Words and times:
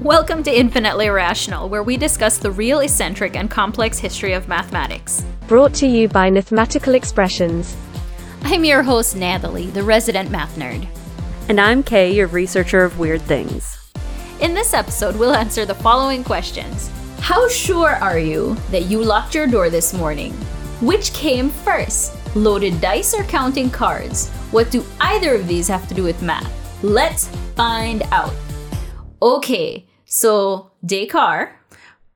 Welcome 0.00 0.42
to 0.42 0.50
Infinitely 0.50 1.06
Irrational, 1.06 1.68
where 1.68 1.84
we 1.84 1.96
discuss 1.96 2.36
the 2.36 2.50
real, 2.50 2.80
eccentric, 2.80 3.36
and 3.36 3.48
complex 3.48 3.96
history 3.96 4.32
of 4.32 4.48
mathematics. 4.48 5.24
Brought 5.46 5.72
to 5.74 5.86
you 5.86 6.08
by 6.08 6.30
Mathematical 6.30 6.96
Expressions. 6.96 7.76
I'm 8.42 8.64
your 8.64 8.82
host, 8.82 9.14
Natalie, 9.14 9.68
the 9.68 9.84
resident 9.84 10.32
math 10.32 10.56
nerd. 10.56 10.88
And 11.48 11.60
I'm 11.60 11.84
Kay, 11.84 12.12
your 12.12 12.26
researcher 12.26 12.82
of 12.82 12.98
weird 12.98 13.22
things. 13.22 13.88
In 14.40 14.52
this 14.52 14.74
episode, 14.74 15.14
we'll 15.14 15.32
answer 15.32 15.64
the 15.64 15.76
following 15.76 16.24
questions 16.24 16.90
How 17.20 17.48
sure 17.48 17.90
are 17.90 18.18
you 18.18 18.56
that 18.72 18.86
you 18.86 19.00
locked 19.00 19.32
your 19.32 19.46
door 19.46 19.70
this 19.70 19.94
morning? 19.94 20.32
Which 20.82 21.12
came 21.12 21.50
first, 21.50 22.14
loaded 22.34 22.80
dice 22.80 23.14
or 23.14 23.22
counting 23.22 23.70
cards? 23.70 24.28
What 24.50 24.72
do 24.72 24.84
either 25.00 25.36
of 25.36 25.46
these 25.46 25.68
have 25.68 25.86
to 25.86 25.94
do 25.94 26.02
with 26.02 26.20
math? 26.20 26.52
Let's 26.82 27.28
find 27.54 28.02
out. 28.10 28.34
Okay, 29.24 29.86
so 30.04 30.70
Descartes, 30.84 31.52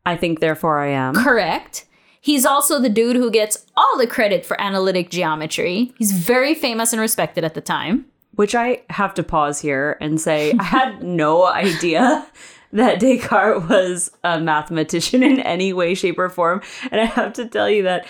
I 0.05 0.17
think, 0.17 0.41
therefore, 0.41 0.79
I 0.79 0.89
am. 0.89 1.15
correct. 1.15 1.87
He's 2.21 2.45
also 2.45 2.79
the 2.79 2.91
dude 2.91 3.17
who 3.17 3.31
gets 3.31 3.65
all 3.77 3.97
the 3.97 4.07
credit 4.07 4.45
for 4.45 4.61
analytic 4.61 5.09
geometry. 5.09 5.95
He's 5.97 6.13
very 6.13 6.55
famous 6.55 6.93
and 6.93 7.01
respected 7.01 7.45
at 7.45 7.55
the 7.55 7.63
time. 7.63 8.05
Which 8.35 8.55
I 8.55 8.83
have 8.91 9.15
to 9.15 9.23
pause 9.23 9.61
here 9.61 9.97
and 10.01 10.21
say 10.21 10.53
I 10.59 10.63
had 10.63 11.03
no 11.03 11.47
idea 11.47 12.27
that 12.73 13.01
Descartes 13.01 13.69
was 13.69 14.11
a 14.23 14.39
mathematician 14.39 15.23
in 15.23 15.41
any 15.41 15.73
way, 15.73 15.95
shape, 15.95 16.19
or 16.19 16.29
form. 16.29 16.61
And 16.93 17.01
I 17.01 17.07
have 17.07 17.33
to 17.35 17.47
tell 17.47 17.71
you 17.71 17.85
that 17.85 18.07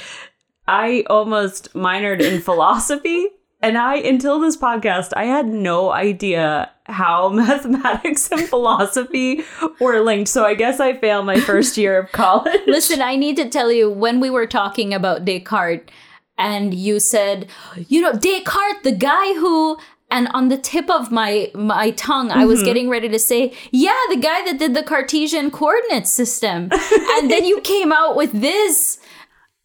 I 0.66 1.04
almost 1.08 1.72
minored 1.74 2.20
in 2.20 2.40
philosophy. 2.40 3.28
And 3.62 3.78
I, 3.78 3.96
until 3.96 4.40
this 4.40 4.56
podcast, 4.56 5.12
I 5.16 5.24
had 5.24 5.46
no 5.46 5.90
idea 5.92 6.70
how 6.88 7.28
mathematics 7.32 8.30
and 8.30 8.48
philosophy 8.48 9.44
were 9.80 10.00
linked. 10.00 10.28
So 10.28 10.44
I 10.44 10.54
guess 10.54 10.80
I 10.80 10.94
failed 10.94 11.26
my 11.26 11.40
first 11.40 11.76
year 11.76 11.98
of 11.98 12.12
college. 12.12 12.60
Listen, 12.66 13.02
I 13.02 13.16
need 13.16 13.36
to 13.36 13.48
tell 13.48 13.70
you 13.70 13.90
when 13.90 14.20
we 14.20 14.30
were 14.30 14.46
talking 14.46 14.94
about 14.94 15.24
Descartes, 15.24 15.90
and 16.36 16.72
you 16.72 17.00
said, 17.00 17.48
you 17.88 18.00
know, 18.00 18.12
Descartes, 18.12 18.82
the 18.82 18.92
guy 18.92 19.34
who. 19.34 19.78
And 20.10 20.28
on 20.28 20.48
the 20.48 20.56
tip 20.56 20.88
of 20.88 21.12
my 21.12 21.50
my 21.54 21.90
tongue, 21.90 22.30
I 22.30 22.46
was 22.46 22.60
mm-hmm. 22.60 22.64
getting 22.64 22.88
ready 22.88 23.10
to 23.10 23.18
say, 23.18 23.52
"Yeah, 23.72 23.92
the 24.08 24.16
guy 24.16 24.42
that 24.46 24.58
did 24.58 24.72
the 24.72 24.82
Cartesian 24.82 25.50
coordinate 25.50 26.06
system." 26.06 26.70
and 27.18 27.30
then 27.30 27.44
you 27.44 27.60
came 27.60 27.92
out 27.92 28.16
with 28.16 28.32
this. 28.32 29.00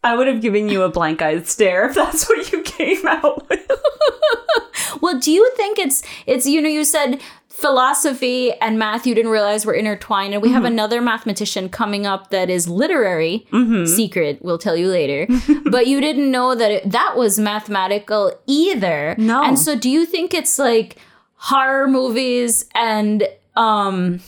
I 0.03 0.15
would 0.15 0.27
have 0.27 0.41
given 0.41 0.67
you 0.69 0.81
a 0.83 0.89
blank 0.89 1.21
eyed 1.21 1.47
stare 1.47 1.87
if 1.89 1.95
that's 1.95 2.27
what 2.27 2.51
you 2.51 2.61
came 2.61 3.05
out 3.07 3.47
with. 3.49 3.59
Well, 5.01 5.19
do 5.19 5.31
you 5.31 5.51
think 5.57 5.79
it's 5.79 6.01
it's 6.25 6.45
you 6.45 6.61
know 6.61 6.69
you 6.69 6.85
said 6.85 7.19
philosophy 7.49 8.51
and 8.61 8.77
math 8.79 9.05
you 9.07 9.13
didn't 9.15 9.31
realize 9.31 9.65
were 9.65 9.73
intertwined 9.73 10.33
and 10.33 10.41
we 10.43 10.49
have 10.51 10.65
another 10.65 11.01
mathematician 11.01 11.69
coming 11.69 12.05
up 12.05 12.29
that 12.29 12.49
is 12.49 12.67
literary 12.67 13.45
secret 13.85 14.39
we'll 14.41 14.57
tell 14.57 14.75
you 14.75 14.87
later 14.89 15.27
but 15.71 15.87
you 15.87 16.01
didn't 16.01 16.29
know 16.31 16.55
that 16.55 16.71
it, 16.71 16.89
that 16.91 17.15
was 17.15 17.39
mathematical 17.39 18.33
either 18.47 19.15
No. 19.17 19.43
and 19.43 19.57
so 19.57 19.77
do 19.77 19.89
you 19.89 20.05
think 20.05 20.33
it's 20.33 20.57
like 20.59 20.97
horror 21.35 21.87
movies 21.87 22.65
and 22.75 23.27
um 23.55 24.19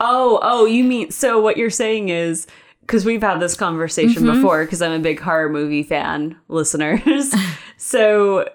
Oh, 0.00 0.38
oh, 0.42 0.64
you 0.64 0.84
mean 0.84 1.10
so 1.10 1.40
what 1.40 1.56
you're 1.56 1.70
saying 1.70 2.08
is 2.08 2.46
because 2.88 3.04
we've 3.04 3.22
had 3.22 3.38
this 3.38 3.54
conversation 3.54 4.22
mm-hmm. 4.22 4.40
before 4.40 4.64
because 4.64 4.80
I'm 4.80 4.92
a 4.92 4.98
big 4.98 5.20
horror 5.20 5.50
movie 5.50 5.82
fan, 5.82 6.36
listeners. 6.48 7.34
so 7.76 8.48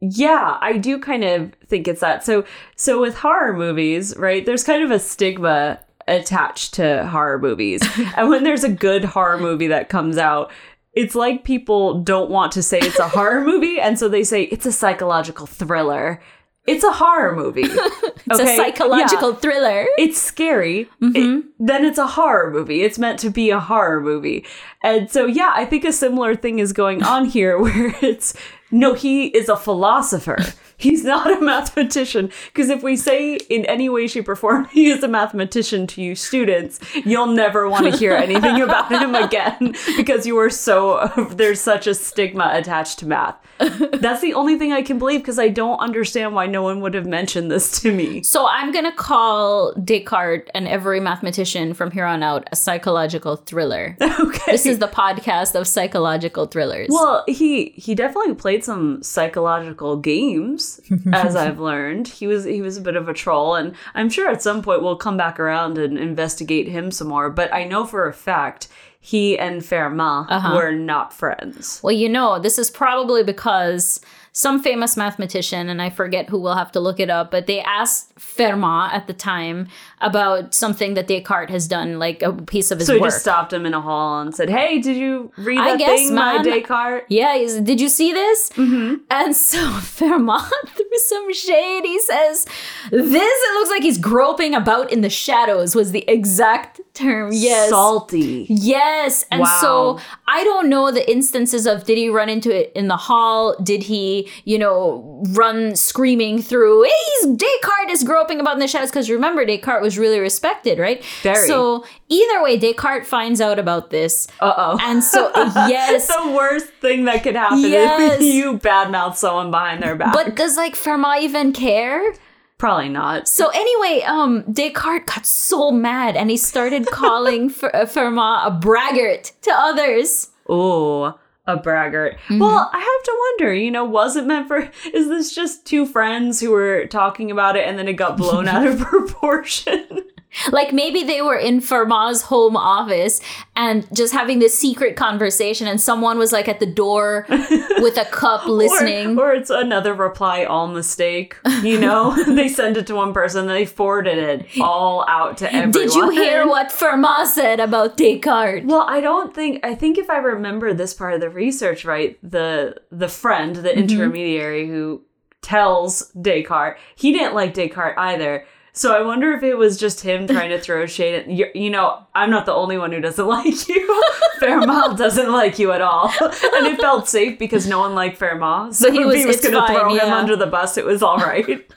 yeah, 0.00 0.56
I 0.60 0.78
do 0.78 0.98
kind 0.98 1.22
of 1.22 1.52
think 1.66 1.86
it's 1.86 2.00
that. 2.00 2.24
So 2.24 2.44
so 2.74 3.00
with 3.00 3.18
horror 3.18 3.52
movies, 3.52 4.16
right? 4.16 4.44
There's 4.44 4.64
kind 4.64 4.82
of 4.82 4.90
a 4.90 4.98
stigma 4.98 5.78
attached 6.08 6.74
to 6.74 7.06
horror 7.06 7.38
movies. 7.38 7.82
and 8.16 8.30
when 8.30 8.44
there's 8.44 8.64
a 8.64 8.70
good 8.70 9.04
horror 9.04 9.38
movie 9.38 9.68
that 9.68 9.90
comes 9.90 10.16
out, 10.16 10.50
it's 10.94 11.14
like 11.14 11.44
people 11.44 12.00
don't 12.02 12.30
want 12.30 12.50
to 12.52 12.62
say 12.62 12.78
it's 12.78 12.98
a 12.98 13.08
horror 13.08 13.44
movie 13.44 13.78
and 13.78 13.98
so 13.98 14.08
they 14.08 14.24
say 14.24 14.44
it's 14.44 14.66
a 14.66 14.72
psychological 14.72 15.46
thriller. 15.46 16.20
It's 16.66 16.82
a 16.82 16.92
horror 16.92 17.36
movie. 17.36 17.62
it's 17.66 18.40
a 18.40 18.56
psychological 18.56 19.34
thriller 19.34 19.86
it's 19.98 20.18
scary, 20.18 20.80
it- 20.80 20.90
mm-hmm. 21.00 21.48
then 21.58 21.84
it's 21.84 21.98
a 21.98 22.06
horror 22.06 22.50
movie. 22.50 22.82
It's 22.82 22.98
meant 22.98 23.18
to 23.20 23.30
be 23.30 23.50
a 23.50 23.60
horror 23.60 24.00
movie. 24.00 24.46
And 24.82 25.10
so, 25.10 25.26
yeah, 25.26 25.52
I 25.54 25.66
think 25.66 25.84
a 25.84 25.92
similar 25.92 26.34
thing 26.34 26.58
is 26.58 26.72
going 26.72 27.02
on 27.02 27.26
here 27.26 27.58
where 27.60 27.94
it's 28.02 28.34
no, 28.70 28.94
he 28.94 29.26
is 29.26 29.48
a 29.48 29.56
philosopher. 29.56 30.38
He's 30.84 31.02
not 31.04 31.30
a 31.30 31.40
mathematician. 31.52 32.30
Because 32.52 32.68
if 32.70 32.82
we 32.82 32.96
say 32.96 33.36
in 33.48 33.64
any 33.66 33.88
way, 33.88 34.06
shape, 34.06 34.28
or 34.28 34.36
form 34.36 34.64
he 34.72 34.90
is 34.90 35.02
a 35.02 35.08
mathematician 35.08 35.86
to 35.88 36.02
you 36.02 36.14
students, 36.14 36.78
you'll 37.04 37.26
never 37.44 37.68
want 37.68 37.84
to 37.90 37.96
hear 37.96 38.12
anything 38.14 38.60
about 38.68 38.90
him 38.92 39.14
again 39.14 39.74
because 39.96 40.26
you 40.26 40.36
are 40.38 40.50
so, 40.50 41.10
there's 41.32 41.60
such 41.60 41.86
a 41.86 41.94
stigma 41.94 42.50
attached 42.54 42.98
to 43.00 43.06
math. 43.06 43.36
That's 43.58 44.20
the 44.20 44.34
only 44.34 44.58
thing 44.58 44.72
I 44.72 44.82
can 44.82 44.98
believe 44.98 45.20
because 45.20 45.38
I 45.38 45.48
don't 45.48 45.78
understand 45.78 46.34
why 46.34 46.46
no 46.46 46.62
one 46.62 46.80
would 46.80 46.94
have 46.94 47.06
mentioned 47.06 47.50
this 47.50 47.80
to 47.82 47.92
me. 47.92 48.22
so 48.22 48.46
i'm 48.48 48.72
gonna 48.72 48.92
call 48.94 49.72
descartes 49.74 50.48
and 50.54 50.66
every 50.66 50.98
mathematician 51.00 51.72
from 51.72 51.90
here 51.92 52.04
on 52.04 52.22
out 52.22 52.48
a 52.52 52.56
psychological 52.56 53.36
thriller 53.36 53.96
Okay. 54.02 54.52
this 54.52 54.66
is 54.66 54.78
the 54.80 54.88
podcast 54.88 55.54
of 55.58 55.66
psychological 55.68 56.46
thrillers 56.46 56.88
Well, 56.90 57.24
he 57.28 57.72
he 57.76 57.94
definitely 57.94 58.34
played 58.34 58.64
some 58.64 59.02
psychological 59.02 59.96
games, 59.96 60.73
as 61.12 61.36
I've 61.36 61.60
learned. 61.60 62.08
He 62.08 62.26
was 62.26 62.44
he 62.44 62.62
was 62.62 62.76
a 62.76 62.82
bit 62.82 62.96
of 62.96 63.08
a 63.08 63.14
troll, 63.14 63.54
and 63.54 63.74
I'm 63.94 64.10
sure 64.10 64.28
at 64.28 64.42
some 64.42 64.62
point 64.62 64.82
we'll 64.82 64.96
come 64.96 65.16
back 65.16 65.38
around 65.40 65.78
and 65.78 65.98
investigate 65.98 66.68
him 66.68 66.90
some 66.90 67.08
more. 67.08 67.30
But 67.30 67.52
I 67.52 67.64
know 67.64 67.84
for 67.84 68.08
a 68.08 68.12
fact 68.12 68.68
he 69.00 69.38
and 69.38 69.60
Fermat 69.60 70.26
uh-huh. 70.30 70.54
were 70.56 70.72
not 70.72 71.12
friends. 71.12 71.78
Well, 71.82 71.92
you 71.92 72.08
know, 72.08 72.38
this 72.38 72.58
is 72.58 72.70
probably 72.70 73.22
because 73.22 74.00
some 74.36 74.60
famous 74.60 74.96
mathematician, 74.96 75.68
and 75.68 75.80
I 75.80 75.90
forget 75.90 76.28
who 76.28 76.40
will 76.40 76.56
have 76.56 76.72
to 76.72 76.80
look 76.80 76.98
it 76.98 77.08
up, 77.08 77.30
but 77.30 77.46
they 77.46 77.60
asked 77.60 78.12
Fermat 78.16 78.92
at 78.92 79.06
the 79.06 79.12
time 79.12 79.68
about 80.00 80.54
something 80.54 80.94
that 80.94 81.06
Descartes 81.06 81.50
has 81.50 81.68
done, 81.68 82.00
like 82.00 82.20
a 82.20 82.32
piece 82.32 82.72
of 82.72 82.80
his 82.80 82.88
work. 82.88 82.94
So 82.94 82.94
he 82.94 83.00
work. 83.00 83.10
just 83.10 83.20
stopped 83.20 83.52
him 83.52 83.64
in 83.64 83.74
a 83.74 83.80
hall 83.80 84.20
and 84.20 84.34
said, 84.34 84.50
"Hey, 84.50 84.80
did 84.80 84.96
you 84.96 85.30
read 85.36 85.60
I 85.60 85.70
that 85.70 85.78
guess, 85.78 86.00
thing 86.00 86.16
by 86.16 86.34
man. 86.34 86.44
Descartes?" 86.44 87.06
yeah, 87.10 87.36
he's, 87.36 87.60
did 87.60 87.80
you 87.80 87.88
see 87.88 88.12
this? 88.12 88.50
Mm-hmm. 88.50 89.04
And 89.08 89.36
so 89.50 89.58
Fermat 89.58 90.50
through 90.66 90.98
some 90.98 91.32
shade. 91.32 91.84
He 91.84 92.00
says, 92.00 92.44
This, 92.90 93.22
it 93.22 93.54
looks 93.54 93.70
like 93.70 93.82
he's 93.82 93.98
groping 93.98 94.52
about 94.52 94.92
in 94.92 95.00
the 95.02 95.10
shadows, 95.10 95.76
was 95.76 95.92
the 95.92 96.04
exact 96.10 96.80
term. 96.94 97.30
Yes. 97.32 97.70
Salty. 97.70 98.46
Yes. 98.48 99.24
And 99.30 99.40
Wow. 99.42 99.58
so 99.60 100.00
I 100.28 100.44
don't 100.44 100.68
know 100.68 100.90
the 100.90 101.08
instances 101.10 101.66
of 101.66 101.84
did 101.84 101.98
he 101.98 102.08
run 102.08 102.28
into 102.28 102.54
it 102.56 102.72
in 102.74 102.88
the 102.88 102.96
hall? 102.96 103.56
Did 103.62 103.82
he, 103.82 104.30
you 104.44 104.58
know, 104.58 105.22
run 105.32 105.74
screaming 105.76 106.40
through, 106.40 106.84
hey, 106.84 107.34
Descartes 107.34 107.90
is 107.90 108.04
groping 108.04 108.40
about 108.40 108.54
in 108.54 108.60
the 108.60 108.68
shadows? 108.68 108.90
Because 108.90 109.10
remember, 109.10 109.44
Descartes 109.44 109.82
was 109.82 109.98
really 109.98 110.20
respected, 110.20 110.78
right? 110.78 111.04
Very. 111.22 111.46
So 111.48 111.84
either 112.08 112.42
way, 112.42 112.56
Descartes 112.56 113.06
finds 113.06 113.40
out 113.40 113.58
about 113.58 113.90
this. 113.90 114.26
Uh 114.40 114.54
oh. 114.56 114.78
And 114.80 115.02
so, 115.02 115.30
yes. 115.68 116.06
the 116.06 116.30
worst 116.30 116.66
thing 116.80 117.04
that 117.06 117.22
could 117.22 117.34
happen 117.36 117.58
Yes. 117.60 118.20
is 118.20 118.34
you 118.34 118.58
badmouth 118.58 119.16
someone 119.16 119.50
behind 119.50 119.82
their 119.82 119.96
back. 119.96 120.12
But 120.14 120.36
does 120.36 120.56
like 120.56 120.74
Fermat 120.74 121.20
even 121.22 121.52
care? 121.52 122.14
Probably 122.58 122.88
not. 122.88 123.28
So 123.28 123.48
anyway, 123.48 124.02
um, 124.02 124.42
Descartes 124.52 125.06
got 125.06 125.26
so 125.26 125.70
mad 125.70 126.16
and 126.16 126.30
he 126.30 126.36
started 126.36 126.86
calling 126.90 127.50
uh, 127.50 127.86
Fermat 127.86 128.46
a 128.46 128.50
braggart 128.50 129.32
to 129.42 129.50
others. 129.52 130.30
Oh, 130.48 131.18
a 131.46 131.56
braggart. 131.56 132.14
Mm-hmm. 132.28 132.38
Well, 132.38 132.70
I 132.72 132.78
have 132.78 133.04
to 133.04 133.16
wonder, 133.18 133.54
you 133.54 133.70
know, 133.70 133.84
was 133.84 134.16
it 134.16 134.26
meant 134.26 134.48
for 134.48 134.70
is 134.92 135.08
this 135.08 135.34
just 135.34 135.66
two 135.66 135.84
friends 135.84 136.40
who 136.40 136.50
were 136.50 136.86
talking 136.86 137.30
about 137.30 137.56
it 137.56 137.68
and 137.68 137.78
then 137.78 137.88
it 137.88 137.94
got 137.94 138.16
blown 138.16 138.48
out 138.48 138.66
of 138.66 138.78
proportion? 138.78 140.04
Like 140.50 140.72
maybe 140.72 141.02
they 141.02 141.22
were 141.22 141.36
in 141.36 141.60
Fermat's 141.60 142.22
home 142.22 142.56
office 142.56 143.20
and 143.56 143.86
just 143.94 144.12
having 144.12 144.38
this 144.38 144.58
secret 144.58 144.96
conversation, 144.96 145.66
and 145.66 145.80
someone 145.80 146.18
was 146.18 146.32
like 146.32 146.48
at 146.48 146.60
the 146.60 146.66
door 146.66 147.26
with 147.28 147.96
a 147.96 148.06
cup 148.10 148.46
listening. 148.46 149.18
Or, 149.18 149.30
or 149.30 149.34
it's 149.34 149.50
another 149.50 149.94
reply 149.94 150.44
all 150.44 150.66
mistake. 150.66 151.36
You 151.62 151.78
know, 151.78 152.14
they 152.34 152.48
send 152.48 152.76
it 152.76 152.86
to 152.88 152.94
one 152.94 153.12
person, 153.12 153.46
they 153.46 153.66
forwarded 153.66 154.18
it 154.18 154.60
all 154.60 155.04
out 155.08 155.38
to 155.38 155.52
everyone. 155.52 155.72
Did 155.72 155.94
you 155.94 156.10
hear 156.10 156.46
what 156.46 156.68
Fermat 156.68 157.26
said 157.26 157.60
about 157.60 157.96
Descartes? 157.96 158.64
Well, 158.64 158.84
I 158.88 159.00
don't 159.00 159.34
think 159.34 159.64
I 159.64 159.74
think 159.74 159.98
if 159.98 160.10
I 160.10 160.18
remember 160.18 160.74
this 160.74 160.94
part 160.94 161.14
of 161.14 161.20
the 161.20 161.30
research 161.30 161.84
right, 161.84 162.18
the 162.22 162.80
the 162.90 163.08
friend, 163.08 163.56
the 163.56 163.68
mm-hmm. 163.68 163.80
intermediary 163.80 164.66
who 164.66 165.02
tells 165.42 166.10
Descartes, 166.20 166.80
he 166.96 167.12
didn't 167.12 167.34
like 167.34 167.54
Descartes 167.54 167.98
either. 167.98 168.46
So 168.76 168.92
I 168.92 169.02
wonder 169.02 169.32
if 169.32 169.44
it 169.44 169.54
was 169.54 169.76
just 169.78 170.00
him 170.00 170.26
trying 170.26 170.50
to 170.50 170.58
throw 170.60 170.84
shade 170.86 171.14
at 171.14 171.30
you. 171.30 171.46
You 171.54 171.70
know, 171.70 172.04
I'm 172.12 172.28
not 172.28 172.44
the 172.44 172.52
only 172.52 172.76
one 172.76 172.90
who 172.90 173.00
doesn't 173.00 173.24
like 173.38 173.68
you. 173.68 174.02
Fermat 174.40 174.96
doesn't 174.98 175.30
like 175.30 175.60
you 175.60 175.70
at 175.70 175.80
all, 175.80 176.08
and 176.20 176.66
it 176.66 176.80
felt 176.80 177.08
safe 177.08 177.38
because 177.38 177.68
no 177.68 177.78
one 177.78 177.94
liked 177.94 178.18
Fermat. 178.18 178.74
So 178.74 178.90
he 178.90 179.04
was- 179.04 179.14
he 179.14 179.26
was 179.26 179.40
going 179.40 179.54
to 179.54 179.64
throw 179.72 179.88
fine, 179.90 179.98
him 180.00 180.12
under 180.12 180.34
the 180.36 180.46
bus, 180.48 180.76
it 180.76 180.84
was 180.84 181.02
all 181.04 181.18
right. 181.18 181.70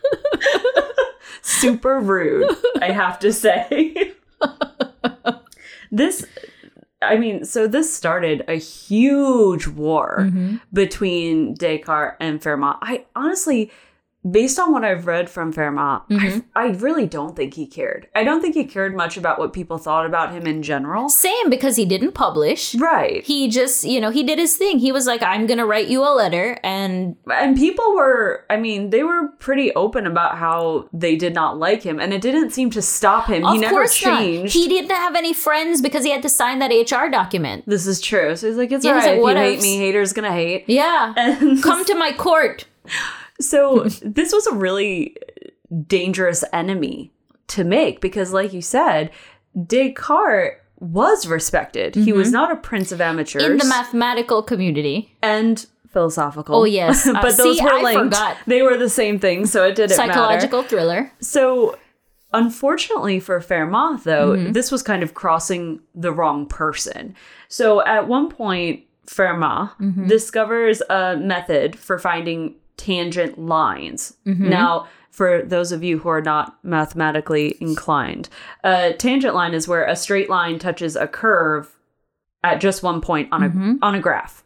super 1.44 2.00
rude, 2.00 2.50
I 2.82 2.92
have 2.92 3.20
to 3.20 3.32
say. 3.32 4.14
this 5.92 6.26
I 7.00 7.18
mean, 7.18 7.46
so 7.46 7.68
this 7.68 7.94
started 7.96 8.44
a 8.48 8.56
huge 8.56 9.68
war 9.68 10.18
Mm-hmm. 10.22 10.56
between 10.74 11.54
Descartes 11.54 12.18
and 12.20 12.42
Fermat. 12.42 12.80
I 12.82 13.06
honestly, 13.16 13.72
based 14.30 14.60
on 14.60 14.72
what 14.74 14.84
I've 14.84 15.08
read 15.08 15.30
from 15.30 15.54
Fermat, 15.54 16.04
Mm-hmm. 16.10 16.40
I, 16.56 16.64
I 16.64 16.68
really 16.72 17.06
don't 17.06 17.36
think 17.36 17.54
he 17.54 17.66
cared. 17.66 18.08
I 18.16 18.24
don't 18.24 18.42
think 18.42 18.56
he 18.56 18.66
cared 18.66 18.96
much 18.96 19.16
about 19.18 19.40
what 19.40 19.54
people 19.54 19.78
thought 19.78 20.06
about 20.06 20.32
him 20.34 20.46
in 20.48 20.64
general. 20.64 21.08
Same 21.10 21.50
because 21.50 21.76
he 21.76 21.86
didn't 21.86 22.12
publish. 22.14 22.76
Right. 22.76 23.24
He 23.24 23.48
just, 23.48 23.84
you 23.84 24.02
know, 24.02 24.10
he 24.10 24.24
did 24.24 24.38
his 24.40 24.58
thing. 24.58 24.80
He 24.80 24.92
was 24.92 25.06
like, 25.08 25.22
I'm 25.24 25.46
going 25.48 25.60
to 25.60 25.66
write 25.66 25.88
you 25.88 26.02
a 26.04 26.12
letter. 26.14 26.60
And 26.64 27.16
and 27.32 27.56
people 27.56 27.96
were, 27.96 28.46
I 28.50 28.58
mean, 28.58 28.90
they 28.90 29.04
were 29.04 29.30
pretty 29.40 29.74
open 29.76 30.06
about 30.08 30.38
how 30.38 30.90
they 30.92 31.16
did 31.16 31.34
not 31.34 31.58
like 31.58 31.84
him, 31.84 32.00
and 32.00 32.14
it 32.14 32.22
didn't 32.22 32.52
seem 32.52 32.70
to 32.72 32.82
stop 32.82 33.28
him. 33.28 33.46
of 33.46 33.54
he 33.54 33.60
never 33.60 33.86
changed. 33.88 34.56
not. 34.56 34.62
He 34.64 34.68
didn't 34.68 34.92
have 34.92 35.16
any 35.16 35.34
friends 35.34 35.82
because 35.82 36.04
he 36.04 36.12
had 36.12 36.22
to 36.24 36.30
sign 36.30 36.60
that 36.60 36.72
HR 36.72 37.10
document. 37.10 37.64
this 37.68 37.86
is 37.88 38.02
true. 38.02 38.36
So 38.36 38.48
he's 38.48 38.58
like, 38.58 38.72
it's 38.72 38.84
Yeah, 38.84 38.92
alright. 38.94 39.22
like, 39.22 39.38
if 39.38 39.44
you 39.44 39.52
hate 39.52 39.62
me, 39.62 39.78
haters 39.78 40.12
gonna 40.14 40.32
hate. 40.34 40.66
Yeah. 40.68 41.14
And 41.18 41.62
Come 41.64 41.86
to 41.86 41.96
my 41.96 42.12
court. 42.14 42.66
So 43.40 43.84
this 44.02 44.34
was 44.34 44.48
a 44.48 44.54
really 44.56 45.16
dangerous 45.88 46.44
enemy 46.54 47.12
to 47.48 47.64
make 47.64 48.02
because, 48.02 48.34
like 48.34 48.54
you 48.54 48.62
said, 48.62 49.12
Descartes 49.56 50.58
was 50.80 51.28
respected. 51.28 51.96
He 51.96 52.14
was 52.14 52.32
not 52.32 52.52
a 52.52 52.56
prince 52.56 52.92
of 52.92 53.02
amateurs 53.02 53.42
Mm-hmm. 53.44 53.52
In 53.54 53.58
the 53.58 53.66
mathematical 53.66 54.44
community. 54.44 55.16
and 55.22 55.66
philosophical. 55.92 56.56
Oh, 56.56 56.64
yes. 56.66 57.08
Uh, 57.08 57.14
but 57.22 57.38
those 57.38 57.58
see, 57.58 57.64
were 57.64 57.82
linked. 57.82 58.16
They 58.46 58.62
were 58.62 58.78
the 58.78 58.90
same 58.90 59.18
thing, 59.20 59.46
so 59.48 59.64
it 59.64 59.76
didn't 59.76 59.98
matter. 59.98 60.12
Psychological 60.14 60.62
thriller. 60.64 61.12
So, 61.22 61.78
unfortunately 62.34 63.20
for 63.20 63.40
Fermat, 63.40 64.04
though, 64.04 64.32
Mm-hmm. 64.34 64.52
this 64.52 64.72
was 64.72 64.84
kind 64.84 65.02
of 65.02 65.14
crossing 65.14 65.80
the 65.96 66.12
wrong 66.12 66.46
person. 66.46 67.16
So, 67.48 67.84
at 67.86 68.08
one 68.08 68.30
point, 68.30 68.84
Fermat 69.08 69.72
Mm-hmm. 69.80 70.08
discovers 70.08 70.82
a 70.90 71.16
method 71.18 71.78
for 71.80 71.98
finding 71.98 72.56
tangent 72.78 73.38
lines. 73.38 74.16
Mm-hmm. 74.26 74.50
Now, 74.50 74.88
for 75.12 75.42
those 75.42 75.72
of 75.72 75.84
you 75.84 75.98
who 76.00 76.10
are 76.10 76.22
not 76.22 76.64
mathematically 76.64 77.58
inclined, 77.60 78.30
a 78.64 78.94
tangent 78.94 79.34
line 79.36 79.54
is 79.54 79.68
where 79.68 79.86
a 79.86 79.96
straight 79.96 80.30
line 80.30 80.60
touches 80.60 80.96
a 80.96 81.08
curve 81.08 81.76
at 82.44 82.62
just 82.62 82.84
one 82.84 83.02
point 83.02 83.30
on 83.32 83.44
a 83.44 83.50
Mm-hmm. 83.50 83.74
on 83.82 83.96
a 83.96 84.00
graph. 84.00 84.44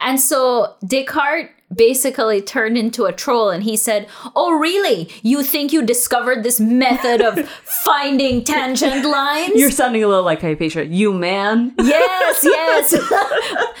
And 0.00 0.18
so 0.18 0.76
Descartes 0.86 1.50
basically 1.74 2.40
turned 2.40 2.78
into 2.78 3.04
a 3.04 3.12
troll 3.12 3.50
and 3.50 3.62
he 3.62 3.76
said, 3.76 4.08
Oh, 4.34 4.52
really? 4.58 5.08
You 5.22 5.42
think 5.42 5.72
you 5.72 5.84
discovered 5.84 6.42
this 6.42 6.58
method 6.58 7.20
of 7.20 7.48
finding 7.84 8.44
tangent 8.44 9.04
lines? 9.04 9.54
You're 9.54 9.70
sounding 9.70 10.02
a 10.02 10.08
little 10.08 10.24
like 10.24 10.40
Hypatia. 10.40 10.86
You 10.86 11.12
man. 11.12 11.74
yes, 11.78 12.40
yes. 12.44 12.96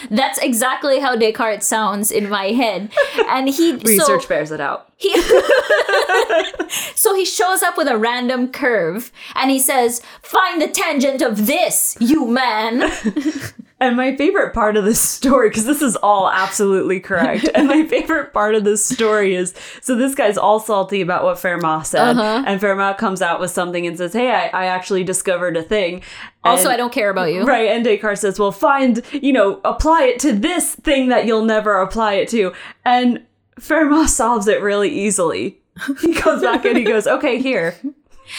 That's 0.10 0.38
exactly 0.38 1.00
how 1.00 1.16
Descartes 1.16 1.66
sounds 1.66 2.10
in 2.10 2.28
my 2.28 2.48
head. 2.48 2.90
And 3.26 3.48
he 3.48 3.76
Research 3.76 4.22
so 4.22 4.28
bears 4.28 4.50
it 4.50 4.60
out. 4.60 4.90
he 4.96 5.12
So 6.94 7.14
he 7.14 7.24
shows 7.24 7.62
up 7.62 7.76
with 7.78 7.88
a 7.88 7.96
random 7.96 8.48
curve 8.52 9.10
and 9.34 9.50
he 9.50 9.58
says, 9.58 10.02
"Find 10.22 10.60
the 10.60 10.68
tangent 10.68 11.22
of 11.22 11.46
this, 11.46 11.96
you 12.00 12.26
man." 12.26 12.90
And 13.80 13.96
my 13.96 14.16
favorite 14.16 14.54
part 14.54 14.76
of 14.76 14.84
this 14.84 15.00
story, 15.00 15.50
because 15.50 15.64
this 15.64 15.82
is 15.82 15.94
all 15.96 16.28
absolutely 16.28 16.98
correct, 16.98 17.48
and 17.54 17.68
my 17.68 17.84
favorite 17.88 18.32
part 18.32 18.56
of 18.56 18.64
this 18.64 18.84
story 18.84 19.36
is 19.36 19.54
so 19.80 19.94
this 19.94 20.16
guy's 20.16 20.36
all 20.36 20.58
salty 20.58 21.00
about 21.00 21.22
what 21.22 21.36
Fermat 21.36 21.86
said, 21.86 22.16
Uh-huh. 22.16 22.42
and 22.44 22.60
Fermat 22.60 22.98
comes 22.98 23.22
out 23.22 23.38
with 23.38 23.52
something 23.52 23.86
and 23.86 23.96
says, 23.96 24.12
"Hey, 24.12 24.30
I, 24.32 24.46
I 24.48 24.64
actually 24.66 25.04
discovered 25.04 25.56
a 25.56 25.62
thing." 25.62 26.02
Also, 26.42 26.64
And- 26.64 26.72
I 26.72 26.76
don't 26.76 26.92
care 26.92 27.08
about 27.10 27.32
you. 27.32 27.44
Right, 27.44 27.68
and 27.68 27.84
Descartes 27.84 28.20
says, 28.20 28.38
"Well, 28.40 28.50
find 28.52 29.00
you 29.12 29.32
know, 29.32 29.60
apply 29.64 30.04
it 30.04 30.18
to 30.20 30.32
this 30.32 30.74
thing 30.74 31.08
that 31.10 31.24
you'll 31.26 31.44
never 31.44 31.80
apply 31.80 32.14
it 32.14 32.28
to," 32.30 32.52
and 32.84 33.24
Fermat 33.60 34.08
solves 34.08 34.48
it 34.48 34.60
really 34.60 34.90
easily. 34.90 35.60
He 36.00 36.14
goes 36.20 36.42
back 36.42 36.64
and 36.64 36.76
he 36.76 36.82
goes, 36.82 37.06
"Okay, 37.06 37.38
here." 37.38 37.76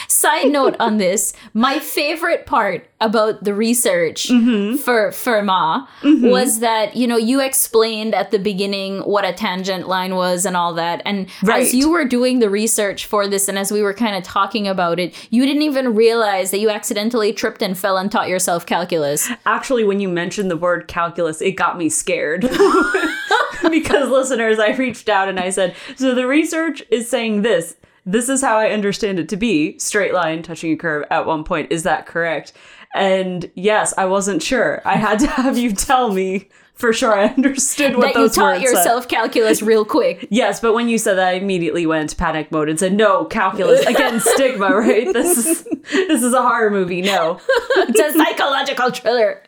Side 0.08 0.50
note 0.50 0.76
on 0.80 0.98
this, 0.98 1.32
my 1.54 1.78
favorite 1.78 2.46
part 2.46 2.86
about 3.00 3.44
the 3.44 3.54
research 3.54 4.28
Mm-hmm. 4.28 4.76
for 4.76 5.08
Fermat 5.10 5.86
was 6.30 6.60
that, 6.60 6.94
you 6.96 7.06
know, 7.06 7.16
you 7.16 7.40
explained 7.40 8.14
at 8.14 8.30
the 8.30 8.38
beginning 8.38 8.98
what 9.00 9.24
a 9.24 9.32
tangent 9.32 9.88
line 9.88 10.14
was 10.14 10.44
and 10.44 10.56
all 10.56 10.74
that. 10.74 11.00
And 11.04 11.26
Right. 11.42 11.62
as 11.62 11.74
you 11.74 11.90
were 11.90 12.04
doing 12.04 12.40
the 12.40 12.50
research 12.50 13.06
for 13.06 13.26
this 13.26 13.48
and 13.48 13.58
as 13.58 13.72
we 13.72 13.82
were 13.82 13.94
kind 13.94 14.16
of 14.16 14.22
talking 14.22 14.68
about 14.68 14.98
it, 15.00 15.14
you 15.30 15.46
didn't 15.46 15.62
even 15.62 15.94
realize 15.94 16.50
that 16.50 16.58
you 16.60 16.68
accidentally 16.70 17.32
tripped 17.32 17.62
and 17.62 17.76
fell 17.78 17.96
and 17.96 18.12
taught 18.12 18.28
yourself 18.28 18.66
calculus. 18.66 19.30
Actually, 19.46 19.84
when 19.84 20.00
you 20.00 20.08
mentioned 20.08 20.50
the 20.50 20.56
word 20.56 20.86
calculus, 20.88 21.40
it 21.40 21.52
got 21.52 21.78
me 21.78 21.88
scared. 21.88 22.42
because 23.70 24.08
listeners, 24.08 24.58
I 24.58 24.70
reached 24.76 25.08
out 25.08 25.28
and 25.28 25.38
I 25.38 25.50
said, 25.50 25.74
so 25.96 26.14
the 26.14 26.26
research 26.26 26.82
is 26.90 27.08
saying 27.08 27.42
this. 27.42 27.76
This 28.10 28.28
is 28.28 28.42
how 28.42 28.58
I 28.58 28.70
understand 28.70 29.20
it 29.20 29.28
to 29.28 29.36
be 29.36 29.78
straight 29.78 30.12
line 30.12 30.42
touching 30.42 30.72
a 30.72 30.76
curve 30.76 31.06
at 31.12 31.26
one 31.26 31.44
point. 31.44 31.70
Is 31.70 31.84
that 31.84 32.06
correct? 32.06 32.52
And 32.92 33.48
yes, 33.54 33.94
I 33.96 34.06
wasn't 34.06 34.42
sure. 34.42 34.82
I 34.84 34.96
had 34.96 35.20
to 35.20 35.28
have 35.28 35.56
you 35.56 35.72
tell 35.72 36.12
me 36.12 36.48
for 36.80 36.92
sure 36.92 37.12
I 37.16 37.26
understood 37.26 37.96
what 37.96 38.02
that 38.02 38.14
you 38.14 38.22
those 38.22 38.34
taught 38.34 38.60
words 38.60 38.70
said. 38.70 38.76
yourself 38.76 39.08
calculus 39.08 39.62
real 39.62 39.84
quick. 39.84 40.26
Yes, 40.30 40.60
but 40.60 40.72
when 40.72 40.88
you 40.88 40.98
said 40.98 41.14
that, 41.14 41.28
I 41.28 41.32
immediately 41.32 41.86
went 41.86 42.02
into 42.02 42.16
panic 42.16 42.50
mode 42.50 42.68
and 42.68 42.78
said, 42.78 42.94
"No, 42.94 43.24
calculus 43.26 43.84
again, 43.86 44.20
stigma, 44.34 44.74
right? 44.74 45.12
This 45.12 45.36
is 45.38 45.64
this 45.92 46.22
is 46.22 46.32
a 46.32 46.42
horror 46.42 46.70
movie. 46.70 47.02
No, 47.02 47.40
it's 47.48 48.00
a 48.00 48.12
psychological 48.18 48.90
thriller. 48.90 49.42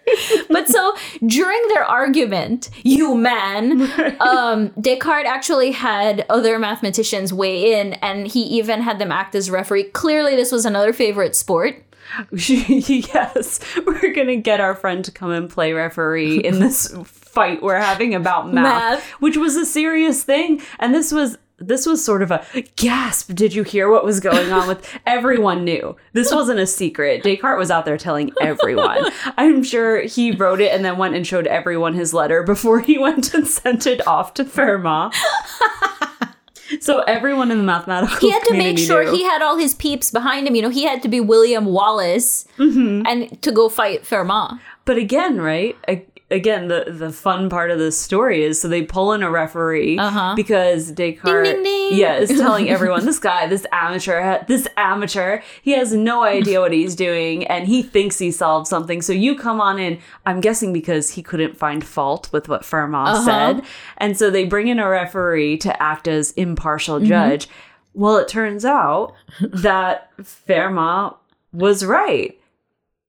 But 0.50 0.69
so 0.69 0.94
during 1.26 1.61
their 1.69 1.84
argument, 1.84 2.69
you 2.82 3.14
man, 3.14 3.82
um, 4.20 4.69
Descartes 4.81 5.26
actually 5.26 5.73
had 5.73 6.26
other 6.28 6.58
mathematicians 6.58 7.32
weigh 7.32 7.81
in, 7.81 7.94
and 7.94 8.26
he 8.26 8.43
even 8.43 8.82
had 8.82 8.99
them 8.99 9.11
act 9.11 9.35
as 9.35 9.50
referee. 9.50 9.85
Clearly, 9.85 10.37
this 10.37 10.52
was 10.52 10.67
another 10.67 10.93
favorite 10.93 11.35
sport. 11.35 11.82
yes, 12.32 13.61
we're 13.87 14.12
gonna 14.12 14.37
get 14.37 14.61
our 14.61 14.75
friend 14.75 15.05
to 15.05 15.11
come 15.11 15.31
and 15.31 15.49
play 15.49 15.73
referee 15.73 16.38
in 16.38 16.59
this 16.59 16.94
fight 17.05 17.62
we're 17.62 17.81
having 17.81 18.14
about 18.14 18.53
math, 18.53 18.64
Math. 18.99 19.05
which 19.20 19.37
was 19.37 19.56
a 19.56 19.64
serious 19.67 20.23
thing. 20.23 20.61
And 20.79 20.94
this 20.94 21.12
was 21.12 21.38
this 21.59 21.87
was 21.87 22.05
sort 22.05 22.23
of 22.23 22.31
a 22.32 22.44
gasp. 22.76 23.32
Did 23.35 23.55
you 23.55 23.62
hear 23.62 23.88
what 23.88 24.05
was 24.05 24.19
going 24.20 24.53
on 24.53 24.67
with 24.67 24.99
everyone 25.06 25.64
knew? 25.64 25.97
This 26.12 26.32
wasn't 26.32 26.59
a 26.59 26.67
secret. 26.67 27.23
Descartes 27.23 27.59
was 27.59 27.70
out 27.70 27.85
there 27.85 27.97
telling 27.97 28.32
everyone. 28.41 29.04
I'm 29.38 29.62
sure 29.62 30.02
he 30.02 30.33
wrote 30.33 30.61
it 30.61 30.73
and 30.73 30.85
then 30.85 30.99
went 30.99 31.14
and 31.14 31.26
showed 31.26 31.47
everyone 31.47 31.95
his 31.95 32.12
letter 32.12 32.42
before 32.42 32.81
he 32.81 32.99
went 32.99 33.33
and 33.33 33.47
sent 33.47 33.87
it 33.87 34.04
off 34.07 34.35
to 34.35 34.45
Fermat. 34.45 35.14
So 36.81 37.00
everyone 37.00 37.50
in 37.50 37.59
the 37.59 37.64
mathematical 37.64 38.17
He 38.19 38.31
had 38.31 38.43
to 38.45 38.55
make 38.55 38.79
sure 38.79 39.05
knew. 39.05 39.12
he 39.12 39.25
had 39.25 39.43
all 39.43 39.57
his 39.57 39.75
peeps 39.75 40.11
behind 40.11 40.47
him. 40.47 40.55
You 40.55 40.62
know, 40.62 40.71
he 40.71 40.85
had 40.85 41.02
to 41.02 41.09
be 41.09 41.21
William 41.21 41.67
Wallace 41.67 42.47
mm-hmm. 42.59 43.07
and 43.07 43.41
to 43.43 43.52
go 43.52 43.69
fight 43.69 44.05
Fermat. 44.05 44.61
But 44.85 44.97
again, 44.97 45.41
right? 45.41 45.76
Again, 46.32 46.68
the 46.68 46.86
the 46.88 47.12
fun 47.12 47.48
part 47.48 47.70
of 47.70 47.78
this 47.78 47.96
story 47.98 48.42
is 48.42 48.60
so 48.60 48.66
they 48.68 48.82
pull 48.82 49.12
in 49.12 49.22
a 49.22 49.30
referee 49.30 49.98
Uh-huh. 49.98 50.34
because 50.34 50.90
Descartes, 50.90 51.44
Ding, 51.44 51.62
ding, 51.62 51.64
ding. 51.64 51.98
yeah, 51.98 52.16
is 52.16 52.30
telling 52.30 52.68
everyone 52.76 53.04
this 53.06 53.18
guy, 53.18 53.46
this 53.46 53.66
amateur, 53.70 54.44
this 54.46 54.66
amateur, 54.76 55.40
he 55.62 55.72
has 55.72 55.92
no 55.94 56.22
idea 56.24 56.60
what 56.60 56.72
he's 56.72 56.96
doing, 56.96 57.46
and 57.46 57.68
he 57.68 57.82
thinks 57.82 58.18
he 58.18 58.30
solved 58.32 58.66
something. 58.66 59.02
So 59.02 59.12
you 59.12 59.36
come 59.36 59.60
on 59.60 59.78
in. 59.78 59.98
I'm 60.26 60.40
guessing 60.40 60.72
because 60.72 61.10
he 61.10 61.22
couldn't 61.22 61.56
find 61.56 61.84
fault 61.84 62.30
with 62.32 62.48
what 62.48 62.62
Fermat 62.62 63.06
Uh-huh. 63.08 63.24
said, 63.24 63.62
and 63.98 64.16
so 64.18 64.30
they 64.30 64.44
bring 64.44 64.68
in 64.68 64.78
a 64.78 64.88
referee 64.88 65.58
to 65.58 65.82
act 65.82 66.08
as 66.08 66.32
impartial 66.32 66.96
Mm-hmm. 66.96 67.06
judge. 67.06 67.48
Well, 67.94 68.16
it 68.16 68.26
turns 68.28 68.64
out 68.64 69.12
that 69.40 70.10
Fermat 70.18 71.16
was 71.52 71.84
right. 71.84 72.38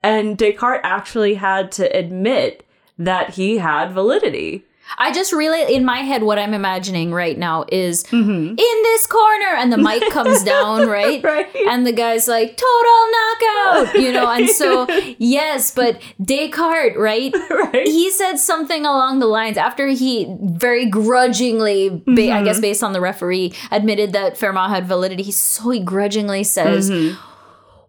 And 0.02 0.38
Descartes 0.38 0.82
actually 0.84 1.36
had 1.36 1.72
to 1.74 1.86
admit 1.98 2.66
that 3.06 3.32
he 3.32 3.58
had 3.58 3.94
validity. 3.94 4.66
I 4.98 5.12
just 5.12 5.34
really, 5.34 5.74
in 5.74 5.86
my 5.86 6.00
head, 6.00 6.24
what 6.24 6.38
I'm 6.38 6.54
imagining 6.54 7.12
right 7.12 7.38
now 7.38 7.66
is 7.72 8.04
mm-hmm. 8.06 8.30
in 8.30 8.56
this 8.58 9.08
corner, 9.08 9.56
and 9.56 9.72
the 9.72 9.78
mic 9.78 10.10
comes 10.12 10.44
down, 10.44 10.88
right? 10.88 11.24
Right. 11.34 11.48
And 11.68 11.88
the 11.88 11.92
guy's 11.92 12.28
like, 12.28 12.58
total 12.58 13.12
knockout, 13.12 13.96
you 14.02 14.12
know? 14.12 14.30
And 14.30 14.50
so, 14.50 14.88
yes, 15.18 15.74
but 15.74 16.02
Descartes, 16.22 16.98
right? 16.98 17.34
Right. 17.50 17.88
He 17.88 18.12
said 18.12 18.38
something 18.38 18.86
along 18.86 19.20
the 19.20 19.26
lines 19.26 19.58
after 19.58 19.88
he 19.88 20.36
very 20.42 20.86
grudgingly, 20.86 21.90
ba- 21.90 22.32
I 22.32 22.44
guess 22.44 22.56
mm-hmm. 22.56 22.62
based 22.62 22.84
on 22.84 22.94
the 22.94 23.02
referee, 23.02 23.54
admitted 23.72 24.14
that 24.14 24.36
Fermat 24.36 24.70
had 24.70 24.86
validity. 24.86 25.24
He 25.24 25.32
so 25.32 25.70
he 25.70 25.80
grudgingly 25.80 26.44
says, 26.44 26.92
mm-hmm. 26.92 27.20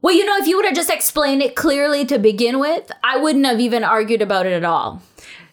Well, 0.04 0.14
you 0.14 0.26
know, 0.26 0.36
if 0.36 0.46
you 0.46 0.56
would 0.56 0.66
have 0.66 0.74
just 0.74 0.90
explained 0.90 1.40
it 1.40 1.56
clearly 1.56 2.04
to 2.04 2.18
begin 2.18 2.58
with, 2.58 2.92
I 3.02 3.16
wouldn't 3.16 3.46
have 3.46 3.58
even 3.58 3.82
argued 3.82 4.20
about 4.20 4.44
it 4.44 4.52
at 4.52 4.62
all. 4.62 5.00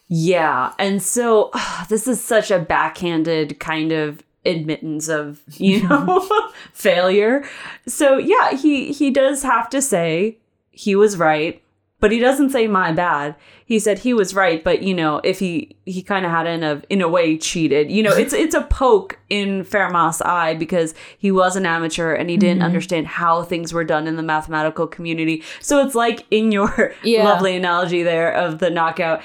Yeah. 0.08 0.74
And 0.78 1.02
so 1.02 1.50
this 1.88 2.06
is 2.06 2.22
such 2.22 2.50
a 2.50 2.58
backhanded 2.58 3.58
kind 3.58 3.92
of 3.92 4.22
admittance 4.44 5.08
of 5.08 5.40
you 5.52 5.88
know 5.88 6.28
failure 6.72 7.44
so 7.86 8.18
yeah 8.18 8.50
he 8.50 8.92
he 8.92 9.08
does 9.08 9.44
have 9.44 9.70
to 9.70 9.80
say 9.80 10.36
he 10.72 10.96
was 10.96 11.16
right 11.16 11.62
but 12.02 12.12
he 12.12 12.18
doesn't 12.18 12.50
say 12.50 12.66
my 12.66 12.92
bad 12.92 13.34
he 13.64 13.78
said 13.78 14.00
he 14.00 14.12
was 14.12 14.34
right 14.34 14.62
but 14.62 14.82
you 14.82 14.92
know 14.92 15.20
if 15.24 15.38
he 15.38 15.74
he 15.86 16.02
kind 16.02 16.26
of 16.26 16.30
had 16.30 16.46
in 16.46 16.62
a 16.62 16.82
in 16.90 17.00
a 17.00 17.08
way 17.08 17.38
cheated 17.38 17.90
you 17.90 18.02
know 18.02 18.12
it's 18.12 18.34
it's 18.34 18.54
a 18.54 18.62
poke 18.64 19.18
in 19.30 19.64
Fermat's 19.64 20.20
eye 20.20 20.52
because 20.54 20.94
he 21.16 21.30
was 21.30 21.56
an 21.56 21.64
amateur 21.64 22.12
and 22.12 22.28
he 22.28 22.36
didn't 22.36 22.58
Mm-hmm. 22.58 22.66
understand 22.66 23.06
how 23.06 23.42
things 23.42 23.72
were 23.72 23.84
done 23.84 24.06
in 24.06 24.16
the 24.16 24.22
mathematical 24.22 24.86
community 24.86 25.42
so 25.60 25.82
it's 25.86 25.94
like 25.94 26.26
in 26.30 26.52
your 26.52 26.92
Yeah. 27.02 27.24
lovely 27.30 27.56
analogy 27.56 28.02
there 28.02 28.30
of 28.32 28.58
the 28.58 28.68
knockout 28.68 29.22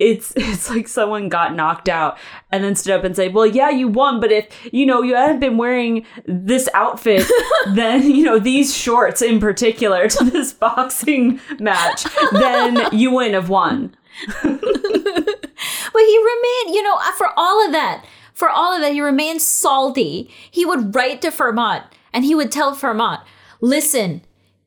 it's 0.00 0.32
it's 0.36 0.68
like 0.68 0.88
someone 0.88 1.28
got 1.28 1.54
knocked 1.54 1.88
out 1.88 2.18
and 2.50 2.64
then 2.64 2.74
stood 2.74 2.94
up 2.94 3.04
and 3.04 3.14
said, 3.14 3.32
"Well, 3.34 3.46
yeah, 3.46 3.70
you 3.70 3.86
won, 3.86 4.18
but 4.18 4.32
if 4.32 4.46
you 4.72 4.86
know 4.86 5.02
you 5.02 5.14
hadn't 5.14 5.38
been 5.40 5.56
wearing 5.56 6.04
this 6.26 6.68
outfit, 6.74 7.30
then 7.74 8.10
you 8.10 8.24
know 8.24 8.40
these 8.40 8.74
shorts 8.74 9.22
in 9.22 9.38
particular 9.38 10.08
to 10.08 10.24
this 10.24 10.52
boxing 10.64 11.38
match, 11.60 12.04
then 12.32 12.88
you 12.92 13.12
wouldn't 13.12 13.34
have 13.34 13.48
won." 13.48 13.94
But 15.92 16.02
he 16.02 16.18
remained, 16.18 16.74
you 16.74 16.82
know, 16.82 16.96
for 17.18 17.28
all 17.36 17.64
of 17.64 17.72
that, 17.72 18.04
for 18.32 18.48
all 18.48 18.74
of 18.74 18.80
that, 18.80 18.92
he 18.92 19.00
remained 19.00 19.42
salty. 19.42 20.30
He 20.50 20.64
would 20.64 20.94
write 20.94 21.20
to 21.22 21.30
Fermat 21.30 21.84
and 22.12 22.24
he 22.24 22.34
would 22.34 22.50
tell 22.50 22.74
Fermat, 22.74 23.22
listen, 23.60 24.22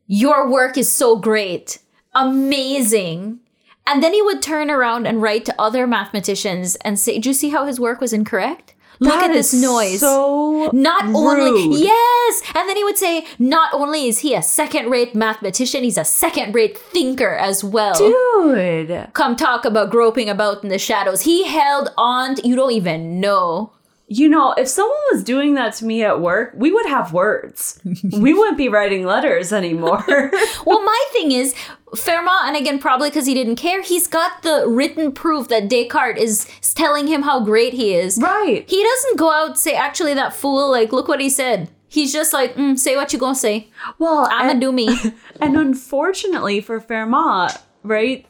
your 0.06 0.50
work 0.50 0.78
is 0.78 0.92
so 0.92 1.16
great, 1.16 1.80
amazing. 2.14 3.40
And 3.86 4.02
then 4.02 4.14
he 4.14 4.22
would 4.22 4.42
turn 4.42 4.72
around 4.72 5.06
and 5.08 5.22
write 5.22 5.46
to 5.46 5.56
other 5.62 5.86
mathematicians 5.86 6.76
and 6.78 6.98
say, 6.98 7.20
Do 7.20 7.30
you 7.30 7.34
see 7.34 7.50
how 7.50 7.66
his 7.66 7.80
work 7.80 8.00
was 8.02 8.14
incorrect? 8.14 8.76
Look 9.00 9.14
That 9.14 9.32
at 9.32 9.34
this 9.34 9.54
is 9.54 9.62
noise. 9.62 10.00
So 10.00 10.70
not 10.72 11.06
only 11.06 11.52
rude. 11.52 11.80
yes 11.80 12.42
and 12.56 12.70
then 12.70 12.78
he 12.78 12.84
would 12.84 12.98
say 12.98 13.26
not 13.40 13.74
only 13.74 14.08
is 14.08 14.20
he 14.20 14.34
a 14.36 14.42
second 14.42 14.90
rate 14.90 15.14
mathematician 15.16 15.84
he's 15.84 15.98
a 15.98 16.06
second 16.06 16.54
rate 16.56 16.78
thinker 16.78 17.34
as 17.34 17.64
well 17.64 17.96
dude. 17.96 19.10
come 19.14 19.36
talk 19.36 19.66
about 19.66 19.90
groping 19.90 20.30
about 20.30 20.64
in 20.64 20.70
the 20.70 20.78
shadows 20.78 21.22
he 21.22 21.44
held 21.48 21.90
on 21.98 22.36
to, 22.36 22.48
you 22.48 22.56
don't 22.56 22.72
even 22.72 23.20
know 23.20 23.74
You 24.08 24.28
know, 24.30 24.54
if 24.54 24.68
someone 24.68 25.00
was 25.12 25.24
doing 25.24 25.56
that 25.56 25.74
to 25.76 25.86
me 25.86 26.04
at 26.04 26.20
work, 26.20 26.52
we 26.56 26.72
would 26.72 26.86
have 26.86 27.14
words. 27.14 27.80
we 28.12 28.34
wouldn't 28.38 28.58
be 28.58 28.70
writing 28.70 29.06
letters 29.06 29.52
anymore. 29.54 30.04
well 30.66 30.84
my 30.84 31.06
thing 31.12 31.32
is 31.32 31.56
Fermat, 31.96 32.44
and 32.46 32.56
again, 32.58 32.80
probably 32.80 33.10
because 33.10 33.26
he 33.26 33.34
didn't 33.34 33.56
care, 33.56 33.82
he's 33.82 34.08
got 34.08 34.42
the 34.42 34.66
written 34.68 35.12
proof 35.12 35.48
that 35.50 35.70
Descartes 35.70 36.20
is 36.20 36.74
telling 36.74 37.08
him 37.08 37.22
how 37.22 37.40
great 37.44 37.74
he 37.74 37.94
is. 37.94 38.18
right. 38.22 38.70
He 38.70 38.84
doesn't 38.84 39.18
go 39.18 39.32
out 39.32 39.58
say, 39.58 39.76
actually, 39.76 40.14
that 40.16 40.34
fool, 40.36 40.70
like, 40.72 40.92
look 40.92 41.08
what 41.08 41.22
he 41.22 41.30
said. 41.30 41.70
He's 41.88 42.12
just 42.12 42.34
like, 42.34 42.56
mm, 42.56 42.78
say 42.78 42.96
what 42.96 43.14
you 43.14 43.20
gonna 43.20 43.36
say. 43.36 43.68
Well, 44.00 44.28
I'm 44.32 44.48
gonna 44.48 44.60
do 44.60 44.72
me. 44.72 44.90
And 45.40 45.58
unfortunately 45.58 46.62
for 46.62 46.80
Fermat, 46.80 47.60
right, 47.84 48.26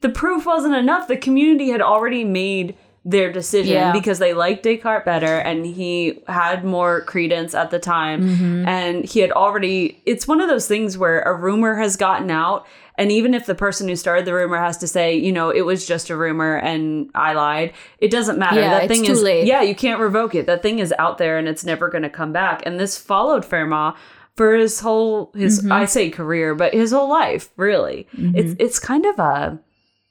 the 0.00 0.08
proof 0.08 0.46
wasn't 0.46 0.74
enough. 0.74 1.08
The 1.08 1.16
community 1.16 1.70
had 1.70 1.82
already 1.82 2.24
made 2.24 2.76
their 3.08 3.30
decision 3.30 3.72
Yeah. 3.74 3.92
because 3.92 4.18
they 4.18 4.34
liked 4.34 4.64
Descartes 4.64 5.04
better 5.04 5.36
and 5.38 5.64
he 5.64 6.18
had 6.26 6.64
more 6.64 7.02
credence 7.02 7.54
at 7.54 7.70
the 7.70 7.78
time. 7.78 8.20
Mm-hmm. 8.28 8.66
And 8.68 9.04
he 9.04 9.20
had 9.20 9.30
already, 9.30 10.02
it's 10.04 10.26
one 10.26 10.40
of 10.40 10.48
those 10.48 10.66
things 10.66 10.98
where 10.98 11.22
a 11.22 11.32
rumor 11.32 11.76
has 11.76 11.94
gotten 11.96 12.32
out. 12.32 12.66
And 12.98 13.12
even 13.12 13.32
if 13.32 13.46
the 13.46 13.54
person 13.54 13.86
who 13.86 13.94
started 13.94 14.24
the 14.24 14.34
rumor 14.34 14.58
has 14.58 14.76
to 14.78 14.88
say, 14.88 15.14
you 15.16 15.30
know, 15.30 15.50
it 15.50 15.60
was 15.60 15.86
just 15.86 16.10
a 16.10 16.16
rumor 16.16 16.56
and 16.56 17.08
I 17.14 17.34
lied, 17.34 17.74
it 17.98 18.10
doesn't 18.10 18.38
matter. 18.40 18.58
Yeah, 18.60 18.70
that 18.70 18.84
it's 18.84 18.92
thing 18.92 19.04
too 19.06 19.12
is, 19.12 19.22
late. 19.22 19.46
yeah, 19.46 19.62
you 19.62 19.76
can't 19.76 20.00
revoke 20.00 20.34
it. 20.34 20.46
That 20.46 20.62
thing 20.62 20.80
is 20.80 20.92
out 20.98 21.18
there 21.18 21.38
and 21.38 21.46
it's 21.46 21.64
never 21.64 21.88
going 21.88 22.02
to 22.02 22.10
come 22.10 22.32
back. 22.32 22.62
And 22.66 22.80
this 22.80 22.98
followed 22.98 23.44
Fermat 23.44 23.94
for 24.34 24.54
his 24.56 24.80
whole 24.80 25.30
his 25.34 25.60
Mm-hmm. 25.60 25.72
I 25.72 25.84
say 25.84 26.10
career, 26.10 26.56
but 26.56 26.74
his 26.74 26.90
whole 26.90 27.08
life, 27.08 27.50
really. 27.56 28.08
It's 28.18 28.56
it's 28.58 28.78
kind 28.80 29.06
of 29.06 29.18
a 29.20 29.60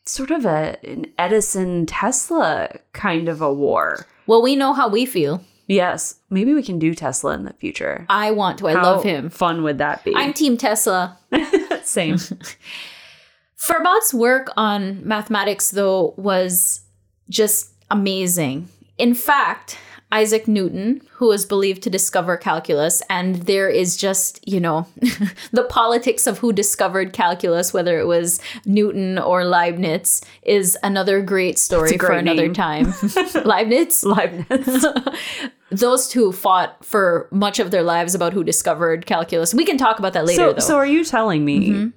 sort 0.06 0.32
of 0.32 0.46
a 0.46 0.78
an 0.84 1.08
Edison 1.18 1.86
Tesla 1.86 2.70
kind 2.94 3.28
of 3.30 3.42
a 3.42 3.54
war. 3.54 4.06
well, 4.28 4.42
we 4.42 4.56
know 4.56 4.74
how 4.74 4.88
we 4.88 5.06
feel. 5.06 5.42
Yes, 5.68 6.20
maybe 6.30 6.54
we 6.54 6.62
can 6.62 6.78
do 6.78 6.94
Tesla 6.94 7.34
in 7.34 7.44
the 7.44 7.54
future. 7.54 8.06
I 8.08 8.30
want 8.32 8.60
to. 8.60 8.68
I 8.68 8.74
How 8.74 8.84
love 8.84 9.04
him. 9.04 9.30
Fun 9.32 9.64
would 9.64 9.80
that 9.80 10.04
be? 10.04 10.14
I'm 10.16 10.32
Team 10.32 10.58
Tesla. 10.58 11.18
Same. 11.84 12.18
Fermat's 13.58 14.14
work 14.14 14.52
on 14.58 15.06
mathematics, 15.08 15.72
though, 15.72 16.14
was 16.18 16.82
just 17.30 17.74
amazing. 17.90 18.70
In 19.00 19.16
fact, 19.16 19.80
Isaac 20.12 20.48
Newton, 20.48 21.02
who 21.14 21.32
is 21.32 21.46
believed 21.46 21.84
to 21.84 21.90
discover 21.90 22.38
calculus, 22.38 23.02
and 23.10 23.36
there 23.48 23.68
is 23.68 23.98
just, 23.98 24.48
you 24.48 24.60
know, 24.60 24.88
the 25.52 25.64
politics 25.70 26.26
of 26.28 26.38
who 26.38 26.54
discovered 26.54 27.12
calculus, 27.12 27.74
whether 27.74 28.00
it 28.00 28.06
was 28.06 28.40
Newton 28.66 29.18
or 29.18 29.44
Leibniz, 29.46 30.22
is 30.44 30.78
another 30.84 31.22
great 31.22 31.58
story 31.60 31.90
a 31.90 31.94
for 31.94 32.08
great 32.08 32.20
another 32.20 32.54
time. 32.54 32.94
Leibniz? 33.46 34.04
Leibniz. 34.06 34.86
Those 35.72 36.08
two 36.08 36.32
fought 36.32 36.86
for 36.86 37.28
much 37.32 37.60
of 37.60 37.72
their 37.72 37.84
lives 37.84 38.14
about 38.16 38.32
who 38.32 38.44
discovered 38.44 39.06
calculus. 39.08 39.54
We 39.54 39.66
can 39.66 39.78
talk 39.78 40.00
about 40.00 40.14
that 40.14 40.26
later, 40.26 40.36
so 40.42 40.54
though. 40.54 40.60
so 40.60 40.76
are 40.78 40.86
you 40.86 41.04
telling 41.04 41.44
me 41.44 41.70
Mm-hmm. 41.70 41.88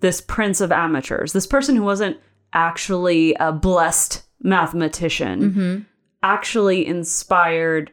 this 0.00 0.20
prince 0.20 0.60
of 0.62 0.72
amateurs, 0.72 1.32
this 1.34 1.46
person 1.46 1.76
who 1.76 1.82
wasn't 1.84 2.16
actually 2.52 3.34
a 3.38 3.52
blessed 3.52 4.22
mathematician, 4.42 5.40
Mm-hmm. 5.40 5.78
Actually 6.22 6.86
inspired 6.86 7.90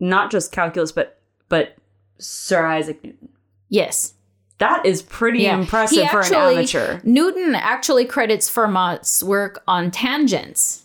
not 0.00 0.30
just 0.30 0.52
calculus 0.52 0.92
but 0.92 1.18
but 1.48 1.76
Sir 2.18 2.66
Isaac 2.66 3.02
Newton. 3.04 3.28
yes. 3.68 4.14
That 4.58 4.86
is 4.86 5.02
pretty 5.02 5.40
Yeah. 5.42 5.58
impressive 5.58 5.98
He 6.02 6.08
for 6.08 6.20
actually- 6.20 6.52
an 6.52 6.58
amateur. 6.58 7.00
Newton 7.02 7.54
actually 7.56 8.04
credits 8.04 8.48
Fermat's 8.48 9.22
work 9.22 9.62
on 9.66 9.90
tangents. 9.90 10.82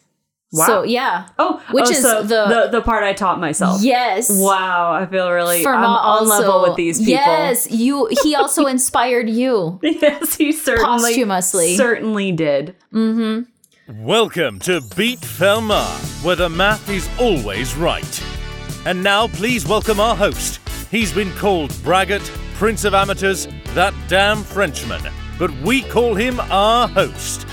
Wow. 0.52 0.66
So 0.66 0.84
yeah. 0.84 1.28
Oh, 1.38 1.62
Which 1.72 1.86
oh, 1.86 1.92
is 1.92 2.02
so 2.02 2.24
the- 2.24 2.48
the 2.48 2.68
the 2.72 2.82
part 2.82 3.04
I 3.04 3.14
taught 3.14 3.40
myself. 3.40 3.84
Yes. 3.84 4.32
Wow, 4.32 4.92
I 4.94 5.06
feel 5.06 5.30
really 5.32 5.64
Fermat 5.64 5.78
I'm 5.78 5.84
on 5.86 5.98
also, 6.28 6.30
level 6.40 6.62
with 6.64 6.76
these 6.76 6.98
people. 6.98 7.14
Yes, 7.14 7.70
you. 7.70 8.10
He 8.24 8.34
also 8.34 8.66
inspired 8.76 9.30
you. 9.30 9.80
Yes, 9.84 10.36
he 10.36 10.52
certainly 10.52 11.12
Posthumously. 11.12 11.76
certainly 11.78 12.32
did. 12.32 12.76
Mm-hmm. 12.92 13.44
Welcome 13.98 14.60
to 14.60 14.82
Beat 14.96 15.22
Fermat, 15.22 16.24
where 16.24 16.36
the 16.36 16.48
math 16.48 16.92
is 16.92 17.10
always 17.18 17.76
right. 17.76 18.24
And 18.86 19.02
now, 19.02 19.28
please 19.30 19.68
welcome 19.68 20.00
our 20.00 20.16
host. 20.16 20.60
He's 20.92 21.12
been 21.12 21.32
called 21.32 21.72
Braggart, 21.82 22.22
Prince 22.54 22.86
of 22.86 22.94
Amateurs, 22.94 23.48
that 23.70 23.96
damn 24.08 24.44
Frenchman, 24.44 25.02
but 25.40 25.50
we 25.62 25.82
call 25.82 26.14
him 26.14 26.40
our 26.52 26.88
host. 26.88 27.48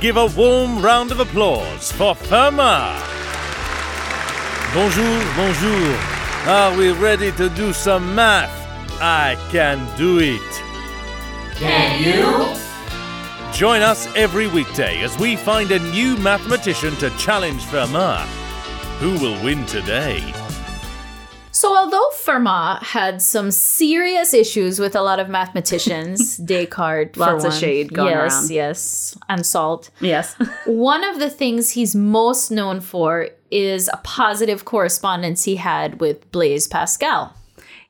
Give 0.00 0.16
a 0.16 0.26
warm 0.26 0.82
round 0.82 1.12
of 1.12 1.20
applause 1.20 1.92
for 1.92 2.16
Fermat. 2.16 3.00
Bonjour, 4.74 5.24
bonjour. 5.36 5.96
Are 6.50 6.76
we 6.76 6.90
ready 6.94 7.30
to 7.30 7.48
do 7.50 7.72
some 7.72 8.12
math? 8.12 8.50
I 9.00 9.36
can 9.52 9.78
do 9.96 10.18
it. 10.18 10.42
Join 13.56 13.80
us 13.80 14.06
every 14.14 14.48
weekday 14.48 15.00
as 15.00 15.16
we 15.16 15.34
find 15.34 15.70
a 15.70 15.78
new 15.78 16.14
mathematician 16.18 16.94
to 16.96 17.08
challenge 17.16 17.62
Fermat. 17.62 18.26
Who 18.98 19.12
will 19.12 19.42
win 19.42 19.64
today? 19.64 20.22
So 21.52 21.74
although 21.74 22.06
Fermat 22.22 22.82
had 22.82 23.22
some 23.22 23.50
serious 23.50 24.34
issues 24.34 24.78
with 24.78 24.94
a 24.94 25.00
lot 25.00 25.20
of 25.20 25.30
mathematicians, 25.30 26.36
Descartes, 26.44 27.16
Lots 27.16 27.44
of 27.46 27.54
shade 27.54 27.94
going 27.94 28.10
yes, 28.10 28.34
around. 28.34 28.50
yes, 28.50 29.18
and 29.30 29.46
salt. 29.46 29.88
Yes. 30.00 30.34
One 30.66 31.02
of 31.02 31.18
the 31.18 31.30
things 31.30 31.70
he's 31.70 31.96
most 31.96 32.50
known 32.50 32.82
for 32.82 33.30
is 33.50 33.88
a 33.90 33.96
positive 34.04 34.66
correspondence 34.66 35.44
he 35.44 35.56
had 35.56 35.98
with 35.98 36.30
Blaise 36.30 36.68
Pascal. 36.68 37.34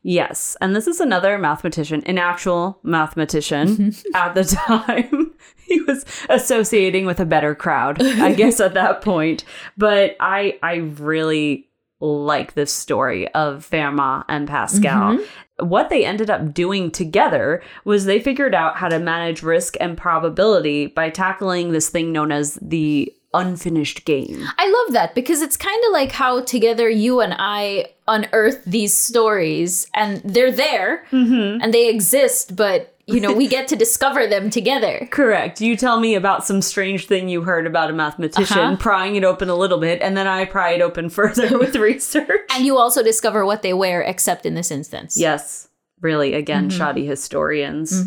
Yes, 0.05 0.57
and 0.61 0.77
this 0.77 0.87
is 0.87 1.01
another 1.01 1.37
mathematician, 1.39 2.05
an 2.05 2.19
actual 2.19 2.79
mathematician 2.85 3.93
at 4.15 4.37
the 4.37 4.45
time. 4.45 5.26
He 5.67 5.81
was 5.81 6.05
associating 6.29 7.07
with 7.07 7.19
a 7.19 7.25
better 7.25 7.53
crowd, 7.53 8.01
I 8.01 8.33
guess, 8.37 8.61
at 8.61 8.75
that 8.75 9.03
point. 9.03 9.45
But 9.77 10.17
I, 10.21 10.61
I 10.63 10.77
really 10.77 11.67
like 11.99 12.55
this 12.55 12.73
story 12.73 13.27
of 13.35 13.69
Fermat 13.69 14.27
and 14.29 14.47
Pascal. 14.47 15.15
Mm-hmm. 15.15 15.67
What 15.67 15.89
they 15.89 16.05
ended 16.05 16.31
up 16.31 16.55
doing 16.55 16.93
together 16.93 17.65
was 17.85 18.05
they 18.05 18.21
figured 18.21 18.55
out 18.55 18.77
how 18.77 18.89
to 18.89 19.01
manage 19.01 19.43
risk 19.43 19.77
and 19.81 19.97
probability 19.99 20.87
by 20.87 21.11
tackling 21.11 21.73
this 21.73 21.89
thing 21.89 22.13
known 22.13 22.31
as 22.31 22.61
the 22.63 23.13
unfinished 23.35 24.05
game. 24.05 24.45
I 24.59 24.69
love 24.69 24.95
that 24.95 25.15
because 25.15 25.43
it's 25.43 25.57
kind 25.57 25.83
of 25.87 25.93
like 25.93 26.13
how 26.13 26.43
together 26.43 26.89
you 26.89 27.21
and 27.21 27.35
I 27.39 27.87
unearth 28.09 28.65
these 28.65 28.97
stories 28.97 29.87
and 29.95 30.21
they're 30.25 30.53
there 30.53 31.05
mm-hmm. 31.11 31.61
and 31.63 31.73
they 31.73 31.89
exist, 31.89 32.57
but 32.57 32.96
you 33.07 33.21
know, 33.21 33.33
we 33.33 33.47
get 33.47 33.69
to 33.69 33.77
discover 33.77 34.27
them 34.27 34.51
together. 34.51 35.07
Correct. 35.13 35.61
You 35.61 35.77
tell 35.77 36.01
me 36.01 36.15
about 36.17 36.45
some 36.45 36.61
strange 36.61 37.07
thing 37.07 37.29
you 37.29 37.43
heard 37.43 37.67
about 37.67 37.89
a 37.91 37.93
mathematician, 37.93 38.59
Uh-huh. 38.59 38.77
prying 38.77 39.15
it 39.17 39.23
open 39.25 39.49
a 39.49 39.55
little 39.55 39.79
bit, 39.79 40.03
and 40.03 40.17
then 40.17 40.27
I 40.27 40.45
pry 40.45 40.71
it 40.73 40.81
open 40.81 41.09
further 41.19 41.57
with 41.59 41.77
research. 41.91 42.41
And 42.51 42.65
you 42.67 42.79
also 42.79 43.03
discover 43.03 43.47
what 43.47 43.63
they 43.63 43.73
wear, 43.73 44.03
except 44.03 44.45
in 44.45 44.55
this 44.55 44.71
instance. 44.73 45.17
Yes, 45.19 45.69
really, 46.01 46.35
again, 46.35 46.69
shoddy 46.69 47.07
historians. 47.07 48.03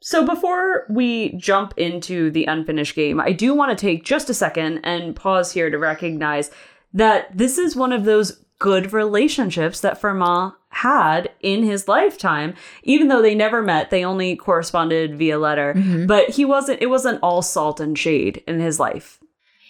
So 0.00 0.24
before 0.24 0.86
we 0.88 1.32
jump 1.36 1.74
into 1.76 2.30
the 2.30 2.44
unfinished 2.44 2.94
game, 2.94 3.20
I 3.20 3.32
do 3.32 3.54
want 3.54 3.76
to 3.76 3.80
take 3.86 4.04
just 4.04 4.30
a 4.30 4.34
second 4.34 4.80
and 4.84 5.16
pause 5.16 5.52
here 5.52 5.68
to 5.68 5.78
recognize 5.78 6.50
that 6.92 7.36
this 7.36 7.58
is 7.58 7.74
one 7.74 7.92
of 7.92 8.04
those 8.04 8.40
good 8.58 8.92
relationships 8.92 9.80
that 9.80 10.00
Fermat 10.00 10.54
had 10.70 11.30
in 11.40 11.62
his 11.62 11.88
lifetime. 11.88 12.54
Even 12.82 13.08
though 13.08 13.22
they 13.22 13.34
never 13.34 13.62
met 13.62 13.90
they 13.90 14.04
only 14.04 14.36
corresponded 14.36 15.16
via 15.18 15.38
letter. 15.38 15.74
Mm-hmm. 15.74 16.06
But 16.06 16.30
he 16.30 16.44
wasn't 16.44 16.82
it 16.82 16.86
wasn't 16.86 17.20
all 17.22 17.42
salt 17.42 17.80
and 17.80 17.98
shade 17.98 18.42
in 18.46 18.60
his 18.60 18.78
life. 18.78 19.20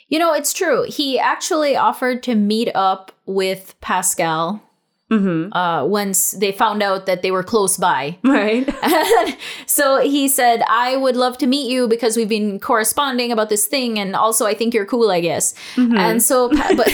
You 0.08 0.20
know, 0.20 0.32
it's 0.32 0.52
true. 0.52 0.84
He 0.88 1.18
actually 1.18 1.76
offered 1.76 2.22
to 2.24 2.34
meet 2.36 2.70
up 2.74 3.10
with 3.26 3.74
Pascal 3.80 4.62
uh, 5.10 5.84
once 5.86 6.32
they 6.32 6.50
found 6.50 6.82
out 6.82 7.06
that 7.06 7.22
they 7.22 7.30
were 7.30 7.42
close 7.42 7.76
by. 7.76 8.18
right 8.24 8.68
so 9.66 10.00
he 10.00 10.28
said, 10.28 10.62
I 10.68 10.96
would 10.96 11.16
love 11.16 11.38
to 11.38 11.46
meet 11.46 11.70
you 11.70 11.86
because 11.86 12.16
we've 12.16 12.28
been 12.28 12.58
corresponding 12.58 13.30
about 13.30 13.48
this 13.48 13.66
thing. 13.66 13.98
And 13.98 14.16
also, 14.16 14.46
I 14.46 14.54
think 14.54 14.74
you're 14.74 14.86
cool, 14.86 15.10
I 15.10 15.20
guess. 15.20 15.54
And 15.76 16.22
so, 16.22 16.48
but 16.76 16.90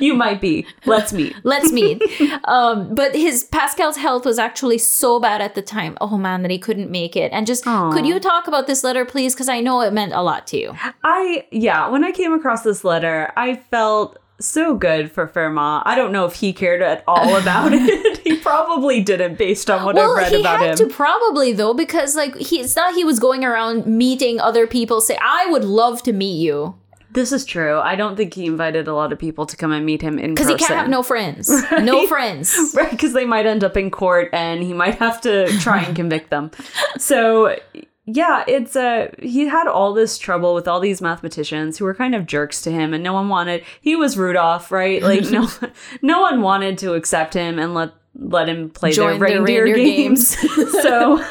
you 0.00 0.14
might 0.14 0.40
be 0.40 0.66
let's 0.86 1.12
meet 1.12 1.34
let's 1.42 1.72
meet. 1.72 2.02
Um, 2.44 2.94
but 2.94 3.14
his 3.14 3.44
Pascal's 3.44 3.96
health 3.96 4.24
was 4.24 4.38
actually 4.38 4.78
so 4.78 5.18
bad 5.18 5.40
at 5.40 5.54
the 5.54 5.62
time. 5.62 5.96
Oh 6.00 6.16
man, 6.16 6.42
that 6.42 6.50
he 6.50 6.58
couldn't 6.58 6.90
make 6.90 7.16
it. 7.16 7.32
And 7.32 7.46
just, 7.46 7.66
Aw. 7.66 7.92
could 7.92 8.06
you 8.06 8.20
talk 8.20 8.46
about 8.46 8.66
this 8.66 8.84
letter, 8.84 9.04
please? 9.04 9.34
Because 9.34 9.48
I 9.48 9.60
know 9.60 9.80
it 9.80 9.92
meant 9.92 10.12
a 10.12 10.22
lot 10.22 10.46
to 10.48 10.58
you. 10.58 10.76
I 11.02 11.46
yeah, 11.50 11.88
when 11.88 12.04
I 12.04 12.12
came 12.12 12.32
across 12.32 12.62
this 12.62 12.84
letter, 12.84 13.32
I 13.36 13.56
felt 13.56 14.18
so 14.40 14.74
good 14.74 15.10
for 15.12 15.26
Fermat. 15.28 15.82
I 15.84 15.94
don't 15.94 16.12
know 16.12 16.24
if 16.26 16.34
he 16.36 16.52
cared 16.52 16.82
at 16.82 17.04
all 17.06 17.36
about 17.40 17.72
it. 17.72 18.18
he 18.24 18.36
probably 18.38 19.00
didn't 19.02 19.38
based 19.38 19.70
on 19.70 19.84
what 19.84 19.94
well, 19.94 20.12
I've 20.12 20.16
read 20.16 20.32
he 20.32 20.40
about 20.40 20.60
had 20.60 20.80
him. 20.80 20.88
to 20.88 20.94
probably 20.94 21.52
though, 21.52 21.74
because 21.74 22.14
like 22.16 22.36
he, 22.36 22.60
it's 22.60 22.76
not 22.76 22.94
he 22.94 23.04
was 23.04 23.18
going 23.18 23.44
around 23.44 23.86
meeting 23.86 24.40
other 24.40 24.66
people. 24.66 25.00
Say, 25.00 25.16
I 25.20 25.46
would 25.50 25.64
love 25.64 26.02
to 26.04 26.12
meet 26.12 26.36
you 26.38 26.74
This 27.12 27.30
is 27.30 27.44
true. 27.44 27.78
I 27.78 27.94
don't 27.94 28.16
think 28.16 28.34
he 28.34 28.46
invited 28.46 28.88
a 28.88 28.94
lot 28.94 29.12
of 29.12 29.20
people 29.20 29.46
to 29.46 29.56
come 29.56 29.70
and 29.70 29.86
meet 29.86 30.02
him 30.02 30.18
in 30.18 30.34
because 30.34 30.48
he 30.48 30.56
can't 30.56 30.74
have 30.74 30.88
no 30.88 31.02
friends, 31.04 31.48
no 31.80 32.06
friends. 32.08 32.54
Right, 32.74 32.90
because 32.90 33.12
they 33.12 33.24
might 33.24 33.46
end 33.46 33.62
up 33.62 33.76
in 33.76 33.90
court 33.92 34.30
and 34.32 34.62
he 34.64 34.72
might 34.72 34.96
have 34.96 35.20
to 35.20 35.46
try 35.60 35.82
and 35.82 35.94
convict 35.94 36.30
them. 36.30 36.50
So, 36.98 37.56
yeah, 38.06 38.44
it's 38.46 38.76
uh 38.76 39.10
he 39.22 39.46
had 39.48 39.66
all 39.66 39.94
this 39.94 40.18
trouble 40.18 40.54
with 40.54 40.68
all 40.68 40.78
these 40.78 41.00
mathematicians 41.00 41.78
who 41.78 41.86
were 41.86 41.94
kind 41.94 42.14
of 42.14 42.26
jerks 42.26 42.60
to 42.62 42.70
him 42.70 42.92
and 42.92 43.02
no 43.02 43.14
one 43.14 43.28
wanted 43.28 43.64
he 43.80 43.96
was 43.96 44.16
Rudolph, 44.16 44.70
right? 44.70 45.02
Like 45.02 45.30
no 45.30 45.48
no 46.02 46.20
one 46.20 46.42
wanted 46.42 46.76
to 46.78 46.92
accept 46.94 47.34
him 47.34 47.58
and 47.58 47.74
let 47.74 47.92
let 48.14 48.48
him 48.48 48.70
play 48.70 48.92
Join 48.92 49.18
their 49.18 49.30
reindeer, 49.30 49.64
reindeer 49.64 49.84
games. 49.84 50.36
so 50.82 51.24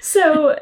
so 0.00 0.58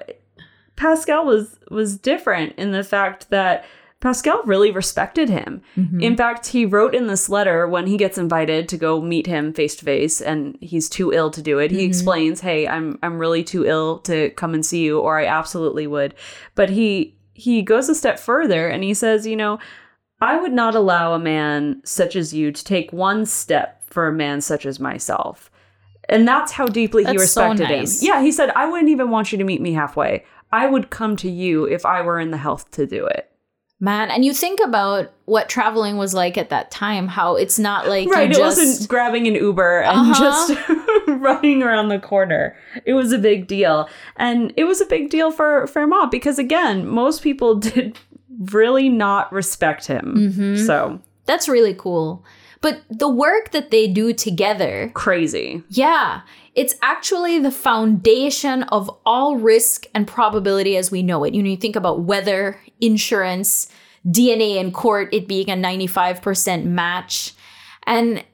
Pascal 0.76 1.24
was 1.24 1.58
was 1.70 1.98
different 1.98 2.54
in 2.56 2.70
the 2.70 2.84
fact 2.84 3.30
that 3.30 3.64
Pascal 4.00 4.40
really 4.44 4.70
respected 4.70 5.28
him. 5.28 5.60
Mm-hmm. 5.76 6.00
In 6.00 6.16
fact, 6.16 6.46
he 6.48 6.64
wrote 6.64 6.94
in 6.94 7.06
this 7.06 7.28
letter 7.28 7.68
when 7.68 7.86
he 7.86 7.98
gets 7.98 8.16
invited 8.16 8.66
to 8.70 8.78
go 8.78 9.00
meet 9.02 9.26
him 9.26 9.52
face 9.52 9.76
to 9.76 9.84
face 9.84 10.22
and 10.22 10.56
he's 10.62 10.88
too 10.88 11.12
ill 11.12 11.30
to 11.30 11.42
do 11.42 11.58
it. 11.58 11.70
He 11.70 11.78
mm-hmm. 11.78 11.88
explains, 11.88 12.40
"Hey, 12.40 12.66
I'm 12.66 12.98
I'm 13.02 13.18
really 13.18 13.44
too 13.44 13.66
ill 13.66 13.98
to 14.00 14.30
come 14.30 14.54
and 14.54 14.64
see 14.64 14.82
you 14.82 14.98
or 14.98 15.18
I 15.18 15.26
absolutely 15.26 15.86
would." 15.86 16.14
But 16.54 16.70
he 16.70 17.14
he 17.34 17.60
goes 17.60 17.90
a 17.90 17.94
step 17.94 18.18
further 18.18 18.68
and 18.68 18.82
he 18.82 18.94
says, 18.94 19.26
"You 19.26 19.36
know, 19.36 19.58
I 20.20 20.40
would 20.40 20.52
not 20.52 20.74
allow 20.74 21.12
a 21.12 21.18
man 21.18 21.82
such 21.84 22.16
as 22.16 22.32
you 22.32 22.52
to 22.52 22.64
take 22.64 22.92
one 22.94 23.26
step 23.26 23.82
for 23.86 24.08
a 24.08 24.12
man 24.12 24.40
such 24.40 24.64
as 24.64 24.80
myself." 24.80 25.50
And 26.08 26.26
that's 26.26 26.52
how 26.52 26.66
deeply 26.66 27.04
he 27.04 27.16
That's 27.16 27.32
so 27.32 27.48
respected 27.48 27.68
nice. 27.68 28.02
him. 28.02 28.08
Yeah, 28.08 28.22
he 28.22 28.32
said, 28.32 28.50
I 28.50 28.66
wouldn't 28.68 28.88
even 28.88 29.10
want 29.10 29.30
you 29.30 29.38
to 29.38 29.44
meet 29.44 29.60
me 29.60 29.74
halfway. 29.74 30.24
I 30.50 30.66
would 30.66 30.90
come 30.90 31.14
to 31.16 31.30
you 31.30 31.66
if 31.66 31.86
I 31.86 32.02
were 32.02 32.18
in 32.18 32.32
the 32.32 32.36
health 32.36 32.68
to 32.72 32.84
do 32.84 33.06
it. 33.06 33.29
Man, 33.82 34.10
and 34.10 34.24
you 34.26 34.34
think 34.34 34.60
about 34.60 35.10
what 35.24 35.48
traveling 35.48 35.96
was 35.96 36.12
like 36.12 36.36
at 36.36 36.50
that 36.50 36.70
time, 36.70 37.08
how 37.08 37.36
it's 37.36 37.58
not 37.58 37.88
like 37.88 38.08
Right, 38.10 38.30
it 38.30 38.34
just 38.36 38.58
wasn't 38.58 38.88
grabbing 38.90 39.26
an 39.26 39.34
Uber 39.34 39.80
and 39.80 39.98
Uh-huh. 39.98 40.20
just 40.20 40.68
running 41.06 41.62
around 41.62 41.88
the 41.88 41.98
corner. 41.98 42.54
It 42.84 42.92
was 42.92 43.10
a 43.12 43.18
big 43.18 43.46
deal. 43.46 43.88
And 44.16 44.52
it 44.58 44.64
was 44.64 44.80
a 44.82 44.86
big 44.86 45.08
deal 45.08 45.30
for 45.30 45.66
Fermat 45.66 46.10
because, 46.10 46.38
again, 46.38 46.86
most 46.86 47.22
people 47.22 47.54
did 47.58 47.98
really 48.52 48.88
not 48.90 49.32
respect 49.32 49.86
him. 49.86 50.14
Mm-hmm. 50.16 50.56
So 50.66 51.00
that's 51.24 51.48
really 51.48 51.74
cool. 51.74 52.22
But 52.62 52.82
the 52.90 53.08
work 53.08 53.52
that 53.52 53.70
they 53.70 53.88
do 53.88 54.12
together, 54.12 54.90
crazy. 54.92 55.62
yeah, 55.70 56.20
it's 56.54 56.74
actually 56.82 57.38
the 57.38 57.50
foundation 57.50 58.64
of 58.64 58.90
all 59.06 59.36
risk 59.36 59.86
and 59.94 60.06
probability 60.06 60.76
as 60.76 60.90
we 60.90 61.02
know 61.02 61.24
it. 61.24 61.32
You 61.32 61.42
know, 61.42 61.48
you 61.48 61.56
think 61.56 61.76
about 61.76 62.02
weather, 62.02 62.60
insurance, 62.80 63.68
DNA 64.06 64.56
in 64.56 64.72
court, 64.72 65.12
it 65.12 65.28
being 65.28 65.50
a 65.50 65.54
95% 65.54 66.64
match. 66.64 67.34
And 67.86 68.24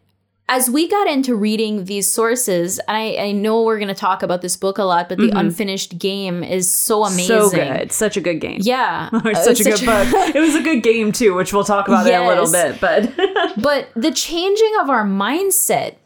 as 0.49 0.71
we 0.71 0.89
got 0.89 1.09
into 1.09 1.35
reading 1.35 1.87
these 1.87 2.11
sources, 2.11 2.79
I, 2.87 3.17
I 3.19 3.33
know 3.33 3.63
we're 3.63 3.79
going 3.79 3.89
to 3.89 3.95
talk 3.95 4.23
about 4.23 4.43
this 4.43 4.57
book 4.57 4.79
a 4.79 4.85
lot, 4.85 5.09
but 5.09 5.19
the 5.19 5.31
unfinished 5.35 5.99
game 5.99 6.45
is 6.45 6.73
so 6.73 7.05
amazing. 7.05 7.37
Mm-hmm. 7.37 7.49
So 7.49 7.79
good. 7.79 7.93
Such 7.93 8.17
a 8.17 8.21
good 8.21 8.41
game. 8.41 8.59
Yeah. 8.63 9.11
It's 9.25 9.45
such 9.45 9.61
a 9.61 9.65
good 9.65 9.85
book. 9.85 10.35
It 10.35 10.39
was 10.39 10.55
a 10.55 10.63
good 10.63 10.83
game 10.85 11.11
too, 11.11 11.35
which 11.35 11.53
we'll 11.53 11.65
talk 11.65 11.89
about 11.89 12.07
in 12.07 12.15
a 12.15 12.29
little 12.29 12.51
bit. 12.51 12.81
But 12.81 13.13
But 13.61 13.89
the 13.97 14.13
changing 14.13 14.73
of 14.81 14.89
our 14.89 15.05
mindset, 15.05 15.97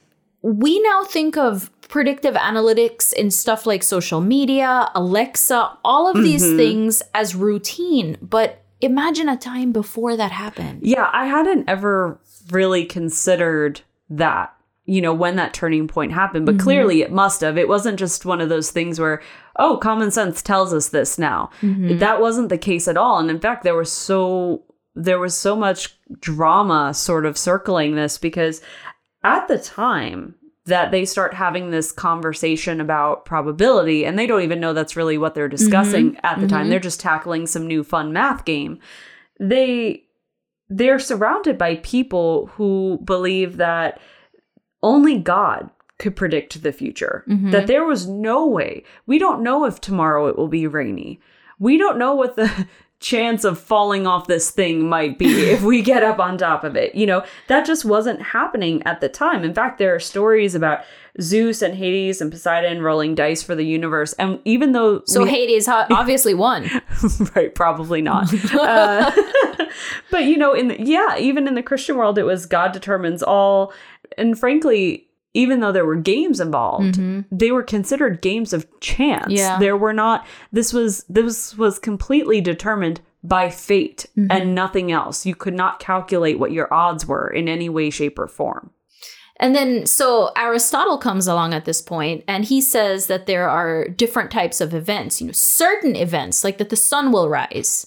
we 0.40 0.80
now 0.80 1.04
think 1.04 1.36
of 1.36 1.70
predictive 1.90 2.34
analytics 2.34 3.12
in 3.12 3.30
stuff 3.30 3.66
like 3.66 3.82
social 3.82 4.20
media, 4.20 4.90
Alexa, 4.94 5.78
all 5.84 6.08
of 6.08 6.22
these 6.22 6.42
Mm-hmm. 6.42 6.56
things 6.56 7.02
as 7.14 7.34
routine. 7.34 8.16
But 8.22 8.62
imagine 8.80 9.28
a 9.28 9.36
time 9.36 9.72
before 9.72 10.16
that 10.16 10.30
happened. 10.32 10.80
Yeah, 10.82 11.10
I 11.12 11.26
hadn't 11.26 11.68
ever 11.68 12.18
really 12.50 12.84
considered 12.86 13.82
that, 14.08 14.54
you 14.86 15.00
know, 15.02 15.12
when 15.12 15.36
that 15.36 15.52
turning 15.52 15.86
point 15.86 16.12
happened, 16.12 16.46
but 16.46 16.58
clearly 16.58 17.02
it 17.02 17.12
must 17.12 17.42
have. 17.42 17.58
It 17.58 17.68
wasn't 17.68 17.98
just 17.98 18.24
one 18.24 18.40
of 18.40 18.48
those 18.48 18.70
things 18.70 18.98
where, 18.98 19.20
oh, 19.56 19.76
common 19.76 20.10
sense 20.10 20.40
tells 20.42 20.72
us 20.72 20.88
this 20.88 21.18
now. 21.18 21.50
That 21.62 22.20
wasn't 22.20 22.48
the 22.48 22.58
case 22.58 22.88
at 22.88 22.96
all. 22.96 23.18
And 23.18 23.30
in 23.30 23.38
fact, 23.40 23.62
there 23.64 23.76
was 23.76 23.92
so 23.92 24.62
there 24.96 25.20
was 25.20 25.36
so 25.36 25.54
much 25.54 25.96
drama 26.20 26.92
sort 26.92 27.24
of 27.24 27.38
circling 27.38 27.94
this 27.94 28.18
because 28.18 28.60
at 29.22 29.46
the 29.46 29.58
time 29.58 30.34
that 30.66 30.90
they 30.90 31.04
start 31.04 31.34
having 31.34 31.70
this 31.70 31.90
conversation 31.90 32.80
about 32.80 33.24
probability 33.24 34.04
and 34.04 34.18
they 34.18 34.26
don't 34.26 34.42
even 34.42 34.60
know 34.60 34.72
that's 34.72 34.96
really 34.96 35.18
what 35.18 35.34
they're 35.34 35.48
mm-hmm. 35.48 35.56
discussing 35.56 36.16
at 36.22 36.38
the 36.38 36.46
time 36.46 36.62
mm-hmm. 36.62 36.70
they're 36.70 36.80
just 36.80 37.00
tackling 37.00 37.46
some 37.46 37.66
new 37.66 37.82
fun 37.82 38.12
math 38.12 38.44
game 38.44 38.78
they 39.38 40.04
they're 40.70 41.00
surrounded 41.00 41.58
by 41.58 41.76
people 41.76 42.46
who 42.54 43.00
believe 43.04 43.56
that 43.56 44.00
only 44.82 45.18
God 45.18 45.68
could 45.98 46.16
predict 46.16 46.62
the 46.62 46.72
future. 46.72 47.24
Mm-hmm. 47.28 47.50
That 47.50 47.66
there 47.66 47.84
was 47.84 48.06
no 48.06 48.46
way. 48.46 48.84
We 49.06 49.18
don't 49.18 49.42
know 49.42 49.66
if 49.66 49.80
tomorrow 49.80 50.28
it 50.28 50.36
will 50.36 50.48
be 50.48 50.66
rainy. 50.66 51.20
We 51.58 51.76
don't 51.76 51.98
know 51.98 52.14
what 52.14 52.36
the 52.36 52.66
chance 53.00 53.44
of 53.44 53.58
falling 53.58 54.06
off 54.06 54.26
this 54.26 54.50
thing 54.50 54.88
might 54.88 55.18
be 55.18 55.26
if 55.50 55.62
we 55.62 55.82
get 55.82 56.02
up 56.02 56.18
on 56.18 56.36
top 56.38 56.64
of 56.64 56.76
it. 56.76 56.94
You 56.94 57.06
know, 57.06 57.24
that 57.48 57.66
just 57.66 57.84
wasn't 57.84 58.20
happening 58.22 58.82
at 58.84 59.00
the 59.00 59.08
time. 59.08 59.42
In 59.42 59.54
fact, 59.54 59.78
there 59.78 59.94
are 59.94 59.98
stories 60.00 60.54
about 60.54 60.80
Zeus 61.20 61.60
and 61.62 61.74
Hades 61.74 62.20
and 62.20 62.30
Poseidon 62.30 62.82
rolling 62.82 63.14
dice 63.14 63.42
for 63.42 63.54
the 63.54 63.64
universe. 63.64 64.12
And 64.14 64.38
even 64.44 64.72
though 64.72 65.02
So 65.06 65.24
we- 65.24 65.30
Hades 65.30 65.66
obviously 65.68 66.34
won. 66.34 66.70
right 67.34 67.54
probably 67.54 68.02
not 68.02 68.32
uh, 68.54 69.10
but 70.10 70.24
you 70.24 70.36
know 70.36 70.52
in 70.52 70.68
the, 70.68 70.80
yeah 70.82 71.16
even 71.18 71.48
in 71.48 71.54
the 71.54 71.62
christian 71.62 71.96
world 71.96 72.18
it 72.18 72.24
was 72.24 72.44
god 72.46 72.72
determines 72.72 73.22
all 73.22 73.72
and 74.18 74.38
frankly 74.38 75.06
even 75.34 75.60
though 75.60 75.72
there 75.72 75.86
were 75.86 75.96
games 75.96 76.40
involved 76.40 76.98
they 77.30 77.50
were 77.52 77.62
considered 77.62 78.20
games 78.22 78.52
of 78.52 78.66
chance 78.80 79.24
Mm-hmm. 79.26 79.36
Yeah. 79.36 79.58
there 79.58 79.76
were 79.76 79.92
not 79.92 80.26
this 80.52 80.72
was 80.72 81.04
this 81.08 81.56
was 81.56 81.78
completely 81.78 82.40
determined 82.40 83.00
by 83.22 83.50
fate 83.50 84.06
Mm-hmm. 84.16 84.30
and 84.32 84.54
nothing 84.54 84.90
else 84.92 85.26
you 85.26 85.34
could 85.34 85.54
not 85.54 85.78
calculate 85.78 86.38
what 86.38 86.52
your 86.52 86.72
odds 86.72 87.06
were 87.06 87.28
in 87.28 87.48
any 87.48 87.68
way 87.68 87.90
shape 87.90 88.18
or 88.18 88.26
form 88.28 88.70
And 89.40 89.54
then, 89.56 89.86
so 89.86 90.32
Aristotle 90.36 90.98
comes 90.98 91.26
along 91.26 91.54
at 91.54 91.64
this 91.64 91.80
point, 91.80 92.24
and 92.28 92.44
he 92.44 92.60
says 92.60 93.06
that 93.06 93.24
there 93.26 93.48
are 93.48 93.88
different 93.88 94.30
types 94.30 94.60
of 94.60 94.74
events. 94.74 95.18
You 95.20 95.28
know, 95.28 95.32
certain 95.32 95.96
events, 95.96 96.44
like 96.44 96.58
that 96.58 96.68
the 96.68 96.76
sun 96.76 97.10
will 97.10 97.26
rise. 97.30 97.86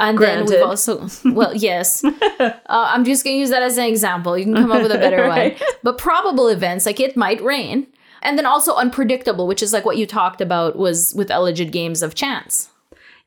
And 0.00 0.18
then 0.18 0.46
we've 0.46 0.62
also, 0.62 1.06
well, 1.26 1.54
yes. 1.54 2.02
uh, 2.40 2.50
I'm 2.68 3.04
just 3.04 3.22
going 3.24 3.36
to 3.36 3.40
use 3.40 3.50
that 3.50 3.62
as 3.62 3.78
an 3.78 3.84
example. 3.84 4.36
You 4.36 4.44
can 4.46 4.54
come 4.54 4.72
up 4.72 4.82
with 4.82 4.92
a 4.92 4.98
better 5.06 5.22
Right. 5.22 5.58
one. 5.60 5.68
But 5.82 5.98
probable 5.98 6.48
events, 6.48 6.86
like 6.86 6.98
it 7.00 7.16
might 7.16 7.40
rain. 7.42 7.86
And 8.22 8.36
then 8.38 8.46
also 8.46 8.74
unpredictable, 8.74 9.46
which 9.46 9.62
is 9.62 9.72
like 9.72 9.84
what 9.84 9.96
you 9.98 10.06
talked 10.06 10.40
about 10.40 10.76
was 10.76 11.14
with 11.14 11.30
alleged 11.30 11.70
games 11.70 12.02
of 12.02 12.14
chance. 12.14 12.68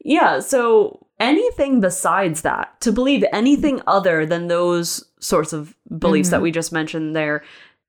Yeah, 0.04 0.40
so 0.40 1.06
anything 1.20 1.80
besides 1.80 2.42
that, 2.42 2.80
to 2.82 2.92
believe 2.92 3.24
anything 3.32 3.82
other 3.88 4.26
than 4.26 4.48
those 4.50 5.06
sorts 5.20 5.54
of 5.54 5.76
beliefs 5.98 6.30
that 6.30 6.42
we 6.42 6.52
just 6.52 6.72
mentioned 6.74 7.16
there, 7.16 7.44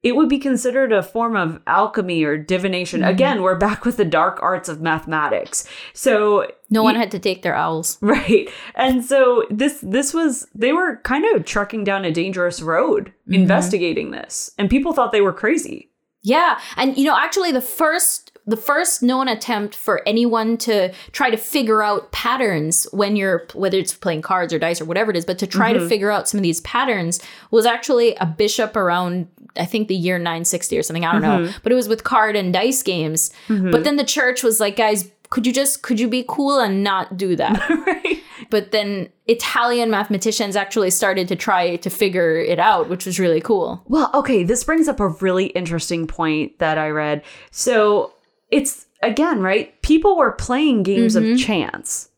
it 0.04 0.14
would 0.14 0.28
be 0.28 0.38
considered 0.38 0.92
a 0.92 1.02
form 1.02 1.34
of 1.34 1.60
alchemy 1.66 2.22
or 2.24 2.36
divination. 2.36 3.00
Mm-hmm. 3.00 3.10
Again, 3.10 3.42
we're 3.42 3.56
back 3.56 3.86
with 3.86 3.96
the 3.96 4.04
dark 4.04 4.38
arts 4.42 4.68
of 4.68 4.82
mathematics. 4.82 5.66
So 5.94 6.46
No 6.68 6.82
one 6.82 6.94
had 6.94 7.10
to 7.12 7.18
take 7.18 7.42
their 7.42 7.56
owls. 7.56 7.98
Right. 8.04 8.48
And 8.74 9.02
so 9.02 9.44
this 9.50 9.80
this 9.80 10.12
was 10.12 10.46
they 10.54 10.72
were 10.72 10.98
kind 10.98 11.24
of 11.34 11.46
trucking 11.46 11.84
down 11.84 12.04
a 12.04 12.12
dangerous 12.12 12.60
road 12.60 13.06
mm-hmm. 13.06 13.34
investigating 13.34 14.10
this. 14.10 14.52
And 14.58 14.68
people 14.68 14.92
thought 14.92 15.10
they 15.10 15.22
were 15.22 15.32
crazy. 15.32 15.90
Yeah, 16.24 16.58
and 16.76 16.96
you 16.96 17.04
know, 17.04 17.16
actually, 17.16 17.52
the 17.52 17.60
first 17.60 18.34
the 18.46 18.56
first 18.56 19.02
known 19.02 19.28
attempt 19.28 19.74
for 19.74 20.02
anyone 20.06 20.56
to 20.58 20.92
try 21.12 21.30
to 21.30 21.36
figure 21.36 21.82
out 21.82 22.12
patterns 22.12 22.86
when 22.92 23.14
you're 23.14 23.46
whether 23.54 23.78
it's 23.78 23.94
playing 23.94 24.22
cards 24.22 24.52
or 24.52 24.58
dice 24.58 24.80
or 24.80 24.86
whatever 24.86 25.10
it 25.10 25.16
is, 25.18 25.26
but 25.26 25.38
to 25.38 25.46
try 25.46 25.72
to 25.72 25.78
mm-hmm. 25.78 25.88
figure 25.88 26.10
out 26.10 26.26
some 26.26 26.38
of 26.38 26.42
these 26.42 26.62
patterns 26.62 27.20
was 27.50 27.66
actually 27.66 28.14
a 28.16 28.26
bishop 28.26 28.74
around 28.74 29.28
I 29.56 29.64
think 29.64 29.88
the 29.88 29.94
year 29.94 30.18
960 30.18 30.78
or 30.78 30.82
something. 30.82 31.04
I 31.04 31.12
don't 31.12 31.22
know, 31.22 31.38
mm-hmm. 31.38 31.58
but 31.62 31.72
it 31.72 31.74
was 31.74 31.88
with 31.88 32.04
card 32.04 32.36
and 32.36 32.52
dice 32.52 32.82
games. 32.82 33.30
Mm-hmm. 33.48 33.70
But 33.70 33.84
then 33.84 33.96
the 33.96 34.04
church 34.04 34.42
was 34.42 34.60
like, 34.60 34.76
guys. 34.76 35.10
Could 35.30 35.46
you 35.46 35.52
just 35.52 35.82
could 35.82 35.98
you 35.98 36.06
be 36.06 36.24
cool 36.28 36.60
and 36.60 36.84
not 36.84 37.16
do 37.16 37.34
that? 37.34 37.68
right. 37.86 38.22
but 38.50 38.70
then 38.70 39.08
Italian 39.26 39.90
mathematicians 39.90 40.54
actually 40.54 40.90
started 40.90 41.26
to 41.28 41.34
try 41.34 41.76
to 41.76 41.90
figure 41.90 42.36
it 42.36 42.60
out, 42.60 42.88
which 42.88 43.06
was 43.06 43.18
really 43.18 43.40
cool. 43.40 43.82
Well, 43.88 44.10
okay, 44.14 44.44
this 44.44 44.62
brings 44.62 44.86
up 44.86 45.00
a 45.00 45.08
really 45.08 45.46
interesting 45.46 46.06
point 46.06 46.58
that 46.60 46.78
I 46.78 46.90
read. 46.90 47.24
So 47.50 48.12
it's 48.50 48.86
again, 49.02 49.40
right? 49.40 49.80
People 49.82 50.16
were 50.16 50.32
playing 50.32 50.82
games 50.82 51.16
of 51.16 51.24
mm-hmm. 51.24 51.36
chance, 51.36 52.10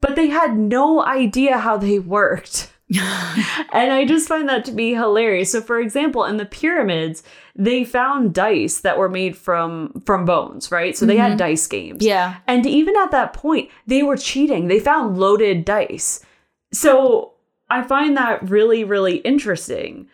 but 0.00 0.16
they 0.16 0.28
had 0.28 0.56
no 0.56 1.04
idea 1.04 1.58
how 1.58 1.76
they 1.76 1.98
worked. 1.98 2.71
and 3.72 3.92
I 3.92 4.04
just 4.04 4.28
find 4.28 4.48
that 4.48 4.64
to 4.66 4.72
be 4.72 4.92
hilarious. 4.92 5.52
So 5.52 5.60
for 5.60 5.80
example, 5.80 6.24
in 6.24 6.36
the 6.36 6.44
pyramids, 6.44 7.22
they 7.54 7.84
found 7.84 8.34
dice 8.34 8.80
that 8.80 8.98
were 8.98 9.08
made 9.08 9.36
from 9.36 10.02
from 10.04 10.24
bones, 10.24 10.70
right? 10.70 10.96
So 10.96 11.06
they 11.06 11.16
had 11.16 11.30
mm-hmm. 11.30 11.38
dice 11.38 11.66
games. 11.66 12.04
Yeah. 12.04 12.36
And 12.46 12.66
even 12.66 12.96
at 12.96 13.10
that 13.12 13.32
point, 13.32 13.70
they 13.86 14.02
were 14.02 14.16
cheating. 14.16 14.68
They 14.68 14.80
found 14.80 15.18
loaded 15.18 15.64
dice. 15.64 16.24
So 16.72 17.32
I 17.70 17.82
find 17.82 18.16
that 18.16 18.48
really 18.48 18.84
really 18.84 19.16
interesting. 19.18 20.08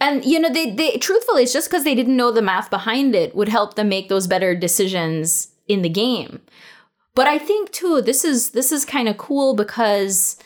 And 0.00 0.24
you 0.24 0.40
know, 0.40 0.50
they 0.50 0.70
they 0.70 0.96
truthfully, 0.98 1.42
it's 1.42 1.52
just 1.52 1.68
because 1.68 1.84
they 1.84 1.94
didn't 1.94 2.16
know 2.16 2.32
the 2.32 2.42
math 2.42 2.70
behind 2.70 3.14
it 3.14 3.34
would 3.34 3.48
help 3.48 3.74
them 3.74 3.88
make 3.88 4.08
those 4.08 4.26
better 4.26 4.54
decisions 4.54 5.48
in 5.68 5.82
the 5.82 5.88
game. 5.88 6.40
But 7.14 7.26
I 7.26 7.38
think 7.38 7.72
too, 7.72 8.00
this 8.00 8.24
is 8.24 8.50
this 8.50 8.72
is 8.72 8.84
kind 8.84 9.08
of 9.08 9.18
cool 9.18 9.54
because 9.54 10.36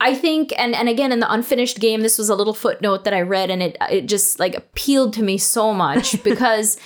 I 0.00 0.14
think, 0.14 0.52
and 0.58 0.74
and 0.74 0.88
again 0.88 1.12
in 1.12 1.20
the 1.20 1.32
unfinished 1.32 1.80
game, 1.80 2.00
this 2.00 2.18
was 2.18 2.28
a 2.28 2.34
little 2.34 2.54
footnote 2.54 3.04
that 3.04 3.14
I 3.14 3.22
read, 3.22 3.50
and 3.50 3.62
it 3.62 3.76
it 3.90 4.06
just 4.06 4.38
like 4.40 4.54
appealed 4.54 5.12
to 5.14 5.22
me 5.22 5.38
so 5.38 5.72
much 5.72 6.22
because 6.24 6.76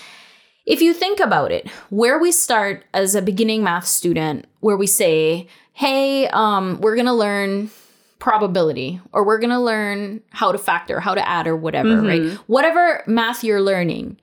if 0.66 0.82
you 0.82 0.92
think 0.92 1.18
about 1.18 1.50
it, 1.50 1.68
where 1.90 2.18
we 2.18 2.30
start 2.30 2.84
as 2.92 3.14
a 3.14 3.22
beginning 3.22 3.64
math 3.64 3.86
student, 3.86 4.46
where 4.60 4.76
we 4.76 4.86
say, 4.86 5.48
"Hey, 5.72 6.28
um, 6.28 6.78
we're 6.80 6.96
gonna 6.96 7.14
learn 7.14 7.70
probability, 8.18 9.00
or 9.12 9.24
we're 9.24 9.38
gonna 9.38 9.62
learn 9.62 10.20
how 10.30 10.52
to 10.52 10.58
factor, 10.58 11.00
how 11.00 11.14
to 11.14 11.26
add, 11.26 11.46
or 11.46 11.56
whatever, 11.56 12.00
right? 12.02 12.32
Whatever 12.46 13.02
math 13.06 13.42
you're 13.42 13.62
learning." 13.62 14.18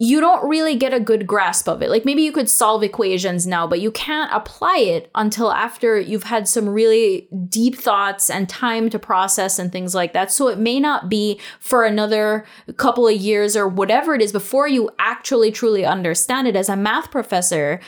You 0.00 0.20
don't 0.20 0.48
really 0.48 0.76
get 0.76 0.94
a 0.94 1.00
good 1.00 1.26
grasp 1.26 1.68
of 1.68 1.82
it. 1.82 1.90
Like 1.90 2.04
maybe 2.04 2.22
you 2.22 2.30
could 2.30 2.48
solve 2.48 2.84
equations 2.84 3.48
now, 3.48 3.66
but 3.66 3.80
you 3.80 3.90
can't 3.90 4.32
apply 4.32 4.78
it 4.78 5.10
until 5.16 5.50
after 5.50 5.98
you've 5.98 6.22
had 6.22 6.46
some 6.46 6.68
really 6.68 7.28
deep 7.48 7.76
thoughts 7.76 8.30
and 8.30 8.48
time 8.48 8.90
to 8.90 8.98
process 8.98 9.58
and 9.58 9.72
things 9.72 9.96
like 9.96 10.12
that. 10.12 10.30
So 10.30 10.46
it 10.48 10.58
may 10.58 10.78
not 10.78 11.08
be 11.08 11.40
for 11.58 11.84
another 11.84 12.46
couple 12.76 13.08
of 13.08 13.16
years 13.16 13.56
or 13.56 13.66
whatever 13.66 14.14
it 14.14 14.22
is 14.22 14.30
before 14.30 14.68
you 14.68 14.88
actually 15.00 15.50
truly 15.50 15.84
understand 15.84 16.46
it. 16.46 16.54
As 16.54 16.68
a 16.68 16.76
math 16.76 17.10
professor, 17.10 17.80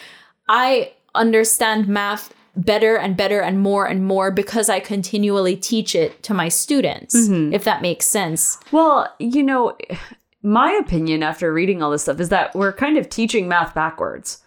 I 0.49 0.95
understand 1.15 1.87
math 1.87 2.35
better 2.57 2.97
and 2.97 3.17
better 3.17 3.41
and 3.41 3.61
more 3.61 3.87
and 3.87 4.05
more 4.05 4.33
because 4.33 4.69
I 4.69 4.81
continually 4.81 5.55
teach 5.55 5.95
it 5.95 6.25
to 6.25 6.35
my 6.35 6.49
students, 6.49 7.17
mm-hmm. 7.17 7.53
if 7.53 7.63
that 7.63 7.83
makes 7.83 8.07
sense. 8.07 8.59
Well, 8.73 9.15
you 9.21 9.45
know, 9.45 9.77
my 10.43 10.73
opinion 10.73 11.23
after 11.23 11.53
reading 11.53 11.83
all 11.83 11.91
this 11.91 12.03
stuff 12.03 12.21
is 12.21 12.31
that 12.31 12.55
we're 12.55 12.73
kind 12.73 12.97
of 12.97 13.09
teaching 13.09 13.49
math 13.49 13.75
backwards. 13.75 14.43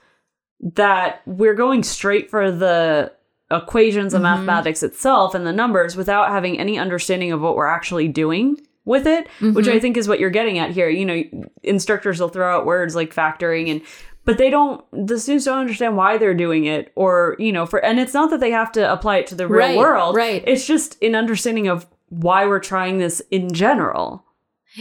That 0.59 1.21
we're 1.25 1.55
going 1.55 1.83
straight 1.83 2.29
for 2.29 2.49
the 2.49 3.11
equations 3.51 4.13
of 4.13 4.21
mm-hmm. 4.21 4.45
mathematics 4.45 4.83
itself 4.83 5.35
and 5.35 5.45
the 5.45 5.53
numbers 5.53 5.95
without 5.95 6.29
having 6.29 6.59
any 6.59 6.79
understanding 6.79 7.31
of 7.31 7.41
what 7.41 7.55
we're 7.55 7.67
actually 7.67 8.07
doing 8.07 8.59
with 8.85 9.07
it, 9.07 9.27
which 9.39 9.67
I 9.67 9.71
mm-hmm. 9.71 9.79
think 9.79 9.97
is 9.97 10.07
what 10.07 10.19
you're 10.19 10.29
getting 10.29 10.57
at 10.57 10.71
here. 10.71 10.89
You 10.89 11.05
know, 11.05 11.23
instructors 11.61 12.19
will 12.19 12.29
throw 12.29 12.55
out 12.55 12.65
words 12.65 12.95
like 12.95 13.13
factoring 13.13 13.69
and 13.69 13.81
but 14.25 14.37
they 14.37 14.49
don't 14.49 14.83
the 14.91 15.19
students 15.19 15.45
don't 15.45 15.59
understand 15.59 15.97
why 15.97 16.17
they're 16.17 16.33
doing 16.33 16.65
it 16.65 16.91
or, 16.95 17.35
you 17.39 17.51
know, 17.51 17.65
for 17.65 17.83
and 17.83 17.99
it's 17.99 18.13
not 18.13 18.29
that 18.29 18.39
they 18.39 18.51
have 18.51 18.71
to 18.73 18.91
apply 18.91 19.17
it 19.17 19.27
to 19.27 19.35
the 19.35 19.47
real 19.47 19.67
Right, 19.67 19.77
world. 19.77 20.15
right. 20.15 20.43
It's 20.47 20.65
just 20.65 21.01
an 21.03 21.15
understanding 21.15 21.67
of 21.67 21.85
why 22.09 22.45
we're 22.45 22.59
trying 22.59 22.99
this 22.99 23.21
in 23.31 23.53
general. 23.53 24.25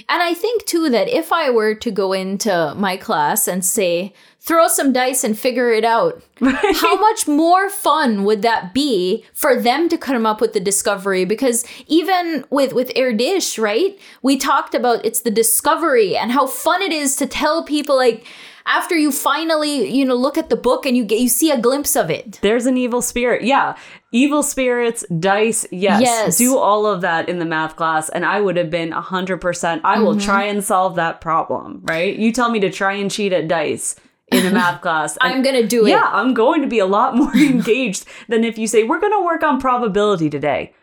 And 0.09 0.23
I 0.23 0.35
think 0.35 0.65
too 0.65 0.89
that 0.91 1.09
if 1.09 1.33
I 1.33 1.51
were 1.51 1.75
to 1.75 1.91
go 1.91 2.13
into 2.13 2.75
my 2.77 2.97
class 2.97 3.47
and 3.47 3.65
say, 3.65 4.15
throw 4.41 4.67
some 4.67 4.93
dice 4.93 5.23
and 5.23 5.39
figure 5.39 5.71
it 5.71 5.85
out, 5.85 6.23
how 6.41 6.97
much 6.97 7.29
more 7.29 7.71
fun 7.71 8.25
would 8.25 8.43
that 8.43 8.75
be 8.75 9.25
for 9.33 9.61
them 9.61 9.89
to 9.89 9.99
come 9.99 10.27
up 10.27 10.41
with 10.41 10.53
the 10.53 10.61
discovery? 10.61 11.25
Because 11.25 11.65
even 11.87 12.45
with 12.51 12.73
with 12.73 12.93
Erdős, 12.95 13.63
right? 13.63 13.99
We 14.23 14.37
talked 14.37 14.75
about 14.75 15.05
it's 15.05 15.21
the 15.21 15.31
discovery 15.31 16.17
and 16.17 16.33
how 16.33 16.47
fun 16.47 16.83
it 16.83 16.93
is 16.93 17.15
to 17.17 17.27
tell 17.27 17.63
people 17.63 17.97
like 17.97 18.27
after 18.65 18.97
you 18.97 19.11
finally, 19.11 19.89
you 19.89 20.05
know, 20.05 20.15
look 20.15 20.39
at 20.39 20.49
the 20.49 20.57
book 20.57 20.87
and 20.87 20.97
you 20.97 21.05
get 21.05 21.21
you 21.21 21.29
see 21.29 21.51
a 21.51 21.61
glimpse 21.61 21.97
of 21.97 22.11
it. 22.11 22.39
There's 22.43 22.67
an 22.67 22.77
evil 22.77 23.03
spirit. 23.03 23.43
Yeah. 23.43 23.77
Evil 24.15 24.43
spirits, 24.43 25.05
dice, 25.19 25.67
yes. 25.73 26.03
Yes. 26.03 26.39
Do 26.39 26.59
all 26.59 26.85
of 26.87 27.01
that 27.01 27.29
in 27.31 27.39
the 27.39 27.45
math 27.47 27.77
class. 27.77 28.09
And 28.11 28.25
I 28.27 28.41
would 28.41 28.57
have 28.59 28.69
been 28.71 28.91
100%. 28.93 29.81
I 29.85 29.99
will 30.01 30.13
Mm-hmm. 30.13 30.21
try 30.21 30.45
and 30.45 30.63
solve 30.63 30.97
that 30.97 31.21
problem, 31.23 31.81
right? 31.85 32.15
You 32.15 32.31
tell 32.31 32.51
me 32.51 32.61
to 32.61 32.71
try 32.71 32.93
and 32.93 33.11
cheat 33.11 33.33
at 33.33 33.49
dice 33.49 33.97
in 34.31 34.45
a 34.47 34.51
math 34.51 34.81
class. 34.83 35.17
I'm 35.23 35.43
gonna 35.43 35.67
do 35.67 35.87
it. 35.87 35.91
Yeah, 35.91 36.03
I'm 36.05 36.35
going 36.35 36.61
to 36.63 36.69
be 36.69 36.79
a 36.79 36.87
lot 36.87 37.17
more 37.23 37.35
engaged 37.35 38.05
than 38.29 38.45
if 38.45 38.59
you 38.59 38.67
say, 38.67 38.85
we're 38.85 39.01
going 39.01 39.13
to 39.19 39.25
work 39.25 39.43
on 39.43 39.61
probability 39.61 40.29
today. 40.31 40.75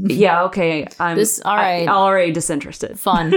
Yeah, 0.00 0.44
okay. 0.44 0.86
I'm 1.00 1.16
This- 1.16 1.42
all 1.44 1.56
right. 1.56 1.88
I, 1.88 1.92
already 1.92 2.30
disinterested. 2.30 3.00
fun. 3.00 3.34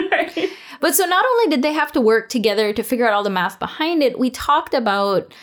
But 0.80 0.93
so 0.93 1.06
not 1.06 1.25
only 1.25 1.47
did 1.56 1.63
they 1.63 1.73
have 1.73 1.91
to 1.93 2.01
work 2.01 2.30
together 2.30 2.71
to 2.71 2.84
figure 2.84 3.08
out 3.08 3.13
all 3.15 3.23
the 3.23 3.32
math 3.32 3.58
behind 3.58 4.04
it, 4.04 4.19
we 4.19 4.30
talked 4.30 4.75
about 4.75 5.34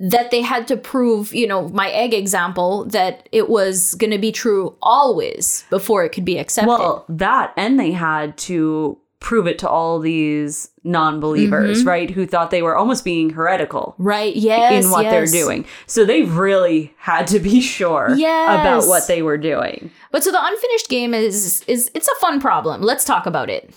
that 0.00 0.30
they 0.30 0.40
had 0.40 0.66
to 0.68 0.76
prove, 0.76 1.34
you 1.34 1.46
know, 1.46 1.68
my 1.68 1.90
egg 1.90 2.14
example 2.14 2.86
that 2.86 3.28
it 3.32 3.50
was 3.50 3.94
going 3.96 4.10
to 4.10 4.18
be 4.18 4.32
true 4.32 4.74
always 4.80 5.64
before 5.68 6.04
it 6.04 6.08
could 6.08 6.24
be 6.24 6.38
accepted. 6.38 6.68
Well, 6.68 7.04
that 7.08 7.52
and 7.56 7.78
they 7.78 7.92
had 7.92 8.36
to 8.38 8.98
prove 9.20 9.46
it 9.46 9.58
to 9.58 9.68
all 9.68 9.98
these 9.98 10.70
non-believers, 10.82 11.80
mm-hmm. 11.80 11.88
right? 11.88 12.10
Who 12.10 12.26
thought 12.26 12.50
they 12.50 12.62
were 12.62 12.74
almost 12.74 13.04
being 13.04 13.28
heretical 13.28 13.94
right? 13.98 14.34
Yes. 14.34 14.82
in 14.86 14.90
what 14.90 15.04
yes. 15.04 15.12
they're 15.12 15.42
doing. 15.42 15.66
So 15.86 16.06
they 16.06 16.22
really 16.22 16.94
had 16.96 17.26
to 17.28 17.38
be 17.38 17.60
sure 17.60 18.14
Yes. 18.16 18.60
about 18.60 18.88
what 18.88 19.06
they 19.06 19.20
were 19.20 19.36
doing. 19.36 19.90
But 20.10 20.24
so 20.24 20.32
the 20.32 20.42
unfinished 20.42 20.88
game 20.88 21.12
is 21.12 21.62
is 21.66 21.90
it's 21.94 22.08
a 22.08 22.14
fun 22.20 22.40
problem. 22.40 22.80
Let's 22.80 23.04
talk 23.04 23.26
about 23.26 23.50
it. 23.50 23.70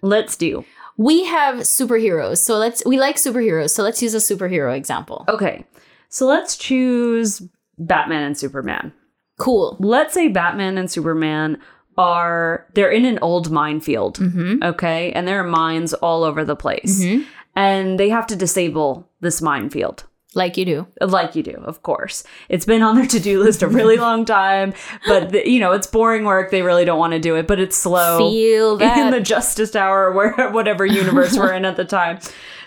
Let's 0.00 0.36
do. 0.36 0.64
We 0.98 1.24
have 1.24 1.60
superheroes. 1.60 2.38
So 2.38 2.58
let's 2.58 2.84
we 2.84 2.98
like 2.98 3.16
superheroes. 3.16 3.70
So 3.70 3.82
let's 3.82 4.02
use 4.02 4.14
a 4.14 4.18
superhero 4.18 4.76
example. 4.76 5.24
Okay. 5.28 5.64
So 6.10 6.26
let's 6.26 6.56
choose 6.56 7.40
Batman 7.78 8.24
and 8.24 8.36
Superman. 8.36 8.92
Cool. 9.38 9.76
Let's 9.78 10.12
say 10.12 10.28
Batman 10.28 10.76
and 10.76 10.90
Superman 10.90 11.58
are 11.96 12.66
they're 12.74 12.90
in 12.90 13.04
an 13.04 13.18
old 13.22 13.50
minefield. 13.50 14.18
Mm-hmm. 14.18 14.62
Okay? 14.62 15.12
And 15.12 15.26
there 15.26 15.40
are 15.40 15.48
mines 15.48 15.94
all 15.94 16.24
over 16.24 16.44
the 16.44 16.56
place. 16.56 17.02
Mm-hmm. 17.02 17.22
And 17.54 17.98
they 17.98 18.08
have 18.08 18.26
to 18.28 18.36
disable 18.36 19.08
this 19.20 19.40
minefield. 19.40 20.04
Like 20.34 20.58
you 20.58 20.66
do. 20.66 20.86
like 21.00 21.34
you 21.34 21.42
do, 21.42 21.54
of 21.64 21.82
course. 21.82 22.22
It's 22.50 22.66
been 22.66 22.82
on 22.82 22.96
their 22.96 23.06
to-do 23.06 23.42
list 23.42 23.62
a 23.62 23.68
really 23.68 23.96
long 24.08 24.26
time, 24.26 24.74
but 25.06 25.30
the, 25.30 25.48
you 25.48 25.58
know, 25.58 25.72
it's 25.72 25.86
boring 25.86 26.24
work. 26.24 26.50
They 26.50 26.60
really 26.60 26.84
don't 26.84 26.98
want 26.98 27.14
to 27.14 27.18
do 27.18 27.34
it, 27.36 27.46
but 27.46 27.58
it's 27.58 27.76
slow. 27.76 28.18
Feel 28.18 28.76
that. 28.76 28.98
in 28.98 29.10
the 29.10 29.20
Justice 29.20 29.70
Tower, 29.70 30.12
where 30.36 30.50
whatever 30.50 30.84
universe 30.84 31.36
we're 31.36 31.54
in 31.54 31.64
at 31.64 31.76
the 31.76 31.84
time. 31.84 32.18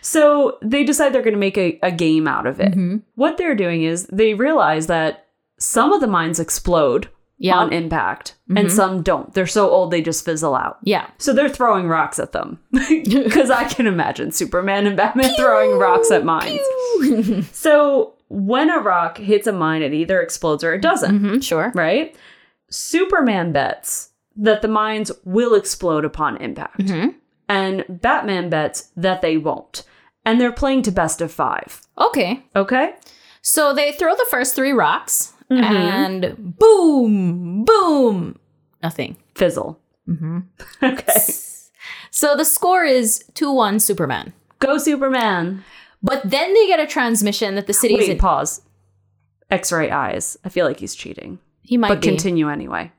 So 0.01 0.57
they 0.63 0.83
decide 0.83 1.13
they're 1.13 1.21
going 1.21 1.35
to 1.35 1.39
make 1.39 1.57
a, 1.57 1.79
a 1.83 1.91
game 1.91 2.27
out 2.27 2.47
of 2.47 2.59
it. 2.59 2.71
Mm-hmm. 2.71 2.97
What 3.13 3.37
they're 3.37 3.55
doing 3.55 3.83
is 3.83 4.07
they 4.07 4.33
realize 4.33 4.87
that 4.87 5.27
some 5.59 5.93
of 5.93 6.01
the 6.01 6.07
mines 6.07 6.39
explode 6.39 7.09
Yeah. 7.41 7.57
on 7.57 7.73
impact, 7.73 8.35
and 8.55 8.71
some 8.71 9.01
don't. 9.01 9.33
They're 9.33 9.47
so 9.47 9.69
old 9.69 9.89
they 9.89 10.01
just 10.01 10.23
fizzle 10.23 10.53
out. 10.55 10.77
Yeah. 10.83 11.09
So 11.17 11.33
they're 11.33 11.49
throwing 11.49 11.87
rocks 11.87 12.19
at 12.19 12.31
them. 12.33 12.59
Because 12.87 13.49
I 13.49 13.63
can 13.65 13.87
imagine 13.87 14.31
Superman 14.31 14.85
and 14.85 14.95
Batman 14.95 15.33
throwing 15.35 15.77
rocks 15.79 16.11
at 16.11 16.23
mines. 16.23 16.59
so 17.51 18.13
when 18.29 18.69
a 18.69 18.77
rock 18.79 19.17
hits 19.17 19.47
a 19.47 19.51
mine, 19.51 19.81
it 19.81 19.93
either 19.93 20.21
explodes 20.21 20.63
or 20.63 20.73
it 20.73 20.81
doesn't, 20.81 21.17
hmm 21.19 21.39
sure. 21.39 21.71
right? 21.75 22.15
Superman 22.69 23.51
bets 23.51 24.11
that 24.35 24.61
the 24.61 24.67
mines 24.67 25.11
will 25.25 25.55
explode 25.55 26.05
upon 26.05 26.37
impact. 26.37 26.83
And 27.49 27.83
Batman 27.89 28.49
bets 28.49 28.91
that 28.95 29.21
they 29.21 29.37
won't. 29.37 29.83
And 30.25 30.39
they're 30.39 30.53
playing 30.53 30.83
to 30.83 30.91
best 30.91 31.21
of 31.21 31.31
five. 31.31 31.81
Okay. 31.97 32.45
Okay? 32.55 32.93
So 33.41 33.73
they 33.73 33.91
throw 33.91 34.15
the 34.15 34.27
first 34.29 34.55
three 34.55 34.71
rocks 34.71 35.30
Mm-hmm. 35.51 35.63
and 35.63 36.57
boom, 36.57 37.65
boom, 37.65 38.39
nothing. 38.81 39.17
Fizzle. 39.35 39.79
Mm-hmm. 40.07 40.39
Okay. 40.83 41.19
So 42.09 42.35
the 42.35 42.45
score 42.45 42.83
is 42.85 43.23
2 43.35 43.51
1 43.51 43.79
Superman. 43.79 44.33
Go 44.59 44.77
Superman. 44.77 45.63
But 46.03 46.21
then 46.29 46.53
they 46.53 46.67
get 46.67 46.79
a 46.79 46.87
transmission 46.87 47.55
that 47.55 47.67
the 47.67 47.73
city 47.73 47.95
is 47.95 48.01
Wait, 48.07 48.09
in. 48.11 48.17
pause. 48.17 48.61
X 49.49 49.71
ray 49.71 49.89
eyes. 49.91 50.37
I 50.43 50.49
feel 50.49 50.65
like 50.65 50.79
he's 50.79 50.95
cheating. 50.95 51.39
He 51.61 51.77
might 51.77 51.89
But 51.89 52.01
be. 52.01 52.07
continue 52.07 52.49
anyway. 52.49 52.91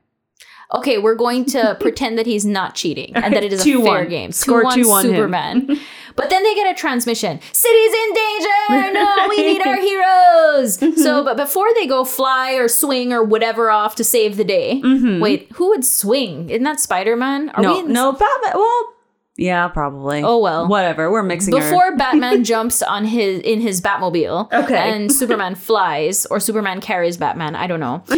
Okay, 0.73 0.97
we're 0.97 1.15
going 1.15 1.45
to 1.45 1.77
pretend 1.81 2.17
that 2.17 2.25
he's 2.25 2.45
not 2.45 2.75
cheating 2.75 3.11
and 3.15 3.33
that 3.35 3.43
it 3.43 3.53
is 3.53 3.65
a 3.65 3.69
2-1. 3.69 3.83
fair 3.85 4.05
game. 4.05 4.31
Score 4.31 4.63
2-1 4.63 4.73
2-1 4.73 5.03
him. 5.03 5.09
Superman. 5.15 5.79
But 6.15 6.29
then 6.29 6.43
they 6.43 6.55
get 6.55 6.69
a 6.69 6.79
transmission. 6.79 7.39
City's 7.51 7.93
in 7.93 8.13
danger! 8.13 8.93
No, 8.93 9.25
we 9.29 9.37
need 9.37 9.61
our 9.65 9.75
heroes! 9.77 10.77
Mm-hmm. 10.83 10.99
so, 11.01 11.23
but 11.23 11.35
before 11.37 11.67
they 11.75 11.87
go 11.87 12.03
fly 12.03 12.53
or 12.53 12.67
swing 12.67 13.11
or 13.11 13.23
whatever 13.23 13.69
off 13.69 13.95
to 13.95 14.03
save 14.03 14.37
the 14.37 14.43
day, 14.43 14.81
mm-hmm. 14.83 15.19
wait, 15.19 15.51
who 15.53 15.69
would 15.69 15.83
swing? 15.85 16.49
Isn't 16.49 16.63
that 16.63 16.79
Spider 16.79 17.15
Man? 17.15 17.51
no, 17.57 17.81
no, 17.81 18.11
Batman. 18.11 18.51
Well, 18.55 18.93
yeah, 19.35 19.67
probably. 19.67 20.21
Oh, 20.23 20.37
well. 20.39 20.67
whatever. 20.67 21.11
We're 21.11 21.23
mixing. 21.23 21.53
our- 21.55 21.59
Before 21.61 21.95
Batman 21.97 22.43
jumps 22.43 22.81
on 22.81 23.05
his 23.05 23.39
in 23.41 23.61
his 23.61 23.81
Batmobile, 23.81 24.51
Okay. 24.53 24.77
and 24.77 25.11
Superman 25.11 25.55
flies, 25.55 26.25
or 26.27 26.39
Superman 26.39 26.81
carries 26.81 27.17
Batman, 27.17 27.55
I 27.55 27.67
don't 27.67 27.79
know. 27.79 28.03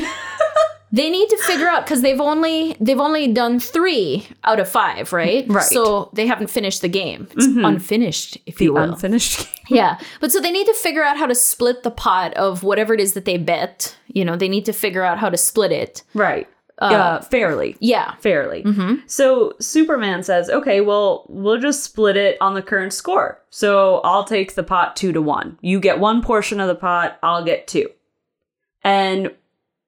they 0.95 1.09
need 1.09 1.27
to 1.27 1.37
figure 1.39 1.67
out 1.67 1.85
because 1.85 2.01
they've 2.01 2.21
only 2.21 2.75
they've 2.79 2.99
only 3.01 3.27
done 3.27 3.59
three 3.59 4.25
out 4.45 4.61
of 4.61 4.69
five, 4.69 5.11
right? 5.11 5.45
Right. 5.49 5.63
Mm-hmm. 5.65 5.73
So 5.75 6.09
they 6.13 6.25
haven't 6.25 6.49
finished 6.49 6.81
the 6.81 6.87
game. 6.87 7.27
It's 7.31 7.45
unfinished, 7.45 8.37
if 8.45 8.61
you 8.61 8.69
the 8.69 8.73
will. 8.73 8.93
unfinished. 8.93 9.39
game. 9.39 9.55
yeah, 9.77 9.99
but 10.21 10.31
so 10.31 10.39
they 10.39 10.51
need 10.51 10.67
to 10.67 10.73
figure 10.73 11.03
out 11.03 11.17
how 11.17 11.25
to 11.25 11.35
split 11.35 11.83
the 11.83 11.91
pot 11.91 12.33
of 12.35 12.63
whatever 12.63 12.93
it 12.93 13.01
is 13.01 13.11
that 13.13 13.25
they 13.25 13.37
bet. 13.37 13.93
You 14.07 14.23
know, 14.23 14.37
they 14.37 14.47
need 14.47 14.63
to 14.65 14.73
figure 14.73 15.03
out 15.03 15.17
how 15.19 15.29
to 15.29 15.37
split 15.37 15.71
it. 15.73 16.01
right. 16.13 16.47
Uh, 16.77 17.21
fairly. 17.21 17.77
Yeah. 17.79 18.15
Fairly. 18.15 18.65
So 19.07 19.53
Superman 19.61 20.23
says, 20.23 20.49
"Okay, 20.49 20.81
well, 20.81 21.25
we'll 21.29 21.57
just 21.59 21.83
split 21.85 22.17
it 22.17 22.37
on 22.41 22.53
the 22.53 22.61
current 22.61 22.91
score. 22.93 23.41
So 23.49 24.01
I'll 24.03 24.25
take 24.25 24.55
the 24.55 24.63
pot 24.63 24.95
two 24.97 25.13
to 25.13 25.21
one. 25.21 25.57
You 25.61 25.79
get 25.79 25.99
one 25.99 26.21
portion 26.21 26.59
of 26.59 26.67
the 26.67 26.75
pot. 26.75 27.17
I'll 27.23 27.45
get 27.45 27.67
two. 27.67 27.89
And 28.83 29.31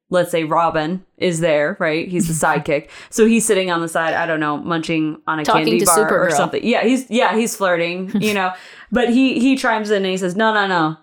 let's 0.10 0.32
say 0.32 0.44
Robin 0.44 1.06
is 1.18 1.40
there, 1.40 1.78
right? 1.80 2.08
He's 2.08 2.28
the 2.28 2.34
sidekick. 2.48 2.90
So 3.10 3.26
he's 3.26 3.46
sitting 3.46 3.72
on 3.72 3.82
the 3.82 3.88
side, 3.88 4.14
I 4.14 4.26
don't 4.26 4.40
know, 4.40 4.58
munching 4.58 5.22
on 5.28 5.40
a 5.40 5.46
Talking 5.46 5.66
candy 5.66 5.86
bar 5.86 6.28
or 6.28 6.32
something. 6.32 6.64
Yeah, 6.64 6.84
he's 6.84 7.10
yeah, 7.10 7.36
he's 7.36 7.56
flirting, 7.56 8.12
you 8.22 8.34
know. 8.34 8.54
but 8.92 9.10
he 9.10 9.40
he 9.40 9.56
chimes 9.56 9.90
in 9.90 9.98
and 9.98 10.06
he 10.12 10.18
says, 10.18 10.36
"No, 10.36 10.54
no, 10.54 10.68
no. 10.68 10.98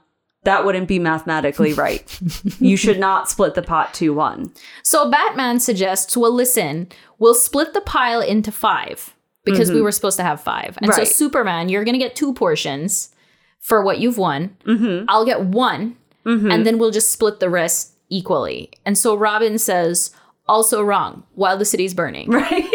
That 0.44 0.66
wouldn't 0.66 0.88
be 0.88 0.98
mathematically 0.98 1.72
right. 1.74 2.20
you 2.60 2.76
should 2.76 3.00
not 3.00 3.30
split 3.30 3.54
the 3.54 3.62
pot 3.62 3.94
2-1." 3.94 4.54
So 4.82 5.10
Batman 5.10 5.58
suggests, 5.58 6.14
well, 6.18 6.34
listen, 6.34 6.88
we'll 7.18 7.34
split 7.34 7.72
the 7.72 7.80
pile 7.80 8.20
into 8.20 8.52
five 8.52 9.14
because 9.44 9.70
we 9.70 9.76
mm-hmm. 9.76 9.84
were 9.84 9.92
supposed 9.92 10.18
to 10.18 10.22
have 10.22 10.42
five. 10.42 10.76
And 10.82 10.92
so 10.92 11.04
Superman, 11.04 11.70
you're 11.70 11.84
going 11.84 11.94
to 11.94 11.98
get 11.98 12.14
two 12.14 12.34
portions 12.34 13.14
for 13.58 13.82
what 13.82 14.00
you've 14.00 14.18
won. 14.18 14.54
Mm-hmm. 14.66 15.06
I'll 15.08 15.24
get 15.24 15.40
one, 15.40 15.96
mm-hmm. 16.26 16.50
and 16.50 16.66
then 16.66 16.78
we'll 16.78 16.90
just 16.90 17.10
split 17.10 17.40
the 17.40 17.48
rest 17.48 17.93
equally. 18.08 18.70
And 18.84 18.96
so 18.98 19.14
Robin 19.14 19.58
says, 19.58 20.10
also 20.46 20.82
wrong, 20.82 21.22
while 21.34 21.56
the 21.56 21.64
city's 21.64 21.94
burning. 21.94 22.30
right? 22.30 22.70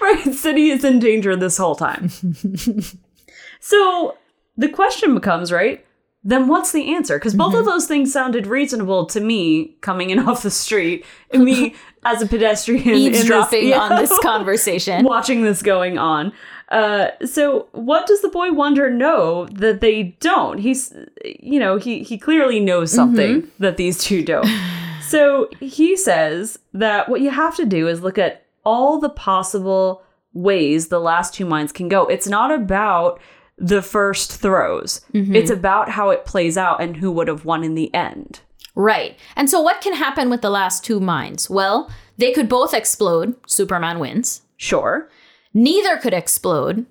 right. 0.00 0.34
City 0.34 0.70
is 0.70 0.84
in 0.84 0.98
danger 0.98 1.34
this 1.36 1.56
whole 1.56 1.74
time. 1.74 2.10
so 3.60 4.16
the 4.56 4.68
question 4.68 5.14
becomes, 5.14 5.50
right? 5.52 5.84
Then 6.26 6.48
what's 6.48 6.72
the 6.72 6.94
answer? 6.94 7.18
Because 7.18 7.34
both 7.34 7.50
Mm-hmm. 7.52 7.58
of 7.60 7.64
those 7.66 7.86
things 7.86 8.12
sounded 8.12 8.46
reasonable 8.46 9.04
to 9.06 9.20
me 9.20 9.76
coming 9.82 10.10
in 10.10 10.18
off 10.28 10.42
the 10.42 10.50
street, 10.50 11.04
and 11.32 11.44
me 11.44 11.74
as 12.04 12.22
a 12.22 12.26
pedestrian 12.26 12.82
in 12.88 13.12
this- 13.12 13.20
Eavesdropping 13.20 13.68
yeah, 13.68 13.78
on 13.80 13.96
this 14.00 14.18
conversation. 14.20 15.04
watching 15.04 15.42
this 15.42 15.62
going 15.62 15.98
on. 15.98 16.32
Uh, 16.70 17.08
so 17.24 17.68
what 17.72 18.06
does 18.06 18.22
the 18.22 18.28
boy 18.28 18.52
wonder 18.52 18.90
know 18.90 19.46
that 19.46 19.80
they 19.80 20.16
don't? 20.20 20.58
He's, 20.58 20.92
you 21.24 21.60
know, 21.60 21.76
he 21.76 22.02
he 22.02 22.18
clearly 22.18 22.60
knows 22.60 22.90
something 22.92 23.42
Mm-hmm. 23.42 23.62
that 23.62 23.76
these 23.76 23.98
two 23.98 24.24
don't. 24.24 24.48
so 25.02 25.48
he 25.60 25.96
says 25.96 26.58
that 26.72 27.08
what 27.08 27.20
you 27.20 27.30
have 27.30 27.54
to 27.56 27.66
do 27.66 27.86
is 27.88 28.00
look 28.02 28.18
at 28.18 28.46
all 28.64 28.98
the 28.98 29.10
possible 29.10 30.02
ways 30.32 30.88
the 30.88 30.98
last 31.00 31.34
two 31.34 31.44
minds 31.44 31.70
can 31.72 31.88
go. 31.88 32.06
It's 32.06 32.26
not 32.26 32.50
about 32.50 33.20
the 33.56 33.82
first 33.82 34.32
throws. 34.40 35.02
Mm-hmm. 35.12 35.36
It's 35.36 35.50
about 35.50 35.90
how 35.90 36.10
it 36.10 36.24
plays 36.24 36.56
out 36.56 36.82
and 36.82 36.96
who 36.96 37.12
would 37.12 37.28
have 37.28 37.44
won 37.44 37.62
in 37.62 37.74
the 37.74 37.92
end. 37.94 38.40
Right. 38.74 39.16
And 39.36 39.48
so 39.48 39.60
what 39.60 39.80
can 39.80 39.94
happen 39.94 40.28
with 40.30 40.40
the 40.42 40.50
last 40.50 40.82
two 40.84 40.98
minds? 40.98 41.48
Well, 41.48 41.88
they 42.16 42.32
could 42.32 42.48
both 42.48 42.74
explode. 42.74 43.36
Superman 43.46 44.00
wins. 44.00 44.42
Sure. 44.56 45.08
Neither 45.54 45.96
could 45.96 46.12
explode. 46.12 46.84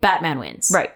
Batman 0.00 0.38
wins. 0.38 0.70
Right. 0.72 0.92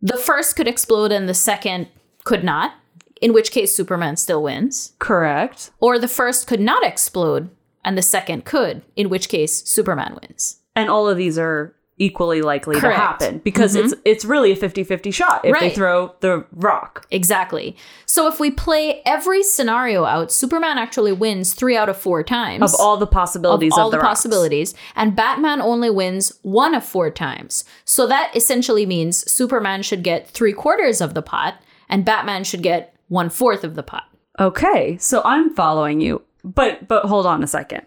The 0.00 0.16
first 0.16 0.56
could 0.56 0.66
explode 0.66 1.12
and 1.12 1.28
the 1.28 1.34
second 1.34 1.88
could 2.24 2.42
not, 2.42 2.74
in 3.20 3.32
which 3.32 3.50
case 3.50 3.74
Superman 3.74 4.16
still 4.16 4.42
wins. 4.42 4.92
Correct. 4.98 5.70
Or 5.80 5.98
the 5.98 6.08
first 6.08 6.46
could 6.46 6.60
not 6.60 6.84
explode 6.84 7.50
and 7.84 7.96
the 7.98 8.02
second 8.02 8.44
could, 8.44 8.82
in 8.96 9.08
which 9.08 9.28
case 9.28 9.68
Superman 9.68 10.18
wins. 10.20 10.60
and 10.74 10.88
all 10.88 11.08
of 11.08 11.16
these 11.16 11.36
are 11.38 11.74
equally 11.98 12.42
likely 12.42 12.78
Correct. 12.78 12.96
to 12.96 13.00
happen 13.00 13.38
because 13.38 13.74
mm-hmm. 13.74 13.86
it's 13.86 13.94
it's 14.04 14.24
really 14.24 14.52
a 14.52 14.56
50-50 14.56 15.12
shot 15.12 15.44
if 15.44 15.58
they 15.58 15.66
Right. 15.66 15.74
throw 15.74 16.14
the 16.20 16.44
rock. 16.52 17.06
Exactly. 17.10 17.76
So 18.06 18.28
if 18.28 18.38
we 18.40 18.50
play 18.50 19.02
every 19.04 19.42
scenario 19.42 20.04
out, 20.04 20.30
Superman 20.32 20.78
actually 20.78 21.12
wins 21.12 21.54
three 21.54 21.76
out 21.76 21.88
of 21.88 21.96
four 21.96 22.22
times. 22.22 22.62
Of 22.62 22.80
all 22.80 22.96
the 22.96 23.06
possibilities 23.06 23.72
of, 23.72 23.78
all 23.78 23.90
the, 23.90 23.98
rocks. 23.98 24.08
possibilities, 24.08 24.74
and 24.94 25.16
Batman 25.16 25.60
only 25.60 25.90
wins 25.90 26.32
one 26.42 26.74
of 26.74 26.84
four 26.84 27.10
times. 27.10 27.64
So 27.84 28.06
that 28.06 28.30
essentially 28.34 28.86
means 28.86 29.30
Superman 29.30 29.82
should 29.82 30.02
get 30.02 30.28
three 30.28 30.52
quarters 30.52 31.00
of 31.00 31.14
the 31.14 31.22
pot, 31.22 31.60
and 31.88 32.04
Batman 32.04 32.44
should 32.44 32.62
get 32.62 32.94
one 33.08 33.30
fourth 33.30 33.64
of 33.64 33.74
the 33.74 33.82
pot. 33.82 34.04
Okay, 34.38 34.96
so 34.98 35.22
I'm 35.24 35.54
following 35.54 36.00
you. 36.00 36.22
But 36.44 36.86
but 36.86 37.06
hold 37.06 37.26
on 37.26 37.42
a 37.42 37.46
second. 37.48 37.82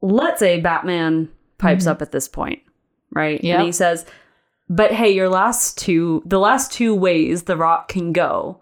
Let's 0.00 0.40
say 0.40 0.60
Batman 0.60 1.28
pipes 1.58 1.84
mm-hmm. 1.84 1.92
up 1.92 2.02
at 2.02 2.12
this 2.12 2.26
point, 2.26 2.60
right? 3.12 3.40
And 3.58 3.66
he 3.66 3.72
says, 3.72 4.04
"But 4.68 4.92
hey, 4.92 5.10
your 5.10 5.28
last 5.28 5.78
two, 5.78 6.22
the 6.26 6.38
last 6.38 6.72
two 6.72 6.94
ways 6.94 7.44
the 7.44 7.56
rock 7.56 7.88
can 7.88 8.12
go 8.12 8.58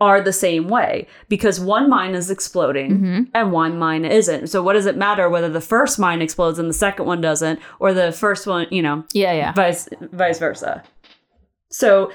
are 0.00 0.22
the 0.22 0.32
same 0.32 0.66
way 0.68 1.06
because 1.28 1.60
one 1.60 1.90
mine 1.90 2.14
is 2.14 2.30
exploding 2.30 2.90
Mm-hmm. 2.92 3.22
and 3.34 3.52
one 3.52 3.78
mine 3.78 4.06
isn't. 4.06 4.46
So 4.46 4.62
what 4.62 4.72
does 4.72 4.86
it 4.86 4.96
matter 4.96 5.28
whether 5.28 5.50
the 5.50 5.60
first 5.60 5.98
mine 5.98 6.22
explodes 6.22 6.58
and 6.58 6.70
the 6.70 6.74
second 6.74 7.04
one 7.04 7.20
doesn't 7.20 7.60
or 7.80 7.92
the 7.92 8.10
first 8.10 8.46
one, 8.46 8.66
you 8.70 8.80
know, 8.82 9.04
Yeah, 9.12 9.32
yeah. 9.34 9.52
vice 9.52 9.90
vice 10.12 10.38
versa. 10.38 10.82
So 11.68 12.10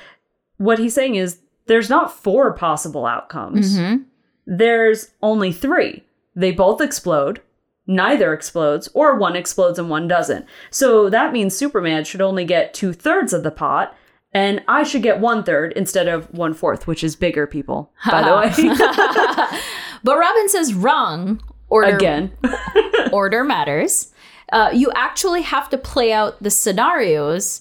what 0.57 0.79
he's 0.79 0.95
saying 0.95 1.13
is 1.15 1.39
there's 1.67 1.89
not 1.89 2.11
four 2.11 2.53
possible 2.53 3.05
outcomes. 3.05 3.77
Mm-hmm. 3.77 4.03
There's 4.47 5.11
only 5.21 5.51
three. 5.51 6.03
They 6.35 6.51
both 6.51 6.81
explode, 6.81 7.41
neither 7.87 8.33
explodes, 8.33 8.89
or 8.93 9.15
one 9.15 9.35
explodes 9.35 9.79
and 9.79 9.89
one 9.89 10.07
doesn't. 10.07 10.45
So 10.69 11.09
that 11.09 11.33
means 11.33 11.55
Superman 11.55 12.03
should 12.03 12.21
only 12.21 12.45
get 12.45 12.73
two 12.73 12.93
thirds 12.93 13.33
of 13.33 13.43
the 13.43 13.51
pot, 13.51 13.95
and 14.33 14.63
I 14.67 14.83
should 14.83 15.03
get 15.03 15.19
one 15.19 15.43
third 15.43 15.73
instead 15.73 16.07
of 16.07 16.25
one 16.33 16.53
fourth, 16.53 16.87
which 16.87 17.03
is 17.03 17.15
bigger, 17.15 17.47
people, 17.47 17.91
by 18.09 18.21
the 18.21 18.35
way. 18.35 19.59
But 20.05 20.19
Robin 20.19 20.47
says 20.47 20.75
wrong. 20.75 21.41
Order 21.67 21.95
Again. 21.95 22.31
order 23.11 23.43
matters. 23.43 24.13
Uh, 24.53 24.69
you 24.71 24.91
actually 24.93 25.41
have 25.41 25.67
to 25.69 25.79
play 25.79 26.13
out 26.13 26.41
the 26.41 26.51
scenarios 26.51 27.59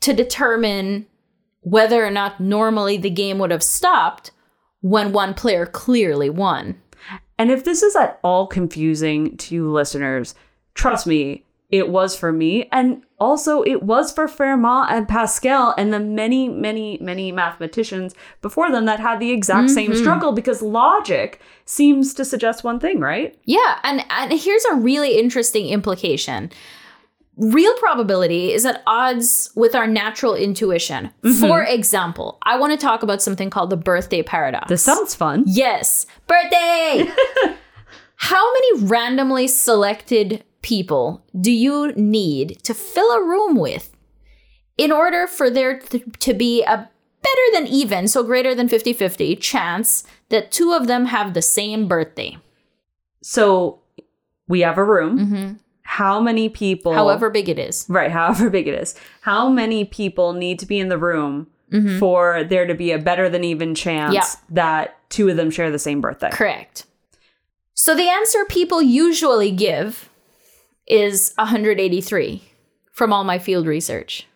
to 0.00 0.12
determine 0.12 1.06
whether 1.60 2.04
or 2.04 2.10
not 2.10 2.40
normally 2.40 2.96
the 2.96 3.10
game 3.10 3.38
would 3.38 3.52
have 3.52 3.62
stopped 3.62 4.32
when 4.80 5.12
one 5.12 5.34
player 5.34 5.66
clearly 5.66 6.28
won. 6.28 6.82
And 7.38 7.50
if 7.50 7.64
this 7.64 7.82
is 7.82 7.94
at 7.94 8.18
all 8.22 8.46
confusing 8.46 9.36
to 9.38 9.54
you 9.54 9.70
listeners, 9.70 10.34
trust 10.74 11.06
me, 11.06 11.44
it 11.70 11.90
was 11.90 12.16
for 12.16 12.32
me. 12.32 12.68
And 12.72 13.02
also, 13.20 13.62
it 13.62 13.82
was 13.82 14.10
for 14.12 14.26
Fermat 14.26 14.90
and 14.90 15.06
Pascal 15.06 15.74
and 15.76 15.92
the 15.92 16.00
many, 16.00 16.48
many, 16.48 16.98
many 17.00 17.30
mathematicians 17.30 18.14
before 18.40 18.70
them 18.70 18.86
that 18.86 19.00
had 19.00 19.20
the 19.20 19.32
exact 19.32 19.70
same 19.70 19.90
mm-hmm. 19.90 20.00
struggle 20.00 20.32
because 20.32 20.62
logic 20.62 21.40
seems 21.64 22.14
to 22.14 22.24
suggest 22.24 22.64
one 22.64 22.80
thing, 22.80 23.00
right? 23.00 23.38
Yeah, 23.44 23.78
and, 23.82 24.04
and 24.08 24.32
here's 24.32 24.64
a 24.66 24.76
really 24.76 25.18
interesting 25.18 25.68
implication. 25.68 26.50
Real 27.38 27.72
probability 27.74 28.52
is 28.52 28.66
at 28.66 28.82
odds 28.86 29.50
with 29.54 29.74
our 29.76 29.86
natural 29.86 30.34
intuition. 30.34 31.10
Mm-hmm. 31.22 31.40
For 31.40 31.62
example, 31.62 32.38
I 32.42 32.58
want 32.58 32.78
to 32.78 32.84
talk 32.84 33.04
about 33.04 33.22
something 33.22 33.48
called 33.48 33.70
the 33.70 33.76
birthday 33.76 34.22
paradox. 34.22 34.68
This 34.68 34.82
sounds 34.82 35.14
fun. 35.14 35.44
Yes, 35.46 36.04
birthday! 36.26 37.06
How 38.16 38.52
many 38.52 38.84
randomly 38.86 39.46
selected 39.46 40.42
people 40.62 41.24
do 41.40 41.52
you 41.52 41.92
need 41.92 42.58
to 42.64 42.74
fill 42.74 43.10
a 43.12 43.22
room 43.24 43.56
with 43.56 43.94
in 44.76 44.90
order 44.90 45.28
for 45.28 45.48
there 45.48 45.78
th- 45.78 46.04
to 46.18 46.34
be 46.34 46.64
a 46.64 46.90
better 47.22 47.42
than 47.52 47.68
even, 47.68 48.08
so 48.08 48.24
greater 48.24 48.54
than 48.54 48.68
50 48.68 48.92
50 48.92 49.36
chance 49.36 50.02
that 50.30 50.50
two 50.50 50.72
of 50.72 50.88
them 50.88 51.06
have 51.06 51.34
the 51.34 51.42
same 51.42 51.86
birthday? 51.86 52.36
So 53.22 53.78
we 54.48 54.60
have 54.60 54.76
a 54.76 54.84
room. 54.84 55.18
Mm-hmm. 55.18 55.52
How 55.90 56.20
many 56.20 56.48
people? 56.50 56.92
However 56.92 57.30
big 57.30 57.48
it 57.48 57.58
is. 57.58 57.86
Right, 57.88 58.10
however 58.10 58.50
big 58.50 58.68
it 58.68 58.74
is. 58.74 58.94
How 59.22 59.48
many 59.48 59.84
people 59.86 60.34
need 60.34 60.58
to 60.58 60.66
be 60.66 60.78
in 60.78 60.88
the 60.90 60.98
room 60.98 61.46
for 61.98 62.44
there 62.44 62.66
to 62.66 62.74
be 62.74 62.92
a 62.92 62.98
better 62.98 63.28
than 63.28 63.42
even 63.44 63.74
chance 63.74 64.36
that 64.50 64.96
two 65.10 65.28
of 65.28 65.36
them 65.36 65.50
share 65.50 65.70
the 65.70 65.78
same 65.78 66.00
birthday? 66.00 66.30
Correct. 66.30 66.84
So 67.74 67.94
the 67.94 68.08
answer 68.08 68.44
people 68.48 68.82
usually 68.82 69.50
give 69.50 70.08
is 70.86 71.32
183 71.38 72.42
from 72.92 73.12
all 73.12 73.24
my 73.24 73.38
field 73.38 73.66
research. 73.66 74.26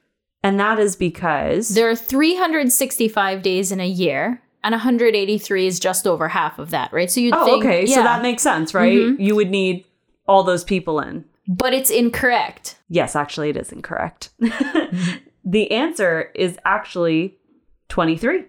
And 0.43 0.59
that 0.59 0.79
is 0.79 0.97
because 0.97 1.69
There 1.71 1.89
are 1.91 1.95
365 1.97 3.43
days 3.43 3.71
in 3.73 3.81
a 3.81 3.87
year, 3.87 4.43
and 4.65 4.73
183 4.73 5.67
is 5.67 5.79
just 5.81 6.07
over 6.07 6.29
half 6.29 6.59
of 6.59 6.71
that, 6.71 6.93
right? 6.93 7.11
So 7.11 7.21
you'd 7.21 7.35
Oh, 7.35 7.45
think, 7.45 7.65
okay. 7.65 7.87
So 7.87 7.91
yeah, 7.93 7.97
Mm-hmm. 7.99 8.05
that 8.07 8.23
makes 8.23 8.43
sense, 8.43 8.75
right? 8.75 8.93
You 9.19 9.35
would 9.37 9.51
need 9.51 9.85
all 10.27 10.43
those 10.45 10.65
people 10.65 11.01
in. 11.01 11.25
But 11.47 11.75
it's 11.75 11.91
incorrect. 11.91 12.77
Yes, 12.89 13.17
actually, 13.17 13.51
it 13.51 13.57
is 13.57 13.73
incorrect. 13.73 14.31
the 15.45 15.71
answer 15.71 16.31
is 16.35 16.59
actually 16.65 17.39
23. 17.89 18.45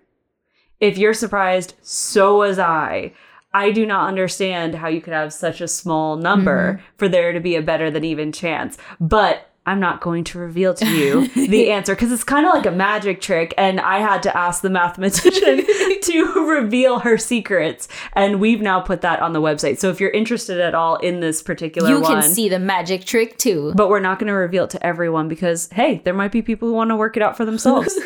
If 0.80 0.98
you're 0.98 1.14
surprised, 1.14 1.76
so 1.82 2.38
was 2.38 2.60
I. 2.60 3.14
I 3.54 3.72
do 3.72 3.86
not 3.86 4.08
understand 4.08 4.76
how 4.76 4.88
you 4.88 5.02
could 5.02 5.14
have 5.14 5.32
such 5.32 5.62
a 5.62 5.68
small 5.68 6.18
number 6.18 6.74
mm-hmm. 6.74 6.86
for 6.98 7.08
there 7.08 7.34
to 7.34 7.40
be 7.40 7.56
a 7.56 7.62
better 7.62 7.92
than 7.92 8.04
even 8.04 8.32
chance. 8.32 8.78
But 9.00 9.50
I'm 9.66 9.80
not 9.80 10.02
going 10.02 10.26
to 10.26 10.40
reveal 10.40 10.74
to 10.74 10.86
you 10.86 11.28
the 11.48 11.72
answer 11.72 11.96
because 11.96 12.12
it's 12.12 12.24
kind 12.24 12.46
of 12.46 12.54
like 12.54 12.66
a 12.66 12.72
magic 12.72 13.22
trick. 13.22 13.54
And 13.58 13.80
I 13.80 14.00
had 14.00 14.22
to 14.24 14.38
ask 14.38 14.62
the 14.62 14.70
mathematician 14.70 15.66
to 16.02 16.46
reveal 16.50 17.00
her 17.00 17.18
secrets. 17.18 17.88
And 18.12 18.42
we've 18.42 18.62
now 18.62 18.82
put 18.82 19.02
that 19.02 19.22
on 19.22 19.32
the 19.34 19.42
website. 19.42 19.80
So 19.80 19.90
if 19.90 20.02
you're 20.02 20.10
interested 20.10 20.60
at 20.60 20.76
all 20.76 20.98
in 20.98 21.22
this 21.22 21.42
particular 21.42 21.90
You 21.90 22.02
one, 22.02 22.22
can 22.22 22.30
see 22.30 22.50
the 22.50 22.60
magic 22.60 23.06
trick 23.06 23.38
too. 23.38 23.74
but 23.76 23.90
we're 23.90 24.00
not 24.00 24.20
going 24.20 24.28
to 24.28 24.34
reveal 24.34 24.66
it 24.66 24.70
to 24.72 24.86
everyone 24.86 25.28
because 25.28 25.70
hey 25.72 26.02
there 26.04 26.14
might 26.14 26.32
be 26.32 26.42
people 26.42 26.68
who 26.68 26.74
want 26.74 26.90
to 26.90 26.96
work 26.96 27.16
it 27.18 27.24
out 27.24 27.38
for 27.38 27.46
themselves 27.46 27.94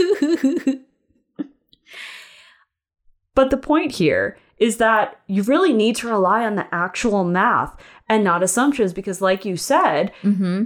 but 3.35 3.49
the 3.49 3.57
point 3.57 3.93
here 3.93 4.37
is 4.57 4.77
that 4.77 5.19
you 5.27 5.43
really 5.43 5.73
need 5.73 5.95
to 5.97 6.07
rely 6.07 6.45
on 6.45 6.55
the 6.55 6.73
actual 6.73 7.23
math 7.23 7.75
and 8.09 8.23
not 8.23 8.41
assumptions 8.43 8.93
because 8.93 9.21
like 9.21 9.45
you 9.45 9.55
said 9.57 10.11
mm-hmm. 10.23 10.65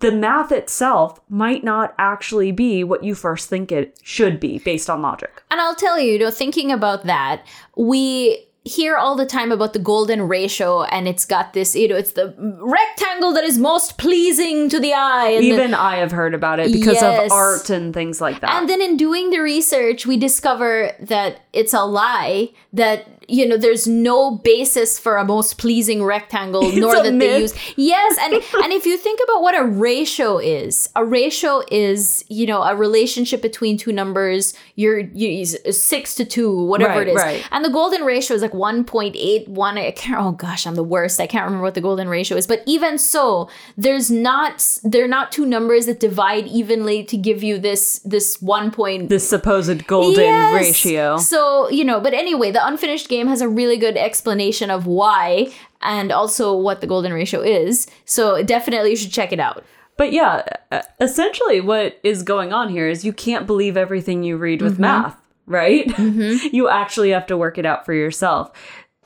The 0.00 0.10
math 0.12 0.50
itself 0.52 1.20
might 1.28 1.62
not 1.64 1.94
actually 1.98 2.52
be 2.52 2.82
what 2.84 3.04
you 3.04 3.14
first 3.14 3.48
think 3.48 3.70
it 3.70 3.98
should 4.02 4.40
be 4.40 4.58
based 4.58 4.88
on 4.88 5.02
logic 5.02 5.42
And 5.50 5.60
I'll 5.60 5.74
tell 5.74 5.98
you, 6.00 6.12
you 6.12 6.18
know, 6.18 6.30
thinking 6.30 6.70
about 6.72 7.04
that, 7.04 7.44
we 7.76 8.46
hear 8.66 8.96
all 8.96 9.14
the 9.14 9.26
time 9.26 9.52
about 9.52 9.74
the 9.74 9.78
golden 9.78 10.22
ratio, 10.26 10.84
and 10.84 11.06
it's 11.06 11.26
got 11.26 11.52
this, 11.52 11.76
you 11.76 11.86
know, 11.86 11.96
it's 11.96 12.12
the 12.12 12.34
rectangle 12.62 13.34
that 13.34 13.44
is 13.44 13.58
most 13.58 13.98
pleasing 13.98 14.70
to 14.70 14.80
the 14.80 14.94
eye. 14.94 15.28
And 15.36 15.44
the- 15.44 15.48
even 15.48 15.74
i 15.74 15.96
have 15.96 16.10
heard 16.12 16.32
about 16.34 16.58
it 16.60 16.72
because 16.72 16.94
Yes. 16.94 17.26
of 17.26 17.30
art 17.32 17.68
and 17.68 17.92
things 17.92 18.22
like 18.22 18.40
that 18.40 18.50
And 18.54 18.66
then 18.68 18.80
in 18.80 18.96
doing 18.96 19.28
the 19.28 19.40
research, 19.40 20.06
we 20.06 20.16
discover 20.16 20.92
that 21.00 21.40
it's 21.52 21.74
a 21.74 21.84
lie, 21.84 22.50
that, 22.72 23.06
you 23.28 23.46
know, 23.48 23.56
there's 23.56 23.86
no 23.86 24.32
basis 24.32 24.98
for 24.98 25.16
a 25.16 25.24
most 25.24 25.58
pleasing 25.58 26.02
rectangle, 26.04 26.70
nor 26.72 26.96
a 26.96 27.02
that 27.02 27.14
myth. 27.14 27.30
they 27.30 27.40
use. 27.40 27.54
Yes. 27.76 28.18
And, 28.20 28.34
and 28.64 28.72
if 28.72 28.86
you 28.86 28.96
think 28.96 29.20
about 29.24 29.42
what 29.42 29.56
a 29.58 29.64
ratio 29.64 30.38
is, 30.38 30.88
a 30.96 31.04
ratio 31.04 31.62
is, 31.70 32.24
you 32.28 32.46
know, 32.46 32.62
a 32.62 32.74
relationship 32.76 33.40
between 33.42 33.76
two 33.76 33.92
numbers, 33.92 34.54
you're, 34.74 34.98
you 34.98 35.44
six 35.44 36.14
to 36.16 36.24
two, 36.24 36.64
whatever 36.64 36.98
Right, 36.98 37.08
it 37.08 37.10
is. 37.10 37.16
right. 37.16 37.48
And 37.50 37.64
the 37.64 37.70
golden 37.70 38.02
ratio 38.02 38.34
is 38.36 38.42
like 38.42 38.52
1.81. 38.52 39.78
I 39.78 39.90
can't, 39.92 40.20
oh 40.20 40.32
gosh, 40.32 40.66
I'm 40.66 40.74
the 40.74 40.82
worst. 40.84 41.20
I 41.20 41.26
can't 41.26 41.44
remember 41.44 41.62
what 41.64 41.74
the 41.74 41.80
golden 41.80 42.08
ratio 42.08 42.36
is. 42.36 42.46
But 42.46 42.62
even 42.66 42.98
so, 42.98 43.48
there's 43.76 44.10
not, 44.10 44.78
they're 44.82 45.08
not 45.08 45.32
two 45.32 45.46
numbers 45.46 45.86
that 45.86 46.00
divide 46.00 46.46
evenly 46.46 47.04
to 47.04 47.16
give 47.16 47.42
you 47.42 47.58
this, 47.58 48.00
this 48.04 48.40
one 48.42 48.70
point. 48.70 49.08
this 49.08 49.28
supposed 49.28 49.86
golden 49.86 50.24
Yes! 50.24 50.54
ratio 50.54 51.16
So, 51.18 51.68
you 51.70 51.84
know, 51.84 52.00
but 52.00 52.14
anyway, 52.14 52.50
the 52.50 52.64
unfinished 52.66 53.08
game 53.08 53.13
has 53.22 53.40
a 53.40 53.48
really 53.48 53.76
good 53.76 53.96
explanation 53.96 54.70
of 54.70 54.86
why 54.86 55.52
and 55.82 56.12
also 56.12 56.54
what 56.54 56.80
the 56.80 56.86
golden 56.86 57.12
ratio 57.12 57.40
is. 57.40 57.86
So 58.04 58.42
definitely 58.42 58.90
you 58.90 58.96
should 58.96 59.12
check 59.12 59.32
it 59.32 59.40
out. 59.40 59.64
But 59.96 60.12
yeah, 60.12 60.44
uh, 60.72 60.82
essentially 61.00 61.60
what 61.60 61.98
is 62.02 62.22
going 62.22 62.52
on 62.52 62.68
here 62.68 62.88
is 62.88 63.04
you 63.04 63.12
can't 63.12 63.46
believe 63.46 63.76
everything 63.76 64.22
you 64.22 64.36
read 64.36 64.60
with 64.60 64.74
mm-hmm. 64.74 64.82
math, 64.82 65.20
right? 65.46 65.86
Mm-hmm. 65.86 66.48
you 66.56 66.68
actually 66.68 67.10
have 67.10 67.26
to 67.26 67.36
work 67.36 67.58
it 67.58 67.66
out 67.66 67.84
for 67.84 67.92
yourself. 67.92 68.50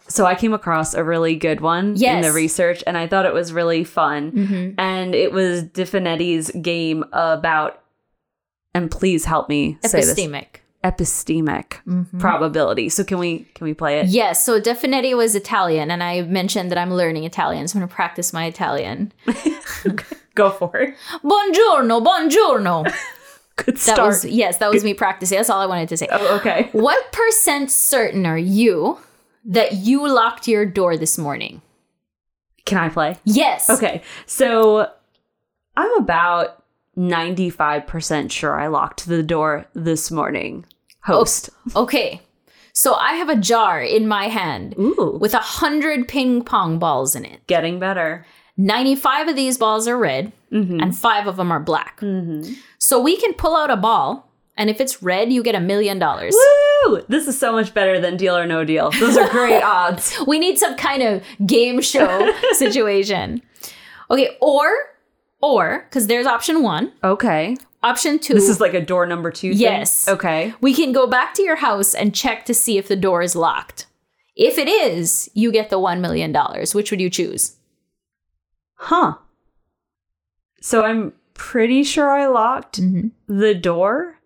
So 0.08 0.24
I 0.24 0.34
came 0.34 0.54
across 0.54 0.94
a 0.94 1.04
really 1.04 1.36
good 1.36 1.60
one 1.60 1.94
in 2.02 2.22
the 2.22 2.32
research 2.32 2.82
and 2.86 2.96
I 2.96 3.06
thought 3.06 3.26
it 3.26 3.34
was 3.34 3.52
really 3.52 3.84
fun. 3.84 4.32
Mm-hmm. 4.32 4.80
And 4.80 5.14
it 5.14 5.32
was 5.32 5.64
de 5.64 5.84
Finetti's 5.84 6.50
game 6.62 7.04
about 7.12 7.82
and 8.74 8.90
please 8.90 9.24
help 9.24 9.48
me 9.48 9.78
say 9.84 10.00
this. 10.00 10.67
Epistemic. 10.84 11.78
Epistemic 11.86 12.20
probability. 12.20 12.88
So 12.88 13.04
can 13.04 13.18
we 13.18 13.40
can 13.54 13.64
we 13.66 13.74
play 13.74 13.98
it? 14.00 14.06
Yes, 14.06 14.44
so 14.44 14.60
de 14.60 14.74
Finetti 14.74 15.16
was 15.16 15.34
Italian, 15.34 15.90
and 15.90 16.02
I 16.02 16.22
mentioned 16.22 16.70
that 16.70 16.78
I'm 16.78 16.92
learning 16.94 17.24
Italian, 17.24 17.66
so 17.68 17.76
I'm 17.76 17.80
going 17.80 17.88
to 17.88 17.94
practice 17.94 18.32
my 18.32 18.44
Italian. 18.46 19.12
Go 20.34 20.50
for 20.50 20.76
it. 20.76 20.94
Buongiorno, 21.24 22.00
buongiorno. 22.04 22.84
Good 23.56 23.74
That 23.74 23.80
start. 23.80 24.06
was 24.06 24.24
yes, 24.24 24.58
that 24.58 24.70
was 24.70 24.84
me 24.84 24.94
practicing. 24.94 25.36
That's 25.36 25.50
all 25.50 25.60
I 25.60 25.66
wanted 25.66 25.88
to 25.88 25.96
say. 25.96 26.06
oh, 26.12 26.36
okay. 26.36 26.68
What 26.72 27.10
percent 27.12 27.72
certain 27.72 28.24
are 28.24 28.38
you 28.38 28.98
that 29.44 29.72
you 29.72 30.06
locked 30.08 30.46
your 30.46 30.64
door 30.64 30.96
this 30.96 31.18
morning? 31.18 31.60
Can 32.66 32.78
I 32.78 32.88
play? 32.88 33.16
Yes. 33.24 33.68
Okay, 33.68 34.02
so 34.26 34.88
I'm 35.76 35.92
about 35.96 36.62
95% 36.98 38.30
sure 38.30 38.58
I 38.58 38.66
locked 38.66 39.06
the 39.06 39.22
door 39.22 39.66
this 39.74 40.10
morning. 40.10 40.66
Host. 41.04 41.48
Oh, 41.74 41.84
okay. 41.84 42.20
So 42.72 42.94
I 42.94 43.14
have 43.14 43.28
a 43.28 43.36
jar 43.36 43.80
in 43.80 44.06
my 44.06 44.28
hand 44.28 44.74
Ooh. 44.78 45.16
with 45.20 45.34
a 45.34 45.38
hundred 45.38 46.08
ping 46.08 46.44
pong 46.44 46.78
balls 46.78 47.14
in 47.14 47.24
it. 47.24 47.46
Getting 47.46 47.78
better. 47.78 48.26
95 48.56 49.28
of 49.28 49.36
these 49.36 49.56
balls 49.56 49.86
are 49.86 49.96
red 49.96 50.32
mm-hmm. 50.52 50.80
and 50.80 50.96
five 50.96 51.26
of 51.26 51.36
them 51.36 51.52
are 51.52 51.60
black. 51.60 52.00
Mm-hmm. 52.00 52.52
So 52.78 53.00
we 53.00 53.16
can 53.16 53.32
pull 53.34 53.56
out 53.56 53.70
a 53.70 53.76
ball, 53.76 54.30
and 54.56 54.68
if 54.68 54.80
it's 54.80 55.02
red, 55.02 55.32
you 55.32 55.42
get 55.42 55.54
a 55.54 55.60
million 55.60 55.98
dollars. 55.98 56.34
Woo! 56.84 57.02
This 57.08 57.28
is 57.28 57.38
so 57.38 57.52
much 57.52 57.72
better 57.74 58.00
than 58.00 58.16
Deal 58.16 58.36
or 58.36 58.46
No 58.46 58.64
Deal. 58.64 58.90
Those 58.90 59.16
are 59.16 59.28
great 59.28 59.62
odds. 59.64 60.16
We 60.26 60.38
need 60.38 60.58
some 60.58 60.76
kind 60.76 61.02
of 61.02 61.22
game 61.46 61.80
show 61.80 62.32
situation. 62.52 63.42
Okay, 64.10 64.36
or, 64.40 64.70
or, 65.40 65.86
because 65.88 66.06
there's 66.06 66.26
option 66.26 66.62
one, 66.62 66.92
Okay. 67.02 67.56
option 67.82 68.18
two. 68.18 68.34
This 68.34 68.48
is 68.48 68.60
like 68.60 68.74
a 68.74 68.80
door 68.80 69.06
number 69.06 69.30
two 69.30 69.52
thing? 69.52 69.60
Yes. 69.60 70.08
Okay. 70.08 70.54
we 70.60 70.74
can 70.74 70.92
go 70.92 71.06
back 71.06 71.34
to 71.34 71.42
your 71.42 71.56
house 71.56 71.94
and 71.94 72.14
check 72.14 72.44
to 72.46 72.54
see 72.54 72.78
if 72.78 72.88
the 72.88 72.96
door 72.96 73.22
is 73.22 73.36
locked. 73.36 73.86
If 74.36 74.56
it 74.56 74.68
is, 74.68 75.28
you 75.34 75.50
get 75.50 75.68
the 75.68 75.80
$1 75.80 76.00
million. 76.00 76.32
Which 76.72 76.90
would 76.90 77.00
you 77.00 77.10
choose? 77.10 77.56
Huh. 78.74 79.14
So 80.60 80.84
I'm 80.84 81.12
pretty 81.34 81.82
sure 81.82 82.10
I 82.10 82.26
locked 82.26 82.80
mm-hmm. 82.80 83.08
the 83.26 83.54
door, 83.54 84.18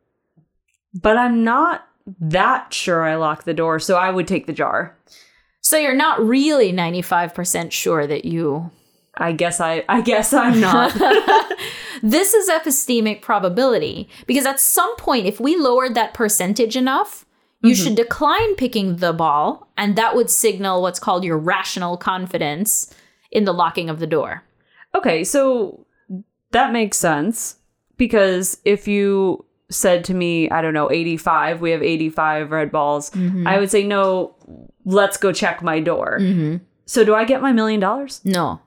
but 0.95 1.17
I'm 1.17 1.45
not 1.45 1.87
that 2.21 2.75
sure 2.75 3.03
I 3.03 3.15
locked 3.15 3.45
the 3.45 3.55
door, 3.55 3.79
so 3.79 3.97
I 3.97 4.11
would 4.11 4.27
take 4.27 4.47
the 4.47 4.53
jar. 4.53 4.97
So 5.61 5.79
you're 5.79 5.95
not 5.95 6.21
really 6.25 6.73
95% 6.73 7.71
sure 7.71 8.07
that 8.07 8.25
you. 8.25 8.71
I 9.17 9.33
guess 9.33 9.61
I 9.61 9.85
I 9.89 10.01
guess 10.01 10.33
I'm 10.33 10.61
not. 10.61 10.97
This 12.03 12.35
is 12.35 12.51
epistemic 12.51 13.23
probability 13.23 14.09
because 14.27 14.45
at 14.45 14.59
some 14.59 14.97
point, 14.97 15.27
if 15.27 15.39
we 15.39 15.57
lowered 15.57 15.95
that 15.95 16.15
percentage 16.15 16.77
enough, 16.77 17.25
you 17.63 17.75
mm-hmm. 17.75 17.85
should 17.85 17.95
decline 17.95 18.57
picking 18.57 18.97
the 18.97 19.13
ball, 19.13 19.69
and 19.77 19.95
that 19.95 20.17
would 20.17 20.29
signal 20.29 20.83
what's 20.83 20.99
called 20.99 21.23
your 21.23 21.39
rational 21.39 21.97
confidence 21.97 22.93
in 23.31 23.45
the 23.45 23.55
locking 23.55 23.89
of 23.89 24.01
the 24.01 24.07
door. 24.07 24.43
okay, 24.97 25.23
so 25.25 25.87
that 26.51 26.73
makes 26.73 26.99
sense 26.99 27.57
because 27.97 28.59
if 28.65 28.89
you 28.89 29.45
said 29.71 30.05
to 30.05 30.13
me, 30.13 30.51
I 30.51 30.61
don't 30.61 30.75
know, 30.75 30.91
85, 30.91 31.61
we 31.61 31.71
have 31.71 31.83
85 31.83 32.51
red 32.51 32.71
balls, 32.71 33.11
mm-hmm. 33.11 33.47
I 33.47 33.59
would 33.59 33.71
say, 33.71 33.85
no, 33.85 34.35
let's 34.85 35.17
go 35.17 35.33
check 35.33 35.63
my 35.63 35.81
door. 35.81 36.19
Mm-hmm. 36.21 36.57
So 36.85 37.05
do 37.05 37.15
I 37.15 37.25
get 37.25 37.41
my 37.41 37.53
million 37.53 37.81
dollars? 37.81 38.21
No. 38.25 38.61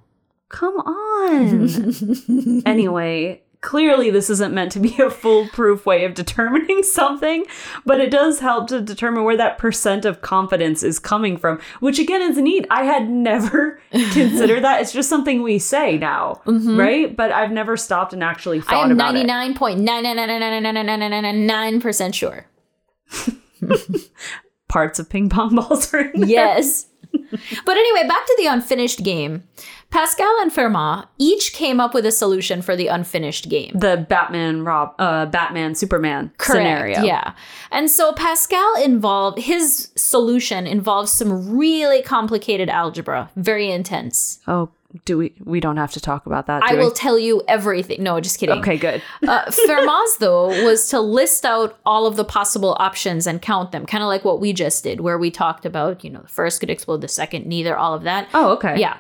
Come 0.50 0.76
on. 0.76 2.62
anyway, 2.66 3.42
clearly 3.62 4.12
this 4.12 4.30
isn't 4.30 4.54
meant 4.54 4.72
to 4.74 4.80
be 4.80 4.96
a 5.02 5.10
foolproof 5.10 5.88
way 5.88 6.06
of 6.06 6.14
determining 6.14 6.84
something, 6.84 7.46
but 7.84 8.00
it 8.00 8.12
does 8.12 8.40
help 8.40 8.68
to 8.68 8.80
determine 8.80 9.24
where 9.24 9.36
that 9.38 9.58
percent 9.58 10.06
of 10.06 10.22
confidence 10.22 10.84
is 10.84 11.00
coming 11.00 11.36
from, 11.36 11.60
which 11.80 11.98
again 11.98 12.22
is 12.22 12.38
neat. 12.38 12.68
I 12.70 12.84
had 12.84 13.10
never 13.10 13.82
considered 13.92 14.64
that. 14.64 14.82
It's 14.82 14.94
just 14.94 15.10
something 15.10 15.42
we 15.42 15.58
say 15.58 15.98
now, 15.98 16.42
right? 16.46 17.18
But 17.18 17.32
I've 17.32 17.52
never 17.52 17.76
stopped 17.76 18.14
and 18.14 18.24
actually 18.24 18.60
Mm-hmm. 18.60 18.70
I 18.70 18.74
thought 18.74 18.86
am 18.86 18.92
about 18.92 19.16
it. 19.16 19.26
99.9999999% 19.26 22.14
sure. 22.14 22.46
Parts 24.68 25.00
of 25.00 25.10
ping 25.10 25.30
pong 25.30 25.56
balls 25.56 25.92
are 25.94 26.00
in 26.02 26.22
there. 26.22 26.30
Yes. 26.30 26.88
But 27.66 27.78
anyway, 27.78 28.08
back 28.08 28.26
to 28.26 28.36
the 28.38 28.48
unfinished 28.48 29.04
game. 29.04 29.44
Pascal 29.92 30.36
and 30.42 30.52
Fermat 30.52 31.08
each 31.18 31.54
came 31.54 31.80
up 31.80 31.94
with 31.94 32.06
a 32.06 32.12
solution 32.12 32.62
for 32.62 32.76
the 32.76 32.88
unfinished 32.88 33.50
game. 33.50 33.72
The 33.76 34.06
Batman 34.10 34.64
Rob 34.64 34.94
uh 35.00 35.26
Batman 35.28 35.76
Superman 35.76 36.32
scenario. 36.42 37.02
Yeah. 37.02 37.34
And 37.72 37.90
so 37.90 38.12
Pascal 38.14 38.84
involved 38.84 39.40
his 39.40 39.92
solution 39.96 40.68
involves 40.68 41.12
some 41.12 41.58
really 41.58 42.02
complicated 42.02 42.70
algebra, 42.70 43.30
very 43.36 43.72
intense. 43.72 44.40
Oh, 44.48 44.70
do 45.04 45.18
we 45.18 45.34
we 45.44 45.60
don't 45.60 45.78
have 45.78 45.92
to 45.94 46.00
talk 46.00 46.26
about 46.26 46.48
that, 46.48 46.64
I 46.64 46.74
we? 46.74 46.80
will 46.80 46.92
tell 46.92 47.20
you 47.20 47.42
everything. 47.48 48.02
No, 48.02 48.20
just 48.22 48.40
kidding. 48.40 48.60
Okay, 48.60 48.78
good. 48.78 49.02
uh, 49.28 49.46
Fermat's 49.46 50.18
though 50.18 50.48
was 50.64 50.88
to 50.90 51.00
list 51.02 51.44
out 51.46 51.78
all 51.86 52.06
of 52.06 52.16
the 52.16 52.24
possible 52.24 52.78
options 52.80 53.28
and 53.28 53.42
count 53.42 53.72
them, 53.72 53.86
kind 53.86 54.04
of 54.04 54.08
like 54.08 54.24
what 54.24 54.40
we 54.40 54.54
just 54.54 54.84
did, 54.84 55.02
where 55.02 55.18
we 55.18 55.32
talked 55.32 55.66
about, 55.66 56.04
you 56.04 56.10
know, 56.10 56.22
the 56.22 56.28
first 56.28 56.60
could 56.60 56.70
explode, 56.70 57.02
the 57.02 57.08
second 57.08 57.46
neither, 57.46 57.76
all 57.76 57.94
of 57.94 58.04
that. 58.04 58.30
Oh, 58.34 58.54
okay. 58.54 58.80
Yeah. 58.80 58.98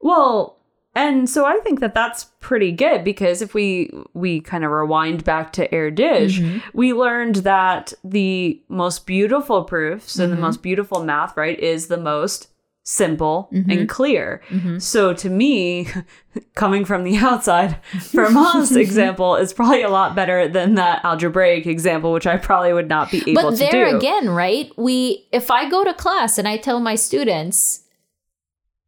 Well, 0.00 0.58
and 0.94 1.28
so 1.28 1.44
I 1.44 1.58
think 1.58 1.80
that 1.80 1.94
that's 1.94 2.24
pretty 2.40 2.72
good 2.72 3.04
because 3.04 3.42
if 3.42 3.52
we 3.54 3.90
we 4.14 4.40
kind 4.40 4.64
of 4.64 4.70
rewind 4.70 5.24
back 5.24 5.52
to 5.54 5.68
Erdős, 5.68 6.62
we 6.72 6.94
learned 6.94 7.36
that 7.36 7.92
the 8.02 8.62
most 8.68 9.06
beautiful 9.06 9.64
proofs 9.64 10.18
and 10.18 10.32
the 10.32 10.36
most 10.36 10.62
beautiful 10.62 11.04
math, 11.04 11.36
right, 11.36 11.58
is 11.58 11.88
the 11.88 11.98
most 11.98 12.48
simple 12.86 13.48
and 13.52 13.88
clear. 13.88 14.40
So 14.78 15.12
to 15.12 15.28
me, 15.28 15.88
coming 16.54 16.84
from 16.84 17.02
the 17.02 17.16
outside, 17.16 17.82
Fermat's 17.92 18.74
example 18.76 19.36
is 19.36 19.52
probably 19.52 19.82
a 19.82 19.90
lot 19.90 20.14
better 20.14 20.48
than 20.48 20.76
that 20.76 21.04
algebraic 21.04 21.66
example, 21.66 22.12
which 22.12 22.26
I 22.26 22.36
probably 22.36 22.72
would 22.72 22.88
not 22.88 23.10
be 23.10 23.18
able 23.28 23.42
But 23.42 23.50
to 23.50 23.56
do. 23.56 23.64
But 23.64 23.72
there 23.72 23.96
again, 23.96 24.30
right? 24.30 24.70
We 24.78 25.26
if 25.32 25.50
I 25.50 25.68
go 25.68 25.84
to 25.84 25.92
class 25.92 26.38
and 26.38 26.46
I 26.46 26.56
tell 26.56 26.78
my 26.78 26.94
students, 26.94 27.82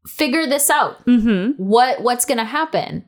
figure 0.07 0.47
this 0.47 0.71
out. 0.71 1.05
Mm-hmm. 1.05 1.63
What 1.63 2.03
what's 2.03 2.25
gonna 2.25 2.45
happen? 2.45 3.05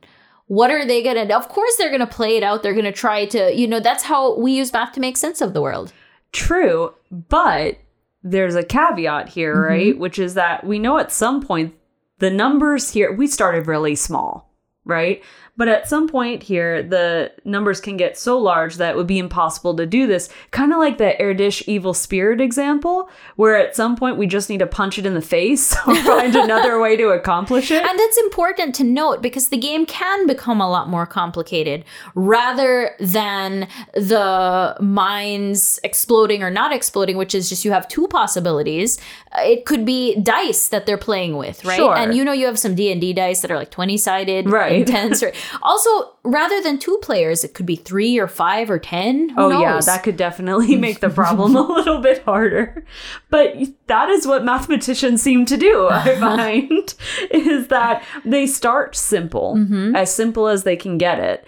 What 0.47 0.73
are 0.73 0.85
they 0.85 1.05
gonna? 1.05 1.33
Of 1.35 1.49
course, 1.49 1.77
they're 1.77 1.93
gonna 1.93 2.07
play 2.09 2.37
it 2.37 2.43
out. 2.43 2.65
They're 2.65 2.75
gonna 2.75 2.91
try 2.91 3.27
to, 3.27 3.55
you 3.55 3.69
know, 3.69 3.79
that's 3.79 4.03
how 4.03 4.37
we 4.37 4.53
use 4.53 4.73
math 4.73 4.93
to 4.95 5.01
make 5.01 5.17
sense 5.17 5.41
of 5.41 5.55
the 5.55 5.63
world. 5.63 5.93
True, 6.33 6.95
but 7.13 7.79
there's 8.23 8.55
a 8.55 8.63
caveat 8.63 9.29
here, 9.31 9.55
Mm-hmm. 9.55 9.65
right? 9.73 9.99
Which 9.99 10.19
is 10.19 10.35
that 10.35 10.65
we 10.65 10.79
know 10.79 10.99
at 10.99 11.13
some 11.13 11.41
point 11.43 11.75
the 12.19 12.31
numbers 12.31 12.91
here, 12.91 13.13
we 13.13 13.27
started 13.27 13.67
really 13.67 13.95
small, 13.95 14.53
right? 14.85 15.23
But 15.61 15.69
at 15.69 15.87
some 15.87 16.09
point 16.09 16.43
here, 16.43 16.83
the 16.83 17.33
numbers 17.45 17.83
can 17.83 17.99
get 17.99 18.17
so 18.17 18.39
large 18.39 18.77
that 18.77 18.93
it 18.93 18.97
would 18.97 19.07
be 19.07 19.19
impossible 19.19 19.77
to 19.77 19.85
do 19.85 20.07
this. 20.07 20.31
Kind 20.53 20.73
of 20.73 20.79
like 20.79 20.97
the 20.97 21.15
Erdős 21.21 21.63
evil 21.67 21.93
spirit 21.93 22.41
example, 22.41 23.11
where 23.37 23.57
at 23.59 23.77
some 23.77 23.95
point 23.95 24.17
we 24.17 24.27
just 24.27 24.49
need 24.49 24.61
to 24.61 24.67
punch 24.67 24.99
it 24.99 25.05
in 25.05 25.13
the 25.13 25.21
face 25.21 25.77
or 25.87 25.95
find 25.97 26.35
another 26.35 26.81
way 26.81 26.97
to 26.97 27.09
accomplish 27.11 27.71
it. 27.71 27.83
And 27.85 27.99
that's 27.99 28.17
important 28.17 28.75
to 28.77 28.85
note 28.85 29.21
because 29.21 29.51
the 29.51 29.59
game 29.59 29.85
can 29.85 30.27
become 30.27 30.63
a 30.63 30.71
lot 30.71 30.89
more 30.89 31.05
complicated 31.05 31.85
rather 32.15 32.97
than 32.99 33.69
the 33.93 34.77
mines 34.81 35.79
exploding 35.85 36.43
or 36.43 36.49
not 36.51 36.73
exploding, 36.73 37.19
which 37.19 37.35
is 37.35 37.51
just 37.51 37.67
you 37.67 37.73
have 37.73 37.87
two 37.87 38.09
possibilities. 38.09 38.99
Uh, 39.37 39.43
It 39.43 39.67
could 39.67 39.85
be 39.85 40.19
dice 40.23 40.69
that 40.69 40.87
they're 40.87 41.05
playing 41.11 41.37
with, 41.37 41.67
right? 41.67 41.77
Sure. 41.77 41.95
And 41.95 42.15
you 42.15 42.25
know 42.25 42.33
you 42.33 42.47
have 42.47 42.59
some 42.59 42.75
D&D 42.75 43.13
dice 43.13 43.43
that 43.43 43.51
are 43.51 43.57
like 43.59 43.71
20 43.71 43.99
sided, 43.99 44.51
Right. 44.51 44.73
intense. 44.81 45.23
Or, 45.23 45.33
also, 45.63 46.17
rather 46.23 46.63
than 46.63 46.79
two 46.79 46.99
players, 47.03 47.45
it 47.45 47.55
could 47.55 47.67
be 47.67 47.77
three 47.77 48.19
or 48.19 48.29
five 48.29 48.71
or 48.71 48.79
10. 48.79 49.31
Who 49.31 49.35
Oh 49.37 49.61
yeah, 49.61 49.81
that 49.81 50.03
could 50.03 50.17
definitely 50.17 50.77
make 50.87 51.01
the 51.01 51.11
problem 51.11 51.57
a 51.57 51.63
little 51.75 51.99
bit 51.99 52.23
harder. 52.25 52.85
But 53.29 53.57
that 53.87 54.09
is 54.09 54.27
what 54.27 54.45
mathematicians 54.45 55.23
seem 55.23 55.45
to 55.47 55.57
do, 55.57 55.89
I 55.89 56.17
find, 56.21 56.95
is 57.31 57.69
that 57.69 58.05
they 58.25 58.47
start 58.47 58.97
simple, 58.97 59.57
mm-hmm. 59.57 59.97
as 59.97 60.15
simple 60.15 60.49
as 60.49 60.65
they 60.65 60.77
can 60.77 60.99
get 60.99 61.19
it. 61.19 61.47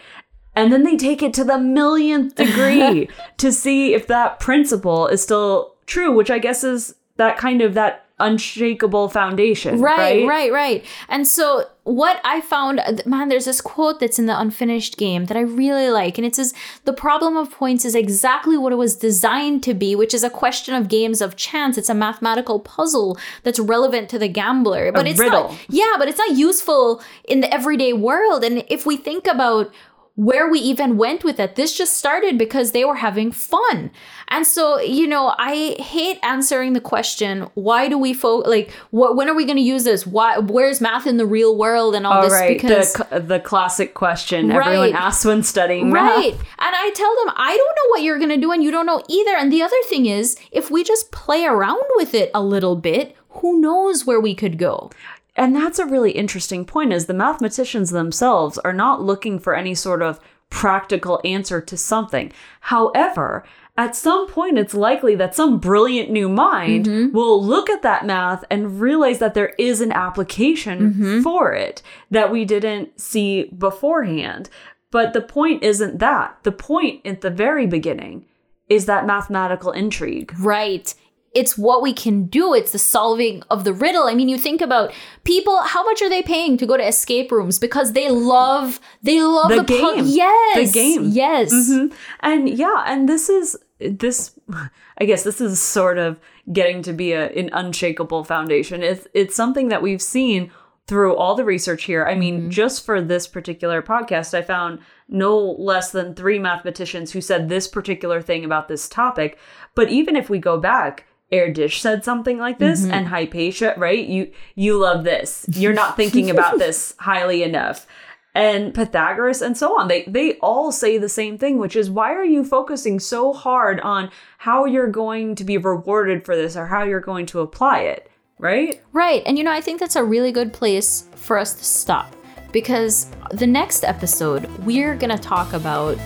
And 0.54 0.72
then 0.72 0.82
they 0.82 0.96
take 0.96 1.22
it 1.22 1.32
to 1.34 1.44
the 1.44 1.58
millionth 1.58 2.34
degree 2.34 3.08
to 3.38 3.52
see 3.52 3.94
if 3.94 4.06
that 4.08 4.38
principle 4.38 5.06
is 5.06 5.22
still 5.22 5.76
true, 5.86 6.12
which 6.12 6.30
I 6.30 6.38
guess 6.38 6.62
is 6.62 6.94
that 7.16 7.38
kind 7.38 7.62
of 7.62 7.74
that 7.74 8.01
unshakable 8.22 9.08
foundation. 9.08 9.80
Right, 9.80 10.26
Right, 10.26 10.26
right, 10.26 10.52
right. 10.52 10.84
And 11.08 11.26
so 11.26 11.66
what 11.84 12.20
I 12.24 12.40
found, 12.40 12.80
man, 13.04 13.28
there's 13.28 13.46
this 13.46 13.60
quote 13.60 13.98
that's 13.98 14.18
in 14.18 14.26
the 14.26 14.38
unfinished 14.38 14.96
game 14.96 15.26
that 15.26 15.36
I 15.36 15.40
really 15.40 15.90
like, 15.90 16.16
and 16.16 16.26
it 16.26 16.36
says 16.36 16.54
the 16.84 16.92
problem 16.92 17.36
of 17.36 17.50
points 17.50 17.84
is 17.84 17.94
exactly 17.94 18.56
what 18.56 18.72
it 18.72 18.76
was 18.76 18.94
designed 18.94 19.62
to 19.64 19.74
be, 19.74 19.96
which 19.96 20.14
is 20.14 20.22
a 20.22 20.30
question 20.30 20.74
of 20.74 20.88
games 20.88 21.20
of 21.20 21.34
chance. 21.36 21.76
It's 21.76 21.88
a 21.88 21.94
mathematical 21.94 22.60
puzzle 22.60 23.18
that's 23.42 23.58
relevant 23.58 24.08
to 24.10 24.18
the 24.18 24.28
gambler, 24.28 24.92
but 24.92 25.08
it's 25.08 25.18
riddle. 25.18 25.48
not. 25.48 25.58
Yeah, 25.68 25.94
but 25.98 26.08
it's 26.08 26.18
not 26.18 26.36
useful 26.36 27.02
in 27.24 27.40
the 27.40 27.52
everyday 27.52 27.92
world. 27.92 28.44
And 28.44 28.64
if 28.68 28.86
we 28.86 28.96
think 28.96 29.26
about 29.26 29.72
where 30.14 30.50
we 30.50 30.58
even 30.58 30.98
went 30.98 31.24
with 31.24 31.40
it. 31.40 31.56
This 31.56 31.76
just 31.76 31.94
started 31.94 32.36
because 32.36 32.72
they 32.72 32.84
were 32.84 32.96
having 32.96 33.32
fun. 33.32 33.90
And 34.28 34.46
so, 34.46 34.78
you 34.78 35.06
know, 35.06 35.34
I 35.38 35.76
hate 35.78 36.18
answering 36.22 36.74
the 36.74 36.80
question, 36.80 37.48
why 37.54 37.88
do 37.88 37.96
we 37.96 38.12
fo- 38.12 38.38
like 38.38 38.70
what 38.90 39.16
when 39.16 39.28
are 39.28 39.34
we 39.34 39.46
going 39.46 39.56
to 39.56 39.62
use 39.62 39.84
this? 39.84 40.06
Why 40.06 40.38
where's 40.38 40.80
math 40.80 41.06
in 41.06 41.16
the 41.16 41.26
real 41.26 41.56
world 41.56 41.94
and 41.94 42.06
all 42.06 42.14
All 42.14 42.22
this 42.22 42.32
right, 42.32 42.60
because 42.60 42.92
the, 42.92 43.20
the 43.20 43.40
classic 43.40 43.94
question 43.94 44.50
everyone 44.50 44.92
asks 44.92 45.24
when 45.24 45.42
studying 45.42 45.90
math. 45.90 46.16
Right. 46.16 46.32
And 46.34 46.40
I 46.58 46.90
tell 46.94 47.14
them, 47.24 47.34
I 47.36 47.56
don't 47.56 47.76
know 47.76 47.90
what 47.90 48.02
you're 48.02 48.18
going 48.18 48.30
to 48.30 48.36
do, 48.36 48.52
and 48.52 48.62
you 48.62 48.70
don't 48.70 48.86
know 48.86 49.02
either. 49.08 49.36
And 49.36 49.52
the 49.52 49.62
other 49.62 49.76
thing 49.88 50.06
is, 50.06 50.36
if 50.50 50.70
we 50.70 50.84
just 50.84 51.10
play 51.10 51.44
around 51.46 51.82
with 51.96 52.14
it 52.14 52.30
a 52.34 52.42
little 52.42 52.76
bit, 52.76 53.16
who 53.30 53.60
knows 53.60 54.04
where 54.04 54.20
we 54.20 54.34
could 54.34 54.58
go? 54.58 54.90
And 55.34 55.56
that's 55.56 55.78
a 55.78 55.86
really 55.86 56.12
interesting 56.12 56.64
point 56.64 56.92
is 56.92 57.06
the 57.06 57.14
mathematicians 57.14 57.90
themselves 57.90 58.58
are 58.58 58.72
not 58.72 59.02
looking 59.02 59.38
for 59.38 59.54
any 59.54 59.74
sort 59.74 60.02
of 60.02 60.20
practical 60.50 61.20
answer 61.24 61.60
to 61.62 61.76
something. 61.76 62.30
However, 62.60 63.44
at 63.78 63.96
some 63.96 64.28
point 64.28 64.58
it's 64.58 64.74
likely 64.74 65.14
that 65.14 65.34
some 65.34 65.58
brilliant 65.58 66.10
new 66.10 66.28
mind 66.28 66.84
mm-hmm. 66.84 67.16
will 67.16 67.42
look 67.42 67.70
at 67.70 67.80
that 67.82 68.04
math 68.04 68.44
and 68.50 68.80
realize 68.80 69.18
that 69.18 69.32
there 69.32 69.54
is 69.58 69.80
an 69.80 69.92
application 69.92 70.92
mm-hmm. 70.92 71.20
for 71.22 71.54
it 71.54 71.82
that 72.10 72.30
we 72.30 72.44
didn't 72.44 73.00
see 73.00 73.44
beforehand. 73.44 74.50
But 74.90 75.14
the 75.14 75.22
point 75.22 75.62
isn't 75.62 76.00
that. 76.00 76.36
The 76.42 76.52
point 76.52 77.06
at 77.06 77.22
the 77.22 77.30
very 77.30 77.66
beginning 77.66 78.26
is 78.68 78.84
that 78.86 79.06
mathematical 79.06 79.72
intrigue. 79.72 80.34
Right. 80.38 80.94
It's 81.34 81.56
what 81.56 81.80
we 81.82 81.92
can 81.92 82.24
do. 82.26 82.52
It's 82.54 82.72
the 82.72 82.78
solving 82.78 83.42
of 83.50 83.64
the 83.64 83.72
riddle. 83.72 84.04
I 84.04 84.14
mean, 84.14 84.28
you 84.28 84.36
think 84.38 84.60
about 84.60 84.92
people, 85.24 85.62
how 85.62 85.82
much 85.84 86.02
are 86.02 86.08
they 86.10 86.22
paying 86.22 86.56
to 86.58 86.66
go 86.66 86.76
to 86.76 86.86
escape 86.86 87.32
rooms? 87.32 87.58
Because 87.58 87.92
they 87.92 88.10
love, 88.10 88.80
they 89.02 89.22
love 89.22 89.48
The 89.48 89.56
the, 89.56 89.62
game. 89.64 90.04
yes. 90.06 90.72
The 90.72 90.72
game. 90.78 91.04
Yes. 91.10 91.52
Mhm. 91.52 91.92
And 92.20 92.48
yeah, 92.50 92.84
and 92.86 93.08
this 93.08 93.28
is 93.30 93.56
this 93.80 94.38
I 94.98 95.04
guess 95.06 95.24
this 95.24 95.40
is 95.40 95.60
sort 95.60 95.98
of 95.98 96.20
getting 96.52 96.82
to 96.82 96.92
be 96.92 97.12
a, 97.12 97.28
an 97.30 97.48
unshakable 97.52 98.24
foundation. 98.24 98.82
It's 98.82 99.06
it's 99.14 99.34
something 99.34 99.68
that 99.68 99.82
we've 99.82 100.02
seen 100.02 100.50
through 100.86 101.16
all 101.16 101.34
the 101.34 101.44
research 101.44 101.84
here. 101.84 102.04
I 102.04 102.14
mean, 102.14 102.50
just 102.50 102.84
for 102.84 103.00
this 103.00 103.26
particular 103.26 103.80
podcast, 103.82 104.34
I 104.34 104.42
found 104.42 104.80
no 105.08 105.38
less 105.38 105.92
than 105.92 106.14
three 106.14 106.38
mathematicians 106.38 107.12
who 107.12 107.20
said 107.20 107.48
this 107.48 107.68
particular 107.68 108.20
thing 108.20 108.44
about 108.44 108.68
this 108.68 108.88
topic. 108.88 109.38
But 109.74 109.88
even 109.90 110.16
if 110.16 110.28
we 110.28 110.38
go 110.38 110.58
back, 110.58 111.06
Erdős 111.32 111.80
said 111.80 112.04
something 112.04 112.38
like 112.38 112.58
this, 112.58 112.82
mm-hmm. 112.82 112.92
and 112.92 113.08
Hypatia, 113.08 113.74
right? 113.76 114.06
You 114.06 114.30
you 114.54 114.78
love 114.78 115.04
this. 115.04 115.46
You're 115.48 115.72
not 115.72 115.96
thinking 115.96 116.30
about 116.30 116.58
this 116.58 116.94
highly 116.98 117.42
enough 117.42 117.86
and 118.34 118.74
Pythagoras 118.74 119.42
and 119.42 119.56
so 119.56 119.78
on. 119.78 119.88
They 119.88 120.04
they 120.04 120.34
all 120.38 120.72
say 120.72 120.98
the 120.98 121.08
same 121.08 121.38
thing, 121.38 121.58
which 121.58 121.76
is 121.76 121.90
why 121.90 122.12
are 122.12 122.24
you 122.24 122.44
focusing 122.44 122.98
so 122.98 123.32
hard 123.32 123.80
on 123.80 124.10
how 124.38 124.64
you're 124.64 124.90
going 124.90 125.34
to 125.36 125.44
be 125.44 125.58
rewarded 125.58 126.24
for 126.24 126.36
this 126.36 126.56
or 126.56 126.66
how 126.66 126.82
you're 126.82 127.00
going 127.00 127.26
to 127.26 127.40
apply 127.40 127.80
it, 127.80 128.10
right? 128.38 128.82
Right. 128.92 129.22
And 129.26 129.36
you 129.36 129.44
know, 129.44 129.52
I 129.52 129.60
think 129.60 129.80
that's 129.80 129.96
a 129.96 130.04
really 130.04 130.32
good 130.32 130.52
place 130.52 131.08
for 131.14 131.38
us 131.38 131.54
to 131.54 131.64
stop 131.64 132.14
because 132.52 133.10
the 133.32 133.46
next 133.46 133.84
episode, 133.84 134.46
we're 134.58 134.96
going 134.96 135.14
to 135.16 135.22
talk 135.22 135.52
about 135.52 135.98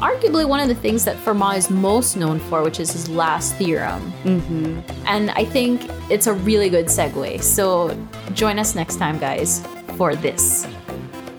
arguably 0.00 0.46
one 0.46 0.60
of 0.60 0.68
the 0.68 0.74
things 0.74 1.04
that 1.04 1.16
Fermat 1.16 1.58
is 1.58 1.70
most 1.70 2.16
known 2.16 2.40
for, 2.40 2.62
which 2.62 2.80
is 2.80 2.92
his 2.92 3.08
last 3.08 3.56
theorem. 3.56 4.12
Mm-hmm. 4.24 4.80
And 5.06 5.30
I 5.30 5.44
think 5.44 5.88
it's 6.10 6.26
a 6.26 6.32
really 6.32 6.68
good 6.68 6.86
segue. 6.86 7.42
So 7.42 7.96
join 8.32 8.58
us 8.58 8.74
next 8.74 8.96
time, 8.96 9.18
guys, 9.18 9.66
for 9.96 10.14
this. 10.14 10.66